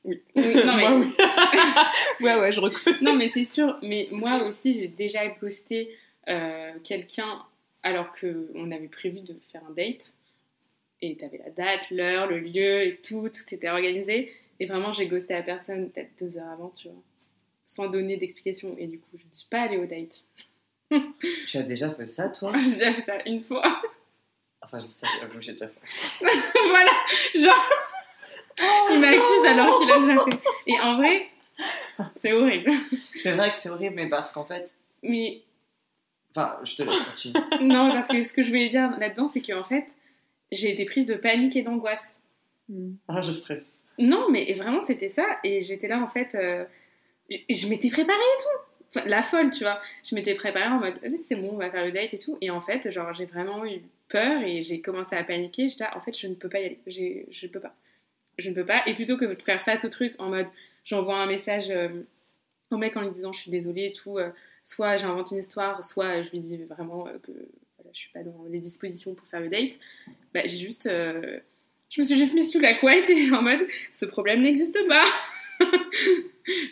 Oui. 0.05 0.21
Oui, 0.35 0.55
non, 0.65 0.77
mais- 0.77 0.89
ouais, 2.25 2.41
ouais, 2.41 2.53
je 2.53 2.61
reconnais. 2.61 2.97
Non, 3.03 3.15
mais 3.17 3.29
c'est 3.29 3.45
sûr. 3.45 3.79
Mais 3.83 4.09
moi 4.11 4.43
aussi, 4.45 4.73
j'ai 4.75 4.89
déjà 4.89 5.29
ghosté 5.29 5.95
euh, 6.29 6.73
quelqu'un 6.83 7.43
alors 7.83 8.13
qu'on 8.13 8.71
avait 8.71 8.89
prévu 8.89 9.21
de 9.21 9.37
faire 9.53 9.63
un 9.69 9.73
date. 9.73 10.15
Et 11.03 11.17
t'avais 11.17 11.39
la 11.39 11.51
date, 11.51 11.91
l'heure, 11.91 12.27
le 12.27 12.39
lieu 12.39 12.83
et 12.83 12.97
tout, 12.97 13.29
tout 13.29 13.55
était 13.55 13.71
organisé. 13.71 14.33
Et 14.59 14.67
vraiment, 14.67 14.93
j'ai 14.93 15.07
ghosté 15.07 15.33
la 15.33 15.43
personne 15.43 15.91
peut-être 15.91 16.11
deux 16.19 16.37
heures 16.37 16.51
avant, 16.51 16.71
tu 16.71 16.89
vois, 16.89 17.03
sans 17.67 17.89
donner 17.89 18.19
d'explication. 18.19 18.77
Et 18.79 18.87
du 18.87 18.99
coup, 18.99 19.17
je 19.17 19.25
ne 19.27 19.33
suis 19.33 19.49
pas 19.49 19.63
allée 19.63 19.79
au 19.79 19.87
date. 19.87 20.23
Tu 21.47 21.57
as 21.57 21.63
déjà 21.63 21.91
fait 21.91 22.07
ça, 22.07 22.29
toi? 22.29 22.53
J'ai 22.63 22.71
déjà 22.71 22.95
fait 22.95 23.03
ça 23.03 23.19
une 23.25 23.43
fois. 23.43 23.81
Enfin, 24.63 24.81
ça, 24.81 25.07
j'avoue, 25.21 25.41
j'ai 25.41 25.53
déjà 25.53 25.69
fait. 25.69 25.81
voilà, 26.69 26.93
genre, 27.35 27.69
il 28.91 29.01
m'accuse 29.01 29.47
alors 29.47 29.79
qu'il 29.79 29.91
a 29.91 29.99
déjà 30.01 30.25
fait. 30.25 30.39
Et 30.67 30.79
en 30.81 30.97
vrai, 30.97 31.29
c'est 32.17 32.33
horrible. 32.33 32.71
C'est 33.17 33.33
vrai 33.33 33.51
que 33.51 33.57
c'est 33.57 33.71
horrible, 33.71 33.95
mais 33.97 34.09
parce 34.09 34.33
qu'en 34.33 34.45
fait. 34.45 34.75
Mais 35.03 35.43
Enfin, 36.31 36.59
je 36.63 36.77
te 36.77 36.83
laisse 36.83 36.99
continuer. 37.01 37.35
non, 37.63 37.91
parce 37.91 38.09
que 38.09 38.23
ce 38.23 38.33
que 38.33 38.43
je 38.43 38.49
voulais 38.49 38.69
dire 38.69 38.97
là-dedans, 38.99 39.27
c'est 39.27 39.41
qu'en 39.41 39.65
fait, 39.65 39.87
j'ai 40.53 40.73
été 40.73 40.85
prise 40.85 41.07
de 41.07 41.15
panique 41.15 41.57
et 41.57 41.63
d'angoisse. 41.63 42.17
Ah, 43.09 43.21
je 43.21 43.33
stresse. 43.33 43.85
Non, 43.99 44.29
mais 44.31 44.53
vraiment, 44.55 44.81
c'était 44.81 45.09
ça. 45.09 45.27
Et 45.43 45.61
j'étais 45.61 45.89
là, 45.89 46.01
en 46.01 46.07
fait, 46.07 46.35
euh, 46.35 46.65
je, 47.29 47.37
je 47.49 47.69
m'étais 47.69 47.91
préparée 47.91 48.19
et 48.19 48.43
tout. 48.43 48.95
Enfin, 48.95 49.09
la 49.09 49.23
folle, 49.23 49.51
tu 49.51 49.65
vois. 49.65 49.81
Je 50.05 50.15
m'étais 50.15 50.35
préparée 50.35 50.69
en 50.69 50.79
mode, 50.79 50.99
Eh, 51.03 51.17
c'est 51.17 51.37
bon, 51.37 51.51
on 51.53 51.57
va 51.57 51.71
faire 51.71 51.85
le 51.85 51.93
date 51.93 52.15
et 52.15 52.19
tout. 52.19 52.39
Et 52.41 52.51
en 52.51 52.61
fait, 52.61 52.91
genre, 52.91 53.13
j'ai 53.13 53.27
vraiment 53.27 53.65
eu 53.65 53.83
peur 54.09 54.43
et 54.43 54.63
j'ai 54.63 54.81
commencé 54.81 55.17
à 55.17 55.25
paniquer. 55.25 55.69
J'étais 55.69 55.85
là, 55.85 55.97
en 55.97 56.01
fait, 56.01 56.17
je 56.17 56.27
ne 56.27 56.35
peux 56.35 56.49
pas 56.49 56.61
y 56.61 56.65
aller. 56.65 56.79
Je 56.87 57.47
ne 57.47 57.51
peux 57.51 57.61
pas. 57.61 57.75
Je 58.39 58.51
ne 58.51 58.55
peux 58.55 58.65
pas. 58.65 58.83
Et 58.87 58.95
plutôt 58.95 59.17
que 59.17 59.25
de 59.25 59.43
faire 59.43 59.63
face 59.63 59.85
au 59.85 59.89
truc 59.89 60.15
en 60.19 60.29
mode, 60.29 60.47
j'envoie 60.85 61.17
un 61.17 61.27
message 61.27 61.71
euh, 61.71 61.89
au 62.71 62.77
mec 62.77 62.97
en 62.97 63.03
lui 63.03 63.11
disant, 63.11 63.33
je 63.33 63.41
suis 63.41 63.51
désolée 63.51 63.87
et 63.87 63.93
tout. 63.93 64.19
euh, 64.19 64.31
soit 64.65 64.97
j'invente 64.97 65.31
une 65.31 65.39
histoire, 65.39 65.83
soit 65.85 66.23
je 66.23 66.31
lui 66.31 66.41
dis 66.41 66.57
vraiment 66.65 67.07
euh, 67.07 67.19
que 67.23 67.33
voilà, 67.33 67.91
je 67.93 67.99
suis 67.99 68.11
pas 68.13 68.23
dans 68.23 68.45
les 68.49 68.61
dispositions 68.61 69.15
pour 69.15 69.27
faire 69.27 69.41
le 69.41 69.49
date. 69.49 69.79
Bah, 70.35 70.43
j'ai 70.45 70.59
juste. 70.59 70.87
euh, 70.87 71.41
je 71.89 72.01
me 72.01 72.07
suis 72.07 72.17
juste 72.17 72.35
mise 72.35 72.53
sous 72.53 72.61
la 72.61 72.75
couette 72.75 73.11
et 73.11 73.31
en 73.33 73.43
mode, 73.43 73.61
ce 73.93 74.05
problème 74.07 74.43
n'existe 74.43 74.79
pas. 74.87 75.05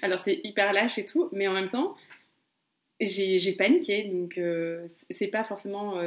Alors 0.03 0.19
c'est 0.19 0.41
hyper 0.45 0.73
lâche 0.73 0.99
et 0.99 1.05
tout, 1.05 1.29
mais 1.33 1.49
en 1.49 1.53
même 1.53 1.69
temps, 1.69 1.97
j'ai 3.01 3.53
paniqué, 3.53 4.05
donc 4.05 4.39
euh, 4.39 4.87
c'est 5.11 5.27
pas 5.29 5.45
forcément 5.45 6.01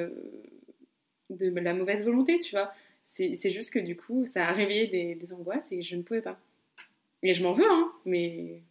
de 1.29 1.59
la 1.59 1.73
mauvaise 1.73 2.03
volonté, 2.05 2.39
tu 2.39 2.51
vois. 2.51 2.73
C'est 3.05 3.51
juste 3.51 3.73
que 3.73 3.79
du 3.79 3.97
coup, 3.97 4.25
ça 4.25 4.47
a 4.47 4.51
réveillé 4.53 4.87
des, 4.87 5.15
des 5.15 5.33
angoisses 5.33 5.69
et 5.71 5.81
je 5.81 5.95
ne 5.97 6.01
pouvais 6.03 6.21
pas. 6.21 6.39
Et 7.23 7.33
je 7.33 7.43
m'en 7.43 7.51
veux, 7.51 7.69
hein, 7.69 7.91
mais 8.05 8.61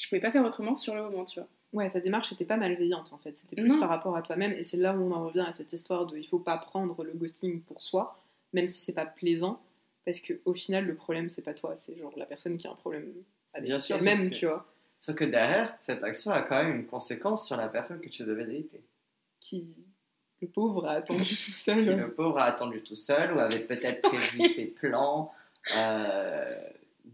je 0.00 0.08
pouvais 0.08 0.20
pas 0.20 0.32
faire 0.32 0.44
autrement 0.44 0.74
sur 0.76 0.94
le 0.94 1.02
moment, 1.02 1.24
tu 1.24 1.38
vois. 1.38 1.48
Ouais, 1.72 1.88
ta 1.90 2.00
démarche 2.00 2.32
était 2.32 2.44
pas 2.44 2.56
malveillante 2.56 3.12
en 3.12 3.18
fait. 3.18 3.36
C'était 3.36 3.54
plus 3.54 3.68
Non. 3.68 3.78
par 3.78 3.88
rapport 3.90 4.16
à 4.16 4.22
toi-même. 4.22 4.52
Et 4.52 4.62
c'est 4.64 4.76
là 4.76 4.96
où 4.96 5.00
on 5.02 5.12
en 5.12 5.26
revient 5.26 5.44
à 5.46 5.52
cette 5.52 5.72
histoire 5.72 6.06
de 6.06 6.16
il 6.16 6.24
faut 6.26 6.38
pas 6.40 6.58
prendre 6.58 7.04
le 7.04 7.12
ghosting 7.12 7.60
pour 7.62 7.80
soi, 7.82 8.20
même 8.52 8.66
si 8.66 8.80
c'est 8.80 8.92
pas 8.94 9.06
plaisant. 9.06 9.62
Parce 10.04 10.18
que 10.20 10.40
au 10.46 10.54
final, 10.54 10.86
le 10.86 10.94
problème, 10.96 11.28
c'est 11.28 11.42
pas 11.44 11.54
toi, 11.54 11.76
c'est 11.76 11.96
genre 11.96 12.12
la 12.16 12.26
personne 12.26 12.56
qui 12.56 12.66
a 12.66 12.70
un 12.72 12.74
problème 12.74 13.12
avec 13.54 13.68
elle-même, 13.70 13.78
sauf 13.78 14.30
que- 14.30 14.34
tu 14.34 14.46
vois. 14.46 14.66
Sauf 14.98 15.14
que 15.14 15.24
derrière, 15.24 15.76
cette 15.82 16.02
action 16.02 16.30
a 16.32 16.42
quand 16.42 16.62
même 16.62 16.74
une 16.76 16.86
conséquence 16.86 17.46
sur 17.46 17.56
la 17.56 17.68
personne 17.68 18.00
que 18.00 18.08
tu 18.08 18.24
devais 18.24 18.44
dater. 18.46 18.82
Qui, 19.40 19.68
le 20.42 20.48
pauvre, 20.48 20.86
a 20.86 20.92
attendu 20.92 21.20
tout 21.24 21.26
Qui, 21.34 21.52
seul. 21.52 21.96
le 21.98 22.12
pauvre 22.12 22.38
a 22.38 22.44
attendu 22.44 22.82
tout 22.82 22.96
seul 22.96 23.32
ou 23.34 23.38
avait 23.38 23.60
peut-être 23.60 24.00
prévu 24.08 24.42
ses 24.48 24.66
plans 24.66 25.32
euh, 25.76 26.56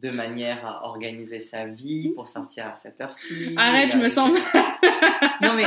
de 0.03 0.11
manière 0.11 0.65
à 0.67 0.85
organiser 0.85 1.41
sa 1.41 1.67
vie 1.67 2.11
pour 2.11 2.29
sortir 2.29 2.67
à 2.67 2.77
cette 2.77 3.01
heure-ci. 3.01 3.55
Arrête, 3.57 3.93
je 3.93 3.97
me 3.99 4.09
sens 4.09 4.31
mal. 4.31 4.43
Non 5.43 5.55
mais, 5.55 5.67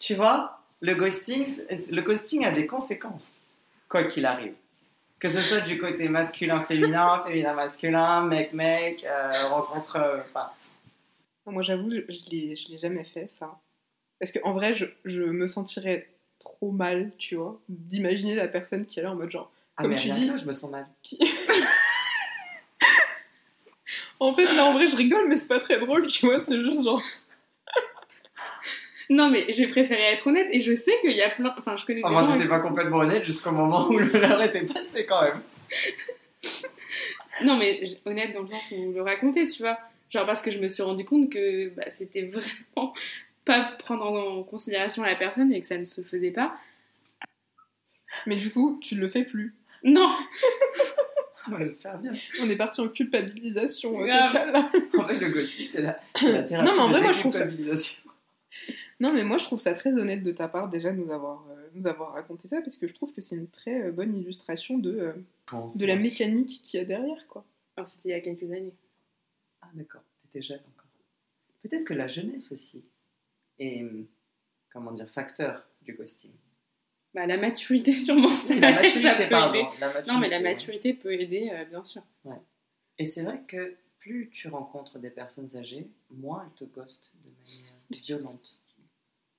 tu 0.00 0.14
vois, 0.14 0.60
le 0.80 0.94
ghosting, 0.94 1.46
le 1.90 2.00
ghosting 2.02 2.44
a 2.44 2.50
des 2.50 2.66
conséquences, 2.66 3.42
quoi 3.88 4.04
qu'il 4.04 4.24
arrive. 4.26 4.54
Que 5.18 5.28
ce 5.28 5.40
soit 5.40 5.60
du 5.60 5.78
côté 5.78 6.08
masculin-féminin, 6.08 7.22
féminin-masculin, 7.26 8.22
mec-mec, 8.26 9.04
euh, 9.04 9.48
rencontre... 9.48 9.96
euh, 9.96 10.20
Moi, 11.46 11.62
j'avoue, 11.62 11.90
je, 11.90 12.00
je 12.12 12.30
l'ai 12.30 12.54
je 12.56 12.68
l'ai 12.70 12.78
jamais 12.78 13.04
fait, 13.04 13.28
ça. 13.30 13.58
Parce 14.18 14.32
qu'en 14.32 14.52
vrai, 14.52 14.74
je, 14.74 14.86
je 15.04 15.20
me 15.22 15.46
sentirais 15.46 16.08
trop 16.40 16.70
mal, 16.72 17.12
tu 17.18 17.36
vois, 17.36 17.60
d'imaginer 17.68 18.34
la 18.34 18.48
personne 18.48 18.84
qui 18.86 18.98
est 19.00 19.02
là 19.02 19.12
en 19.12 19.16
mode 19.16 19.30
genre. 19.30 19.50
ah, 19.76 19.82
Comme 19.82 19.92
mais 19.92 19.96
tu 19.96 20.06
rien 20.08 20.14
dis- 20.14 20.26
que 20.26 20.32
là, 20.32 20.36
je 20.38 20.44
me 20.46 20.52
sens 20.52 20.70
mal. 20.70 20.86
qui- 21.02 21.18
En 24.24 24.34
fait, 24.34 24.44
là, 24.46 24.66
en 24.66 24.72
vrai, 24.74 24.86
je 24.86 24.96
rigole, 24.96 25.26
mais 25.28 25.34
c'est 25.36 25.48
pas 25.48 25.58
très 25.58 25.78
drôle, 25.80 26.06
tu 26.06 26.26
vois, 26.26 26.38
c'est 26.38 26.60
juste 26.60 26.84
genre. 26.84 27.02
Non, 29.10 29.28
mais 29.30 29.46
j'ai 29.50 29.66
préféré 29.66 30.02
être 30.12 30.26
honnête 30.28 30.48
et 30.52 30.60
je 30.60 30.74
sais 30.74 30.92
qu'il 31.00 31.12
y 31.12 31.22
a 31.22 31.30
plein. 31.30 31.54
Enfin, 31.58 31.76
je 31.76 31.84
connais 31.84 32.00
des 32.00 32.04
Enfin, 32.06 32.26
gens. 32.26 32.32
t'étais 32.38 32.48
pas 32.48 32.60
complètement 32.60 32.98
honnête 32.98 33.24
jusqu'au 33.24 33.50
moment 33.52 33.88
où 33.88 33.98
l'heure 33.98 34.42
était 34.42 34.62
passée 34.64 35.04
quand 35.04 35.22
même. 35.22 35.40
Non, 37.44 37.56
mais 37.58 37.84
j- 37.84 37.98
honnête 38.06 38.32
dans 38.32 38.42
le 38.42 38.48
sens 38.48 38.70
où 38.70 38.92
le 38.92 39.02
raconter, 39.02 39.44
tu 39.46 39.62
vois. 39.62 39.78
Genre 40.10 40.24
parce 40.24 40.40
que 40.40 40.50
je 40.50 40.58
me 40.58 40.68
suis 40.68 40.82
rendu 40.82 41.04
compte 41.04 41.30
que 41.30 41.68
bah, 41.70 41.84
c'était 41.90 42.22
vraiment 42.22 42.94
pas 43.44 43.72
prendre 43.80 44.04
en 44.04 44.42
considération 44.44 45.02
la 45.02 45.16
personne 45.16 45.52
et 45.52 45.60
que 45.60 45.66
ça 45.66 45.76
ne 45.78 45.84
se 45.84 46.00
faisait 46.02 46.30
pas. 46.30 46.54
Mais 48.26 48.36
du 48.36 48.50
coup, 48.50 48.78
tu 48.82 48.94
le 48.94 49.08
fais 49.08 49.24
plus. 49.24 49.54
Non, 49.84 50.08
J'espère 51.58 51.98
bien. 51.98 52.12
On 52.40 52.48
est 52.48 52.56
parti 52.56 52.80
en 52.80 52.88
culpabilisation 52.88 54.02
euh, 54.02 54.06
totale. 54.06 54.52
En 54.98 55.08
fait, 55.08 55.24
le 55.24 55.32
ghosting, 55.32 55.66
c'est 55.66 55.82
la, 55.82 56.00
la 56.22 56.42
thérapie 56.42 56.70
Non, 56.70 56.76
mais 56.76 56.82
en 56.82 56.88
de 56.88 56.92
vrai, 56.92 57.02
moi, 57.02 57.12
je 57.12 57.18
trouve 57.18 57.34
ça-. 57.34 57.46
Non, 59.02 59.12
mais 59.12 59.24
moi, 59.24 59.36
je 59.36 59.44
trouve 59.44 59.58
ça 59.58 59.74
très 59.74 59.92
honnête 59.94 60.22
de 60.22 60.30
ta 60.30 60.46
part, 60.46 60.68
déjà, 60.68 60.92
de 60.92 60.98
nous 60.98 61.10
avoir, 61.10 61.44
euh, 61.50 61.68
nous 61.74 61.88
avoir 61.88 62.12
raconté 62.12 62.46
ça, 62.46 62.60
parce 62.60 62.76
que 62.76 62.86
je 62.86 62.94
trouve 62.94 63.12
que 63.12 63.20
c'est 63.20 63.34
une 63.34 63.48
très 63.48 63.88
euh, 63.88 63.90
bonne 63.90 64.14
illustration 64.14 64.78
de, 64.78 65.12
euh, 65.52 65.68
la 65.80 65.96
mécanique 65.96 66.62
qu'il 66.62 66.78
y 66.78 66.82
a 66.82 66.86
derrière, 66.86 67.26
quoi. 67.26 67.44
Alors 67.76 67.88
c'était 67.88 68.10
il 68.10 68.12
y 68.12 68.14
a 68.14 68.20
quelques 68.20 68.44
années. 68.44 68.76
Ah, 69.60 69.70
d'accord, 69.74 70.04
t'étais 70.20 70.40
jeune 70.40 70.60
encore. 70.60 70.88
Peut-être 71.62 71.84
que 71.84 71.94
la 71.94 72.06
jeunesse 72.06 72.52
aussi 72.52 72.84
est, 73.58 73.82
hum, 73.82 74.06
comment 74.72 74.92
dire, 74.92 75.10
facteur 75.10 75.66
du 75.82 75.94
ghosting. 75.94 76.30
Bah, 77.14 77.26
la 77.26 77.36
maturité, 77.36 77.92
sûrement, 77.94 78.30
ça, 78.36 78.54
la 78.56 78.76
ça 78.76 78.82
maturité, 78.82 79.24
peut 79.24 79.28
pardon. 79.30 79.54
aider. 79.70 79.78
la 79.80 80.02
Non, 80.04 80.18
mais 80.18 80.28
la 80.28 80.38
ouais. 80.38 80.42
maturité 80.42 80.94
peut 80.94 81.12
aider, 81.12 81.50
euh, 81.52 81.64
bien 81.66 81.84
sûr. 81.84 82.02
Et 82.98 83.06
c'est 83.06 83.22
vrai 83.22 83.40
que 83.46 83.76
plus 83.98 84.30
tu 84.30 84.48
rencontres 84.48 84.98
des 84.98 85.10
personnes 85.10 85.50
âgées, 85.56 85.88
moins 86.10 86.44
elles 86.46 86.54
te 86.68 86.72
ghostent 86.72 87.12
de 87.24 87.30
manière 87.30 87.72
violente. 88.04 88.60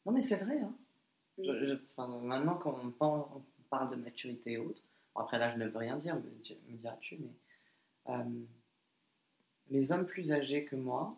Non, 0.05 0.11
mais 0.11 0.21
c'est 0.21 0.37
vrai. 0.37 0.59
Hein. 0.59 0.73
Je- 1.39 1.65
je- 1.65 1.77
enfin, 1.97 2.07
maintenant, 2.19 2.55
quand 2.55 2.79
on 2.83 2.89
parle, 2.91 3.21
on 3.35 3.41
parle 3.69 3.89
de 3.89 3.95
maturité 3.95 4.53
et 4.53 4.57
autres, 4.57 4.81
après 5.15 5.37
là, 5.39 5.51
je 5.51 5.57
ne 5.57 5.67
veux 5.67 5.77
rien 5.77 5.97
dire, 5.97 6.15
me, 6.15 6.21
di- 6.43 6.57
me 6.67 6.77
diras-tu, 6.77 7.17
mais 7.17 8.13
euh, 8.13 8.23
les 9.69 9.91
hommes 9.91 10.05
plus 10.05 10.31
âgés 10.31 10.65
que 10.65 10.75
moi 10.75 11.15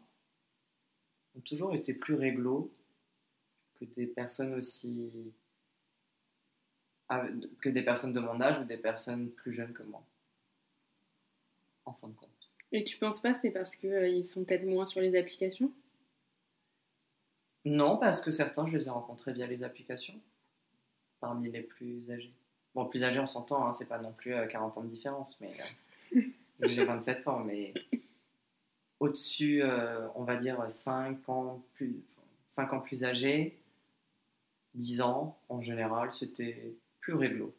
ont 1.35 1.41
toujours 1.41 1.73
été 1.75 1.93
plus 1.93 2.13
réglo 2.15 2.71
que 3.79 3.85
des 3.85 4.07
personnes 4.07 4.53
aussi. 4.53 5.09
Que 7.61 7.69
des 7.69 7.83
personnes 7.83 8.13
de 8.13 8.19
mon 8.19 8.41
âge 8.41 8.59
ou 8.59 8.63
des 8.63 8.77
personnes 8.77 9.29
plus 9.31 9.53
jeunes 9.53 9.73
que 9.73 9.83
moi. 9.83 10.03
En 11.85 11.93
fin 11.93 12.07
de 12.07 12.13
compte. 12.13 12.29
Et 12.71 12.83
tu 12.83 12.97
penses 12.97 13.21
pas 13.21 13.33
que 13.33 13.39
c'est 13.41 13.51
parce 13.51 13.75
qu'ils 13.75 14.25
sont 14.25 14.43
peut-être 14.43 14.65
moins 14.65 14.85
sur 14.85 15.01
les 15.01 15.15
applications? 15.15 15.71
Non, 17.63 17.97
parce 17.97 18.21
que 18.21 18.31
certains, 18.31 18.65
je 18.65 18.77
les 18.77 18.87
ai 18.87 18.89
rencontrés 18.89 19.33
via 19.33 19.47
les 19.47 19.63
applications, 19.63 20.19
parmi 21.19 21.49
les 21.49 21.61
plus 21.61 22.11
âgés. 22.11 22.33
Bon, 22.75 22.85
plus 22.85 23.03
âgés, 23.03 23.19
on 23.19 23.27
s'entend, 23.27 23.65
hein, 23.65 23.71
c'est 23.71 23.87
pas 23.87 23.97
non 23.97 24.11
plus 24.11 24.35
euh, 24.35 24.45
40 24.45 24.77
ans 24.77 24.83
de 24.83 24.89
différence, 24.89 25.39
mais 25.41 25.55
euh, 26.15 26.21
j'ai 26.67 26.85
27 26.85 27.27
ans, 27.27 27.39
mais 27.39 27.73
au-dessus, 28.99 29.63
euh, 29.63 30.07
on 30.15 30.23
va 30.23 30.35
dire 30.35 30.69
5 30.69 31.27
ans 31.29 31.63
plus, 31.73 32.03
5 32.47 32.73
ans 32.73 32.81
plus 32.81 33.03
âgés, 33.03 33.57
10 34.75 35.01
ans, 35.01 35.39
en 35.49 35.61
général, 35.61 36.13
c'était 36.13 36.75
plus 37.05 37.13
réglo. 37.13 37.55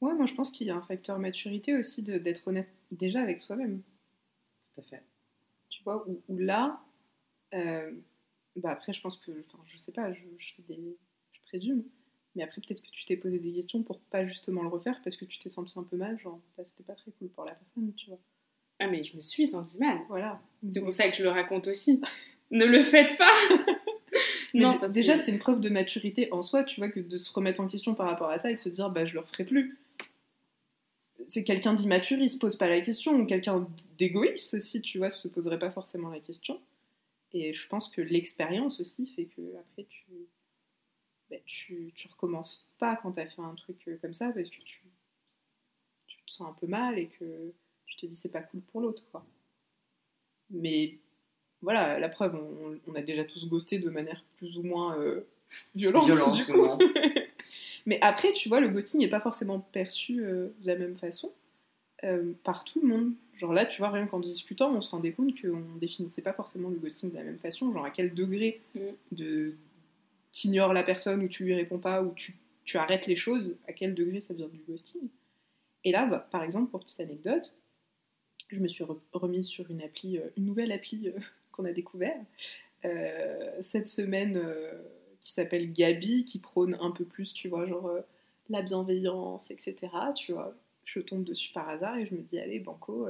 Ouais, 0.00 0.14
moi, 0.14 0.24
je 0.24 0.32
pense 0.34 0.50
qu'il 0.50 0.66
y 0.66 0.70
a 0.70 0.76
un 0.76 0.82
facteur 0.82 1.18
maturité 1.18 1.74
aussi 1.76 2.02
d'être 2.02 2.48
honnête 2.48 2.68
déjà 2.90 3.20
avec 3.20 3.38
soi-même. 3.38 3.82
Tout 4.64 4.80
à 4.80 4.82
fait. 4.82 5.02
Tu 5.68 5.82
vois, 5.82 6.08
où, 6.08 6.22
où 6.28 6.38
là, 6.38 6.80
euh, 7.52 7.92
bah 8.56 8.70
après, 8.70 8.94
je 8.94 9.02
pense 9.02 9.18
que, 9.18 9.30
enfin, 9.46 9.62
je 9.66 9.76
sais 9.76 9.92
pas, 9.92 10.10
je, 10.12 10.22
je 10.38 10.54
fais 10.54 10.62
des, 10.62 10.96
je 11.32 11.40
présume, 11.44 11.84
mais 12.34 12.42
après, 12.42 12.62
peut-être 12.62 12.82
que 12.82 12.90
tu 12.90 13.04
t'es 13.04 13.16
posé 13.16 13.38
des 13.38 13.52
questions 13.52 13.82
pour 13.82 14.00
pas 14.00 14.24
justement 14.24 14.62
le 14.62 14.68
refaire 14.68 15.00
parce 15.04 15.18
que 15.18 15.26
tu 15.26 15.38
t'es 15.38 15.50
senti 15.50 15.78
un 15.78 15.84
peu 15.84 15.98
mal, 15.98 16.18
genre, 16.18 16.40
bah, 16.56 16.64
c'était 16.66 16.82
pas 16.84 16.94
très 16.94 17.10
cool 17.12 17.28
pour 17.28 17.44
la 17.44 17.54
personne, 17.54 17.92
tu 17.94 18.08
vois. 18.08 18.20
Ah, 18.78 18.88
mais 18.88 19.02
je 19.02 19.16
me 19.16 19.20
suis 19.20 19.46
sentie 19.46 19.78
mal. 19.78 19.98
Voilà. 20.08 20.40
C'est 20.72 20.80
pour 20.80 20.92
ça 20.94 21.10
que 21.10 21.16
je 21.16 21.22
le 21.22 21.30
raconte 21.30 21.66
aussi. 21.66 22.00
ne 22.50 22.64
le 22.64 22.82
faites 22.82 23.18
pas 23.18 23.32
Non, 24.60 24.78
parce 24.78 24.92
déjà, 24.92 25.14
que- 25.16 25.20
c'est 25.22 25.32
une 25.32 25.38
preuve 25.38 25.60
de 25.60 25.68
maturité 25.68 26.32
en 26.32 26.42
soi, 26.42 26.64
tu 26.64 26.80
vois, 26.80 26.88
que 26.88 27.00
de 27.00 27.18
se 27.18 27.32
remettre 27.32 27.60
en 27.60 27.68
question 27.68 27.94
par 27.94 28.06
rapport 28.06 28.30
à 28.30 28.38
ça 28.38 28.50
et 28.50 28.54
de 28.54 28.60
se 28.60 28.68
dire, 28.68 28.90
bah, 28.90 29.04
je 29.06 29.14
le 29.14 29.20
referai 29.20 29.44
plus. 29.44 29.76
C'est 31.26 31.44
quelqu'un 31.44 31.74
d'immature, 31.74 32.18
il 32.18 32.30
se 32.30 32.38
pose 32.38 32.56
pas 32.56 32.68
la 32.68 32.80
question, 32.80 33.14
ou 33.18 33.26
quelqu'un 33.26 33.66
d'égoïste 33.98 34.54
aussi, 34.54 34.80
tu 34.82 34.98
vois, 34.98 35.10
se 35.10 35.28
poserait 35.28 35.58
pas 35.58 35.70
forcément 35.70 36.08
la 36.10 36.20
question. 36.20 36.60
Et 37.32 37.52
je 37.52 37.68
pense 37.68 37.88
que 37.88 38.00
l'expérience 38.00 38.80
aussi 38.80 39.06
fait 39.06 39.24
que 39.24 39.40
après 39.58 39.84
tu, 39.88 40.04
bah, 41.30 41.36
tu, 41.44 41.92
tu 41.96 42.06
recommences 42.08 42.72
pas 42.78 42.96
quand 42.96 43.12
t'as 43.12 43.26
fait 43.26 43.42
un 43.42 43.54
truc 43.54 43.76
euh, 43.88 43.98
comme 44.00 44.14
ça 44.14 44.30
parce 44.32 44.48
que 44.48 44.56
tu, 44.62 44.80
tu 46.06 46.16
te 46.24 46.32
sens 46.32 46.48
un 46.48 46.52
peu 46.52 46.66
mal 46.68 46.98
et 46.98 47.08
que 47.08 47.52
tu 47.86 47.96
te 47.96 48.06
dis 48.06 48.14
c'est 48.14 48.28
pas 48.30 48.42
cool 48.42 48.60
pour 48.60 48.80
l'autre, 48.80 49.04
quoi. 49.10 49.26
Mais 50.50 50.98
voilà, 51.62 51.98
la 51.98 52.08
preuve, 52.08 52.34
on, 52.36 52.78
on 52.90 52.94
a 52.94 53.02
déjà 53.02 53.24
tous 53.24 53.48
ghosté 53.48 53.78
de 53.78 53.90
manière 53.90 54.24
plus 54.38 54.56
ou 54.58 54.62
moins 54.62 54.98
euh, 54.98 55.20
violente, 55.74 56.04
Violente, 56.06 56.34
du 56.34 56.52
ou 56.52 56.62
coup. 56.76 56.78
Mais 57.86 57.98
après, 58.02 58.32
tu 58.32 58.48
vois, 58.48 58.60
le 58.60 58.68
ghosting 58.68 59.00
n'est 59.00 59.08
pas 59.08 59.20
forcément 59.20 59.60
perçu 59.60 60.20
euh, 60.24 60.48
de 60.62 60.66
la 60.66 60.76
même 60.76 60.96
façon 60.96 61.32
euh, 62.04 62.32
par 62.44 62.64
tout 62.64 62.80
le 62.82 62.88
monde. 62.88 63.12
Genre 63.38 63.52
là, 63.52 63.64
tu 63.66 63.78
vois, 63.78 63.90
rien 63.90 64.06
qu'en 64.06 64.18
discutant, 64.18 64.74
on 64.74 64.80
se 64.80 64.90
rendait 64.90 65.12
compte 65.12 65.40
qu'on 65.40 65.62
définissait 65.80 66.22
pas 66.22 66.32
forcément 66.32 66.68
le 66.70 66.76
ghosting 66.76 67.10
de 67.10 67.16
la 67.16 67.22
même 67.22 67.38
façon. 67.38 67.72
Genre 67.72 67.84
à 67.84 67.90
quel 67.90 68.12
degré 68.14 68.60
Mm. 68.74 68.80
de 69.12 69.54
t'ignores 70.32 70.72
la 70.74 70.82
personne 70.82 71.22
ou 71.22 71.28
tu 71.28 71.44
lui 71.44 71.54
réponds 71.54 71.78
pas 71.78 72.02
ou 72.02 72.12
tu, 72.14 72.34
tu 72.64 72.76
arrêtes 72.76 73.06
les 73.06 73.16
choses, 73.16 73.56
à 73.68 73.72
quel 73.72 73.94
degré 73.94 74.20
ça 74.20 74.34
devient 74.34 74.50
du 74.52 74.62
ghosting. 74.68 75.08
Et 75.84 75.92
là, 75.92 76.06
bah, 76.06 76.26
par 76.30 76.42
exemple, 76.42 76.70
pour 76.70 76.80
petite 76.80 77.00
anecdote, 77.00 77.54
je 78.48 78.60
me 78.60 78.68
suis 78.68 78.84
re- 78.84 78.98
remise 79.12 79.46
sur 79.46 79.70
une 79.70 79.80
appli, 79.82 80.18
euh, 80.18 80.28
une 80.36 80.44
nouvelle 80.46 80.72
appli 80.72 81.08
euh, 81.08 81.12
qu'on 81.56 81.64
a 81.64 81.72
découvert 81.72 82.18
euh, 82.84 83.58
cette 83.62 83.86
semaine 83.86 84.36
euh, 84.36 84.72
qui 85.20 85.32
s'appelle 85.32 85.72
Gabi, 85.72 86.24
qui 86.24 86.38
prône 86.38 86.76
un 86.80 86.90
peu 86.90 87.04
plus, 87.04 87.32
tu 87.32 87.48
vois, 87.48 87.66
genre 87.66 87.86
euh, 87.86 88.00
la 88.48 88.62
bienveillance, 88.62 89.50
etc. 89.50 89.88
Tu 90.14 90.32
vois, 90.32 90.54
je 90.84 91.00
tombe 91.00 91.24
dessus 91.24 91.52
par 91.52 91.68
hasard 91.68 91.96
et 91.96 92.06
je 92.06 92.14
me 92.14 92.20
dis, 92.20 92.38
allez, 92.38 92.60
banco, 92.60 93.08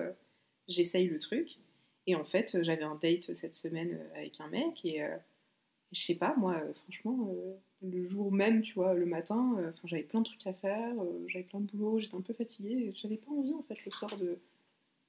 j'essaye 0.69 1.09
le 1.09 1.19
truc. 1.19 1.59
Et 2.07 2.15
en 2.15 2.25
fait, 2.25 2.63
j'avais 2.63 2.85
un 2.85 2.95
date 2.95 3.35
cette 3.35 3.55
semaine 3.55 4.01
avec 4.15 4.41
un 4.41 4.49
mec 4.49 4.85
et 4.85 5.03
je 5.93 6.01
sais 6.01 6.15
pas, 6.15 6.35
moi, 6.37 6.63
franchement, 6.85 7.35
le 7.83 8.09
jour 8.09 8.33
même, 8.33 8.63
tu 8.63 8.75
vois, 8.75 8.95
le 8.95 9.07
matin, 9.07 9.57
euh, 9.59 9.73
j'avais 9.85 10.03
plein 10.03 10.21
de 10.21 10.27
trucs 10.27 10.47
à 10.47 10.53
faire, 10.53 10.95
j'avais 11.27 11.45
plein 11.45 11.61
de 11.61 11.67
boulot, 11.67 11.99
j'étais 11.99 12.17
un 12.17 12.21
peu 12.21 12.35
fatiguée, 12.35 12.93
j'avais 12.95 13.17
pas 13.17 13.31
envie, 13.31 13.55
en 13.55 13.63
fait, 13.63 13.85
le 13.85 13.91
soir 13.91 14.17
de, 14.17 14.39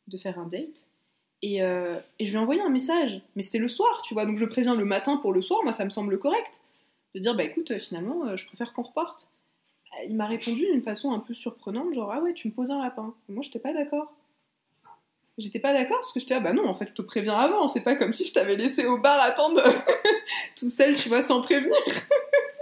de 0.07 0.17
faire 0.17 0.39
un 0.39 0.47
date. 0.47 0.89
Et, 1.43 1.61
euh, 1.61 1.99
et 2.19 2.25
je 2.25 2.31
lui 2.31 2.37
ai 2.37 2.41
envoyé 2.41 2.61
un 2.61 2.69
message, 2.69 3.21
mais 3.35 3.43
c'était 3.43 3.59
le 3.59 3.67
soir, 3.67 4.01
tu 4.03 4.13
vois, 4.13 4.25
donc 4.25 4.37
je 4.37 4.45
préviens 4.45 4.73
le 4.75 4.85
matin 4.85 5.17
pour 5.17 5.33
le 5.33 5.41
soir, 5.41 5.59
moi 5.63 5.71
ça 5.71 5.85
me 5.85 5.89
semble 5.91 6.17
correct. 6.17 6.61
De 7.15 7.19
dire, 7.19 7.35
bah 7.35 7.43
écoute, 7.43 7.71
euh, 7.71 7.79
finalement, 7.79 8.25
euh, 8.25 8.35
je 8.35 8.45
préfère 8.45 8.73
qu'on 8.73 8.81
reporte. 8.83 9.29
Euh, 9.93 10.05
Il 10.09 10.15
m'a 10.15 10.25
répondu 10.25 10.65
d'une 10.65 10.81
façon 10.81 11.11
un 11.11 11.19
peu 11.19 11.33
surprenante, 11.33 11.93
genre, 11.93 12.11
ah 12.11 12.21
ouais, 12.21 12.33
tu 12.33 12.47
me 12.47 12.53
poses 12.53 12.71
un 12.71 12.81
lapin. 12.81 13.13
Moi, 13.29 13.43
j'étais 13.43 13.59
pas 13.59 13.73
d'accord. 13.73 14.13
J'étais 15.37 15.59
pas 15.59 15.71
d'accord 15.73 15.97
parce 15.97 16.11
que 16.11 16.19
j'étais, 16.19 16.33
ah 16.33 16.39
bah 16.39 16.53
non, 16.53 16.65
en 16.65 16.73
fait, 16.73 16.87
je 16.87 16.93
te 16.93 17.01
préviens 17.03 17.37
avant, 17.37 17.67
c'est 17.67 17.83
pas 17.83 17.95
comme 17.95 18.11
si 18.11 18.25
je 18.25 18.33
t'avais 18.33 18.55
laissé 18.55 18.87
au 18.87 18.97
bar 18.97 19.21
attendre 19.21 19.61
tout 20.57 20.67
seul, 20.67 20.95
tu 20.95 21.09
vois, 21.09 21.21
sans 21.21 21.41
prévenir. 21.41 21.75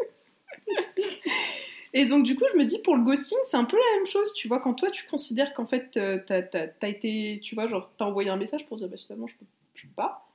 Et 1.98 2.06
donc, 2.06 2.24
du 2.26 2.36
coup, 2.36 2.44
je 2.54 2.58
me 2.58 2.66
dis, 2.66 2.80
pour 2.84 2.96
le 2.98 3.04
ghosting, 3.04 3.38
c'est 3.46 3.56
un 3.58 3.64
peu 3.64 3.78
la 3.78 3.98
même 3.98 4.06
chose, 4.06 4.34
tu 4.34 4.48
vois, 4.50 4.60
quand 4.60 4.74
toi, 4.74 4.92
tu 4.92 5.06
considères 5.08 5.54
qu'en 5.54 5.66
fait, 5.66 5.96
euh, 5.98 6.20
t'as 6.26 6.42
t'as- 6.44 6.68
t'as 6.68 6.90
été, 6.90 7.40
tu 7.42 7.56
vois, 7.56 7.68
genre, 7.70 7.90
t'as 7.98 8.06
envoyé 8.06 8.30
un 8.30 8.36
message 8.36 8.66
pour 8.68 8.78
dire, 8.78 8.90
bah 8.90 8.98
finalement, 8.98 9.28
je 9.28 9.36
peux, 9.38 9.46
je 9.76 9.84
peux 9.88 9.94
pas. 9.96 10.28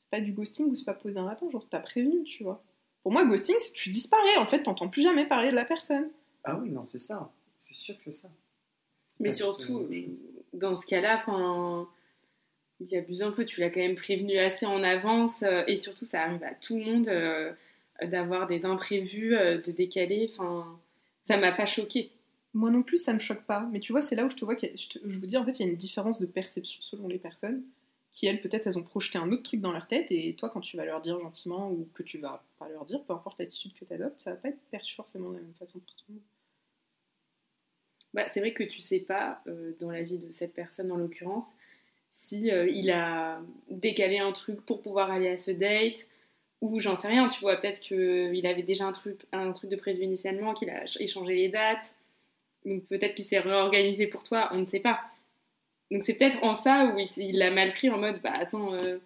C'est 0.00 0.08
pas 0.10 0.20
du 0.20 0.32
ghosting 0.32 0.66
ou 0.70 0.74
c'est 0.74 0.86
pas 0.86 0.94
poser 0.94 1.18
un 1.20 1.26
lapin, 1.26 1.50
genre, 1.50 1.66
t'as 1.70 1.80
prévenu, 1.80 2.24
tu 2.24 2.42
vois. 2.44 2.62
Pour 3.02 3.12
moi, 3.12 3.24
ghosting, 3.26 3.54
c'est 3.58 3.72
que 3.72 3.78
tu 3.78 3.90
disparais, 3.90 4.36
en 4.38 4.46
fait, 4.46 4.62
t'entends 4.62 4.88
plus 4.88 5.02
jamais 5.02 5.26
parler 5.26 5.50
de 5.50 5.54
la 5.54 5.66
personne. 5.66 6.08
Ah 6.44 6.56
oui, 6.56 6.70
non, 6.70 6.84
c'est 6.86 6.98
ça. 6.98 7.30
C'est 7.58 7.74
sûr 7.74 7.96
que 7.96 8.02
c'est 8.04 8.12
ça. 8.12 8.28
Mais 9.20 9.30
surtout, 9.30 9.86
chose. 9.90 10.20
dans 10.54 10.74
ce 10.74 10.86
cas-là, 10.86 11.16
enfin, 11.16 11.88
il 12.80 12.96
abuse 12.96 13.22
un 13.22 13.32
peu. 13.32 13.44
Tu 13.44 13.60
l'as 13.60 13.70
quand 13.70 13.80
même 13.80 13.94
prévenu 13.96 14.38
assez 14.38 14.66
en 14.66 14.82
avance. 14.82 15.42
euh, 15.42 15.62
et 15.66 15.76
surtout, 15.76 16.06
ça 16.06 16.22
arrive 16.22 16.42
à 16.44 16.54
tout 16.54 16.76
le 16.78 16.84
monde 16.84 17.08
euh, 17.08 17.52
d'avoir 18.02 18.46
des 18.46 18.64
imprévus, 18.64 19.36
euh, 19.36 19.58
de 19.60 19.70
décaler. 19.72 20.28
Enfin, 20.32 20.78
ça 21.22 21.36
m'a 21.38 21.52
pas 21.52 21.66
choqué. 21.66 22.12
Moi 22.54 22.70
non 22.70 22.82
plus, 22.82 22.98
ça 22.98 23.12
me 23.12 23.18
choque 23.20 23.44
pas. 23.44 23.68
Mais 23.72 23.80
tu 23.80 23.92
vois, 23.92 24.02
c'est 24.02 24.14
là 24.16 24.24
où 24.24 24.30
je 24.30 24.36
te 24.36 24.44
vois, 24.44 24.56
qu'il 24.56 24.70
y 24.70 24.72
a- 24.72 24.76
je, 24.76 24.88
te- 24.88 24.98
je 25.08 25.18
vous 25.18 25.26
dis, 25.26 25.36
en 25.36 25.44
fait, 25.44 25.58
il 25.60 25.66
y 25.66 25.68
a 25.68 25.70
une 25.70 25.76
différence 25.76 26.20
de 26.20 26.26
perception 26.26 26.80
selon 26.82 27.08
les 27.08 27.18
personnes, 27.18 27.62
qui 28.12 28.26
elles, 28.26 28.40
peut-être, 28.42 28.66
elles 28.66 28.78
ont 28.78 28.82
projeté 28.82 29.18
un 29.18 29.30
autre 29.32 29.42
truc 29.42 29.60
dans 29.60 29.72
leur 29.72 29.86
tête, 29.88 30.10
et 30.12 30.34
toi, 30.34 30.50
quand 30.50 30.60
tu 30.60 30.76
vas 30.76 30.84
leur 30.84 31.00
dire 31.00 31.18
gentiment, 31.20 31.70
ou 31.70 31.88
que 31.94 32.02
tu 32.02 32.18
vas 32.18 32.44
pas 32.58 32.68
leur 32.68 32.84
dire, 32.84 33.02
peu 33.04 33.14
importe 33.14 33.38
l'attitude 33.38 33.72
que 33.74 33.84
tu 33.86 33.94
adoptes, 33.94 34.20
ça 34.20 34.32
va 34.32 34.36
pas 34.36 34.48
être 34.50 34.60
perçu 34.70 34.94
forcément 34.94 35.30
de 35.30 35.36
la 35.36 35.42
même 35.42 35.54
façon 35.54 35.78
pour 35.80 35.94
tout 35.96 36.04
le 36.08 36.14
monde. 36.16 36.22
Bah, 38.14 38.26
c'est 38.28 38.40
vrai 38.40 38.52
que 38.52 38.62
tu 38.64 38.80
sais 38.80 39.00
pas, 39.00 39.40
euh, 39.46 39.72
dans 39.80 39.90
la 39.90 40.02
vie 40.02 40.18
de 40.18 40.32
cette 40.32 40.52
personne 40.54 40.92
en 40.92 40.96
l'occurrence, 40.96 41.52
si 42.10 42.50
euh, 42.52 42.68
il 42.68 42.90
a 42.90 43.42
décalé 43.70 44.18
un 44.18 44.32
truc 44.32 44.60
pour 44.66 44.82
pouvoir 44.82 45.10
aller 45.10 45.28
à 45.28 45.38
ce 45.38 45.50
date, 45.52 46.06
ou 46.62 46.80
j'en 46.80 46.94
sais 46.96 47.08
rien, 47.08 47.28
tu 47.28 47.40
vois, 47.40 47.56
peut-être 47.56 47.80
qu'il 47.80 48.46
avait 48.46 48.62
déjà 48.62 48.86
un 48.86 48.92
truc, 48.92 49.18
un 49.32 49.52
truc 49.52 49.68
de 49.68 49.76
prévu 49.76 50.02
initialement, 50.04 50.54
qu'il 50.54 50.70
a 50.70 50.78
ch- 50.86 50.96
échangé 51.00 51.34
les 51.34 51.48
dates, 51.48 51.96
donc 52.64 52.84
peut-être 52.86 53.14
qu'il 53.14 53.24
s'est 53.26 53.40
réorganisé 53.40 54.06
pour 54.06 54.22
toi, 54.22 54.48
on 54.52 54.58
ne 54.58 54.66
sait 54.66 54.80
pas. 54.80 55.00
Donc 55.90 56.04
c'est 56.04 56.14
peut-être 56.14 56.42
en 56.42 56.54
ça 56.54 56.86
où 56.94 56.98
il, 57.16 57.36
l'a 57.36 57.50
mal 57.50 57.72
pris 57.74 57.90
en 57.90 57.98
mode, 57.98 58.22
bah 58.22 58.32
attends, 58.34 58.72
euh, 58.74 58.98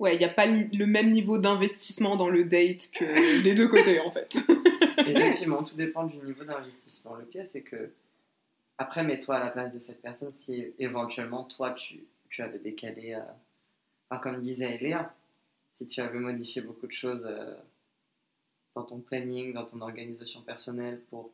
Ouais, 0.00 0.16
il 0.16 0.18
n'y 0.18 0.24
a 0.24 0.28
pas 0.28 0.46
le 0.46 0.68
le 0.76 0.86
même 0.86 1.12
niveau 1.12 1.38
d'investissement 1.38 2.16
dans 2.16 2.28
le 2.28 2.44
date 2.44 2.90
que 2.92 3.42
des 3.44 3.54
deux 3.54 3.68
côtés, 3.68 4.00
en 4.00 4.10
fait. 4.10 4.36
Effectivement, 4.98 5.62
tout 5.62 5.76
dépend 5.76 6.04
du 6.04 6.16
niveau 6.16 6.42
d'investissement. 6.44 7.14
Le 7.14 7.24
pire, 7.24 7.46
c'est 7.46 7.60
que, 7.60 7.92
après, 8.76 9.04
mets-toi 9.04 9.36
à 9.36 9.38
la 9.38 9.50
place 9.52 9.72
de 9.72 9.78
cette 9.78 10.02
personne 10.02 10.32
si 10.32 10.72
éventuellement, 10.80 11.44
toi, 11.44 11.70
tu, 11.70 12.00
tu 12.28 12.42
avais 12.42 12.58
décalé, 12.58 13.14
euh, 13.14 13.20
enfin, 14.10 14.20
comme 14.20 14.40
disait 14.42 14.76
Léa, 14.78 15.14
si 15.74 15.86
tu 15.86 16.00
avais 16.00 16.18
modifié 16.18 16.62
beaucoup 16.62 16.86
de 16.86 16.92
choses 16.92 17.24
euh, 17.26 17.54
dans 18.74 18.84
ton 18.84 19.00
planning, 19.00 19.52
dans 19.52 19.66
ton 19.66 19.80
organisation 19.80 20.42
personnelle 20.42 21.00
pour 21.10 21.32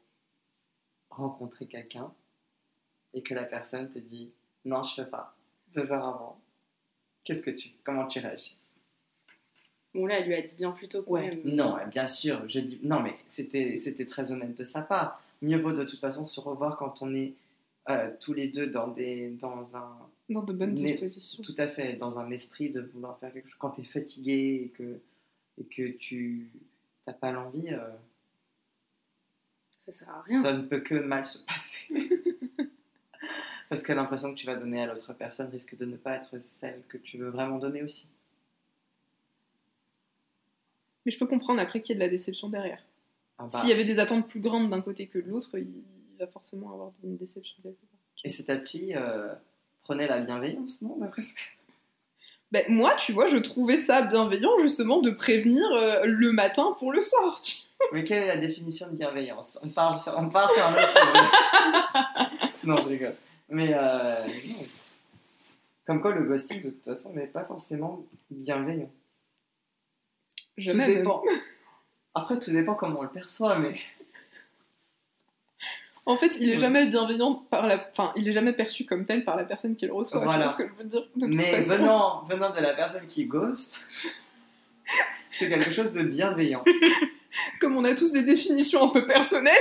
rencontrer 1.11 1.67
quelqu'un, 1.67 2.13
et 3.15 3.23
que 3.23 3.35
la 3.35 3.45
personne 3.45 3.91
te 3.91 3.99
dit 3.99 4.31
non, 4.65 4.83
je 4.83 4.95
fais 4.95 5.07
pas, 5.09 5.35
deux 5.75 5.91
heures 5.93 6.05
avant, 6.07 6.41
qu'est-ce 7.25 7.43
que 7.43 7.51
tu, 7.51 7.71
comment 7.85 8.07
tu 8.07 8.19
réagis? 8.21 8.57
Bon 9.95 10.07
là, 10.07 10.21
elle 10.21 10.27
lui 10.27 10.35
a 10.35 10.43
dit 10.43 10.55
bien 10.57 10.71
plus 10.71 10.87
tôt 10.89 11.03
quand 11.03 11.11
Ouais. 11.13 11.29
même. 11.31 11.41
Non, 11.45 11.77
bien 11.89 12.07
sûr, 12.07 12.49
je 12.49 12.61
dis 12.61 12.79
non, 12.83 13.01
mais 13.01 13.17
c'était 13.27 13.77
c'était 13.77 14.07
très 14.07 14.31
honnête 14.33 14.57
de 14.57 14.63
sa 14.65 14.83
part. 14.83 15.21
Mieux 15.43 15.59
vaut 15.59 15.73
de 15.73 15.85
toute 15.85 15.99
façon 16.01 16.25
se 16.25 16.39
revoir 16.41 16.77
quand 16.77 17.03
on 17.03 17.13
est 17.15 17.35
euh, 17.89 18.11
tous 18.21 18.33
les 18.33 18.49
deux 18.49 18.69
dans 18.69 18.89
des 18.89 19.31
dans 19.31 19.77
un 19.77 20.10
Dans 20.31 20.43
de 20.43 20.53
bonnes 20.53 20.75
dispositions. 20.75 21.43
tout 21.43 21.55
à 21.59 21.67
fait 21.67 21.95
dans 21.95 22.19
un 22.19 22.31
esprit 22.31 22.71
de 22.71 22.81
vouloir 22.81 23.19
faire 23.19 23.33
quelque 23.33 23.49
chose. 23.49 23.59
Quand 23.59 23.71
tu 23.71 23.81
es 23.81 23.85
fatigué 23.85 24.63
et 24.65 24.69
que 24.69 25.01
et 25.59 25.65
que 25.65 25.91
tu 25.99 26.49
t'as 27.05 27.13
pas 27.13 27.33
l'envie, 27.33 27.73
euh, 27.73 27.89
Ça 29.87 29.93
sert 29.93 30.09
à 30.09 30.21
rien. 30.23 30.41
ça 30.41 30.53
ne 30.53 30.63
peut 30.63 30.81
que 30.81 30.95
mal 30.95 31.27
se 31.27 31.39
passer. 31.39 31.79
Parce 33.69 33.83
que 33.83 33.93
l'impression 33.93 34.33
que 34.33 34.39
tu 34.39 34.47
vas 34.47 34.57
donner 34.57 34.83
à 34.83 34.87
l'autre 34.87 35.13
personne 35.13 35.51
risque 35.51 35.77
de 35.77 35.85
ne 35.85 35.97
pas 35.97 36.17
être 36.17 36.41
celle 36.41 36.83
que 36.89 36.97
tu 36.97 37.19
veux 37.19 37.29
vraiment 37.29 37.59
donner 37.59 37.83
aussi. 37.83 38.09
Mais 41.05 41.13
je 41.13 41.19
peux 41.19 41.27
comprendre 41.27 41.61
après 41.61 41.81
qu'il 41.81 41.95
y 41.95 41.97
ait 41.97 42.01
de 42.01 42.05
la 42.05 42.11
déception 42.11 42.49
derrière. 42.49 42.85
Ah 43.39 43.45
bah, 43.45 43.49
S'il 43.59 43.69
y 43.69 43.73
avait 43.73 43.85
des 43.85 44.01
attentes 44.01 44.29
plus 44.29 44.41
grandes 44.41 44.71
d'un 44.71 44.81
côté 44.81 45.07
que 45.07 45.19
de 45.19 45.29
l'autre, 45.29 45.57
il 45.59 45.83
va 46.19 46.27
forcément 46.27 46.73
avoir 46.73 46.93
une 47.03 47.17
déception 47.17 47.57
quelque 47.63 47.81
part. 47.81 48.01
Et 48.25 48.29
cette 48.29 48.51
appli 48.51 48.95
euh, 48.95 49.35
prenait 49.91 50.07
la 50.07 50.21
bienveillance, 50.21 50.83
non 50.83 50.97
d'après 50.99 51.23
ce 51.25 51.35
que- 51.35 51.41
Ben, 52.53 52.65
moi, 52.69 52.95
tu 52.95 53.13
vois, 53.13 53.29
je 53.29 53.39
trouvais 53.39 53.77
ça 53.77 54.03
bienveillant 54.03 54.53
justement 54.63 55.01
de 55.01 55.11
prévenir 55.11 55.65
euh, 55.73 56.03
le 56.05 56.31
matin 56.31 56.77
pour 56.79 56.93
le 56.93 57.03
soir. 57.03 57.41
tu- 57.43 57.57
Mais 57.93 58.05
quelle 58.05 58.23
est 58.23 58.29
la 58.29 58.37
définition 58.37 58.87
de 58.89 58.95
bienveillance? 58.97 59.59
On 59.65 59.69
part, 59.69 60.01
sur, 60.01 60.17
on 60.17 60.29
part 60.29 60.49
sur 60.53 60.65
un 60.65 60.73
autre 60.75 60.93
sujet. 60.93 62.49
non, 62.65 62.81
je 62.83 62.89
rigole. 62.89 63.17
Mais 63.49 63.73
euh. 63.75 64.15
Comme 65.87 66.01
quoi, 66.01 66.13
le 66.13 66.23
ghosting, 66.23 66.63
de 66.63 66.71
toute 66.71 66.85
façon, 66.85 67.13
n'est 67.13 67.27
pas 67.27 67.43
forcément 67.45 68.05
bienveillant. 68.31 68.91
Tout 70.57 70.73
dépend. 70.87 71.25
Après, 72.15 72.39
tout 72.39 72.53
dépend 72.53 72.75
comment 72.77 73.01
on 73.01 73.03
le 73.03 73.09
perçoit, 73.11 73.59
mais 73.59 73.75
En 76.07 76.17
fait, 76.17 76.39
il 76.41 76.51
est 76.51 76.59
jamais 76.59 76.87
bienveillant 76.87 77.35
par 77.35 77.67
la, 77.67 77.89
enfin, 77.93 78.13
il 78.17 78.29
est 78.29 78.33
jamais 78.33 78.53
perçu 78.53 78.85
comme 78.85 79.05
tel 79.07 79.25
par 79.25 79.37
la 79.37 79.45
personne 79.45 79.77
qui 79.77 79.87
le 79.87 79.93
reçoit. 79.93 80.23
Voilà. 80.25 80.45
Vois 80.47 80.53
ce 80.53 80.57
que 80.59 80.67
je 80.69 80.73
veux 80.75 80.85
dire 80.89 81.03
de 81.15 81.27
toute 81.27 81.35
mais 81.35 81.63
façon. 81.63 81.77
venant, 81.77 82.23
venant 82.25 82.51
de 82.51 82.61
la 82.61 82.75
personne 82.75 83.07
qui 83.07 83.27
ghost, 83.27 83.87
c'est 85.31 85.49
quelque 85.49 85.71
chose 85.73 85.93
de 85.93 86.03
bienveillant. 86.03 86.65
Comme 87.61 87.77
on 87.77 87.85
a 87.85 87.95
tous 87.95 88.13
des 88.13 88.23
définitions 88.23 88.83
un 88.85 88.89
peu 88.89 89.07
personnelles. 89.07 89.55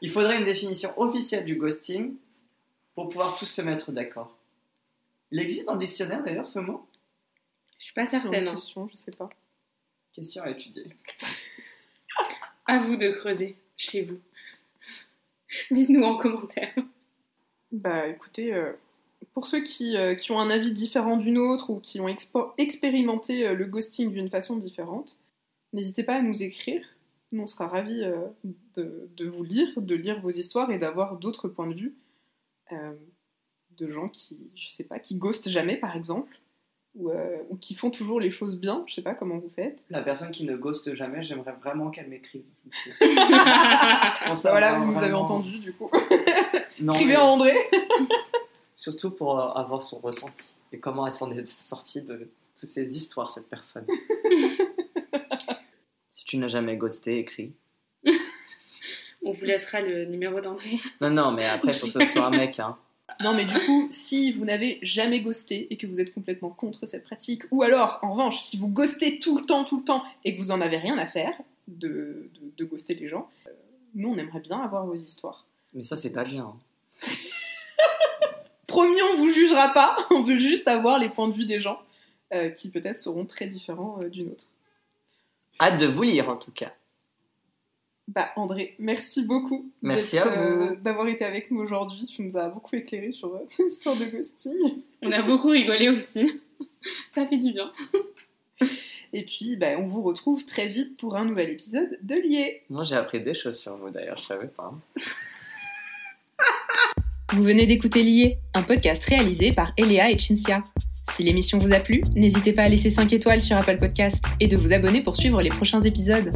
Il 0.00 0.10
faudrait 0.10 0.38
une 0.38 0.44
définition 0.44 0.92
officielle 0.98 1.44
du 1.44 1.56
ghosting 1.56 2.14
pour 2.94 3.08
pouvoir 3.08 3.36
tous 3.38 3.46
se 3.46 3.60
mettre 3.62 3.90
d'accord. 3.92 4.36
Il 5.30 5.40
existe 5.40 5.66
dans 5.66 5.72
le 5.72 5.78
dictionnaire 5.78 6.22
d'ailleurs 6.22 6.46
ce 6.46 6.58
mot? 6.60 6.86
Je 7.78 7.86
suis 7.86 7.94
pas 7.94 8.06
certaine. 8.06 8.46
hein. 8.48 8.52
question, 8.52 8.88
je 8.88 8.96
sais 8.96 9.10
pas. 9.10 9.28
Question 10.14 10.42
à 10.44 10.50
étudier. 10.50 10.86
À 12.66 12.78
vous 12.78 12.96
de 12.96 13.10
creuser 13.10 13.56
chez 13.76 14.04
vous. 14.04 14.18
Dites-nous 15.70 16.02
en 16.02 16.16
commentaire. 16.16 16.74
Bah 17.72 18.06
écoutez, 18.06 18.54
euh, 18.54 18.72
pour 19.32 19.46
ceux 19.46 19.62
qui, 19.62 19.96
euh, 19.96 20.14
qui 20.14 20.32
ont 20.32 20.38
un 20.38 20.50
avis 20.50 20.72
différent 20.72 21.16
d'une 21.16 21.38
autre 21.38 21.70
ou 21.70 21.80
qui 21.80 22.00
ont 22.00 22.08
expérimenté 22.58 23.48
euh, 23.48 23.54
le 23.54 23.64
ghosting 23.64 24.12
d'une 24.12 24.28
façon 24.28 24.56
différente, 24.56 25.20
n'hésitez 25.72 26.04
pas 26.04 26.16
à 26.16 26.22
nous 26.22 26.42
écrire. 26.42 26.84
Nous, 27.32 27.42
on 27.42 27.46
sera 27.48 27.66
ravis 27.66 28.02
de, 28.76 29.10
de 29.16 29.28
vous 29.28 29.42
lire, 29.42 29.68
de 29.76 29.96
lire 29.96 30.20
vos 30.20 30.30
histoires 30.30 30.70
et 30.70 30.78
d'avoir 30.78 31.18
d'autres 31.18 31.48
points 31.48 31.66
de 31.66 31.74
vue. 31.74 31.96
de 33.76 33.90
gens 33.90 34.08
qui, 34.08 34.52
je 34.54 34.68
sais 34.68 34.84
pas, 34.84 35.00
qui 35.00 35.16
ghostent 35.16 35.48
jamais 35.48 35.76
par 35.76 35.96
exemple, 35.96 36.38
ou, 36.94 37.10
euh, 37.10 37.38
ou 37.50 37.56
qui 37.56 37.74
font 37.74 37.90
toujours 37.90 38.20
les 38.20 38.30
choses 38.30 38.58
bien, 38.58 38.84
je 38.86 38.94
sais 38.94 39.02
pas 39.02 39.14
comment 39.14 39.38
vous 39.38 39.50
faites. 39.54 39.84
La 39.90 40.02
personne 40.02 40.30
qui 40.30 40.44
ne 40.44 40.56
ghoste 40.56 40.92
jamais, 40.92 41.22
j'aimerais 41.22 41.54
vraiment 41.60 41.90
qu'elle 41.90 42.08
m'écrive. 42.08 42.44
Bah 43.00 44.14
Pour 44.26 44.50
voilà, 44.50 44.78
vous 44.78 44.92
nous 44.92 44.98
avez 44.98 45.12
entendu 45.12 45.58
du 45.58 45.72
coup. 45.72 45.90
Non, 46.80 46.94
Écrivez 46.94 47.12
mais 47.12 47.16
à 47.16 47.24
André. 47.24 47.54
Surtout 48.76 49.10
pour 49.10 49.38
euh, 49.38 49.52
avoir 49.52 49.82
son 49.82 49.98
ressenti 49.98 50.56
et 50.72 50.78
comment 50.78 51.06
elle 51.06 51.12
s'en 51.12 51.30
est 51.30 51.46
sortie 51.46 52.02
de 52.02 52.28
toutes 52.58 52.70
ces 52.70 52.96
histoires, 52.96 53.30
cette 53.30 53.48
personne. 53.48 53.86
si 56.08 56.24
tu 56.24 56.38
n'as 56.38 56.48
jamais 56.48 56.76
ghosté, 56.76 57.18
écris. 57.18 57.52
On 59.22 59.32
vous 59.32 59.44
laissera 59.44 59.80
le 59.80 60.04
numéro 60.04 60.40
d'André. 60.40 60.80
Non, 61.00 61.10
non, 61.10 61.32
mais 61.32 61.46
après, 61.46 61.72
que 61.72 61.88
ce 61.88 62.04
soit 62.04 62.26
un 62.26 62.30
mec. 62.30 62.60
Hein. 62.60 62.76
Non, 63.20 63.34
mais 63.34 63.44
du 63.44 63.58
coup, 63.66 63.86
si 63.90 64.32
vous 64.32 64.44
n'avez 64.44 64.78
jamais 64.82 65.20
ghosté 65.20 65.66
et 65.70 65.76
que 65.76 65.86
vous 65.86 66.00
êtes 66.00 66.12
complètement 66.14 66.50
contre 66.50 66.86
cette 66.86 67.04
pratique, 67.04 67.42
ou 67.50 67.62
alors, 67.62 67.98
en 68.02 68.10
revanche, 68.10 68.40
si 68.40 68.56
vous 68.56 68.68
ghostez 68.68 69.18
tout 69.18 69.38
le 69.38 69.44
temps, 69.44 69.64
tout 69.64 69.78
le 69.78 69.84
temps, 69.84 70.02
et 70.24 70.34
que 70.34 70.40
vous 70.40 70.50
en 70.50 70.60
avez 70.60 70.78
rien 70.78 70.96
à 70.98 71.06
faire 71.06 71.32
de, 71.68 72.30
de, 72.34 72.52
de 72.56 72.64
ghoster 72.64 72.94
les 72.94 73.08
gens, 73.08 73.28
euh, 73.46 73.50
nous, 73.94 74.08
on 74.08 74.16
aimerait 74.16 74.40
bien 74.40 74.58
avoir 74.58 74.86
vos 74.86 74.94
histoires. 74.94 75.44
Mais 75.74 75.82
ça, 75.84 75.96
c'est 75.96 76.10
pas 76.12 76.24
bien. 76.24 76.44
hein. 76.44 76.56
Promis, 78.66 78.96
on 79.12 79.18
vous 79.18 79.28
jugera 79.30 79.68
pas, 79.72 79.96
on 80.10 80.22
veut 80.22 80.38
juste 80.38 80.66
avoir 80.66 80.98
les 80.98 81.08
points 81.08 81.28
de 81.28 81.34
vue 81.34 81.44
des 81.46 81.60
gens, 81.60 81.78
euh, 82.32 82.48
qui 82.48 82.70
peut-être 82.70 82.96
seront 82.96 83.26
très 83.26 83.46
différents 83.46 83.98
euh, 84.02 84.08
du 84.08 84.22
nôtre. 84.24 84.46
Hâte 85.60 85.78
de 85.78 85.86
vous 85.86 86.02
lire, 86.02 86.28
en 86.30 86.36
tout 86.36 86.50
cas. 86.50 86.72
Bah, 88.08 88.30
André, 88.36 88.74
merci 88.78 89.24
beaucoup 89.24 89.70
Merci 89.80 90.18
euh, 90.18 90.76
d'avoir 90.76 91.08
été 91.08 91.24
avec 91.24 91.50
nous 91.50 91.60
aujourd'hui. 91.60 92.06
Tu 92.06 92.22
nous 92.22 92.36
as 92.36 92.48
beaucoup 92.48 92.76
éclairé 92.76 93.10
sur 93.10 93.34
euh, 93.34 93.38
cette 93.48 93.66
histoire 93.66 93.96
de 93.96 94.04
ghosting. 94.04 94.82
On 95.02 95.10
a 95.10 95.22
beaucoup 95.22 95.48
rigolé 95.48 95.88
aussi. 95.88 96.40
Ça 97.14 97.26
fait 97.26 97.38
du 97.38 97.52
bien. 97.52 97.72
Et 99.14 99.24
puis, 99.24 99.56
bah, 99.56 99.78
on 99.78 99.86
vous 99.86 100.02
retrouve 100.02 100.44
très 100.44 100.66
vite 100.66 100.98
pour 100.98 101.16
un 101.16 101.24
nouvel 101.24 101.48
épisode 101.48 101.98
de 102.02 102.14
Lié. 102.16 102.62
Moi, 102.68 102.84
j'ai 102.84 102.96
appris 102.96 103.22
des 103.22 103.32
choses 103.32 103.58
sur 103.58 103.76
vous 103.76 103.90
d'ailleurs, 103.90 104.18
je 104.18 104.26
savais 104.26 104.48
pas. 104.48 104.74
Vous 107.32 107.42
venez 107.42 107.66
d'écouter 107.66 108.02
Lié, 108.02 108.38
un 108.52 108.62
podcast 108.62 109.02
réalisé 109.04 109.52
par 109.52 109.72
Eléa 109.76 110.10
et 110.10 110.18
Cinzia. 110.18 110.62
Si 111.10 111.22
l'émission 111.22 111.58
vous 111.58 111.72
a 111.72 111.80
plu, 111.80 112.02
n'hésitez 112.16 112.52
pas 112.52 112.62
à 112.62 112.68
laisser 112.68 112.90
5 112.90 113.12
étoiles 113.12 113.40
sur 113.40 113.56
Apple 113.56 113.78
Podcast 113.78 114.24
et 114.40 114.48
de 114.48 114.56
vous 114.56 114.72
abonner 114.72 115.00
pour 115.02 115.16
suivre 115.16 115.42
les 115.42 115.50
prochains 115.50 115.80
épisodes. 115.80 116.32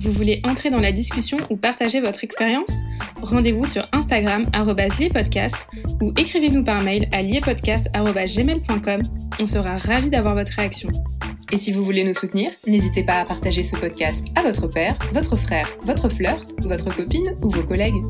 Vous 0.00 0.12
voulez 0.12 0.40
entrer 0.44 0.70
dans 0.70 0.80
la 0.80 0.92
discussion 0.92 1.38
ou 1.50 1.56
partager 1.56 2.00
votre 2.00 2.24
expérience? 2.24 2.80
Rendez-vous 3.20 3.66
sur 3.66 3.88
Instagram 3.92 4.46
@liepodcast 4.98 5.68
ou 6.00 6.12
écrivez-nous 6.16 6.64
par 6.64 6.82
mail 6.82 7.08
à 7.12 7.22
liepodcast@gmail.com. 7.22 9.02
On 9.40 9.46
sera 9.46 9.76
ravis 9.76 10.10
d'avoir 10.10 10.34
votre 10.34 10.52
réaction. 10.52 10.90
Et 11.52 11.58
si 11.58 11.70
vous 11.70 11.84
voulez 11.84 12.04
nous 12.04 12.14
soutenir, 12.14 12.50
n'hésitez 12.66 13.02
pas 13.02 13.20
à 13.20 13.24
partager 13.24 13.62
ce 13.62 13.76
podcast 13.76 14.26
à 14.36 14.42
votre 14.42 14.68
père, 14.68 14.98
votre 15.12 15.36
frère, 15.36 15.68
votre 15.84 16.08
flirt, 16.08 16.50
votre 16.62 16.94
copine 16.94 17.36
ou 17.42 17.50
vos 17.50 17.62
collègues. 17.62 18.02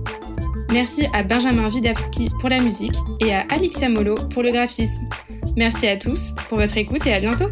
Merci 0.72 1.06
à 1.12 1.22
Benjamin 1.22 1.68
Widawski 1.68 2.30
pour 2.40 2.48
la 2.48 2.58
musique 2.58 2.94
et 3.20 3.34
à 3.34 3.40
Alixia 3.50 3.90
Molo 3.90 4.14
pour 4.32 4.42
le 4.42 4.50
graphisme. 4.50 5.06
Merci 5.54 5.86
à 5.86 5.98
tous 5.98 6.34
pour 6.48 6.56
votre 6.58 6.78
écoute 6.78 7.06
et 7.06 7.12
à 7.12 7.20
bientôt 7.20 7.48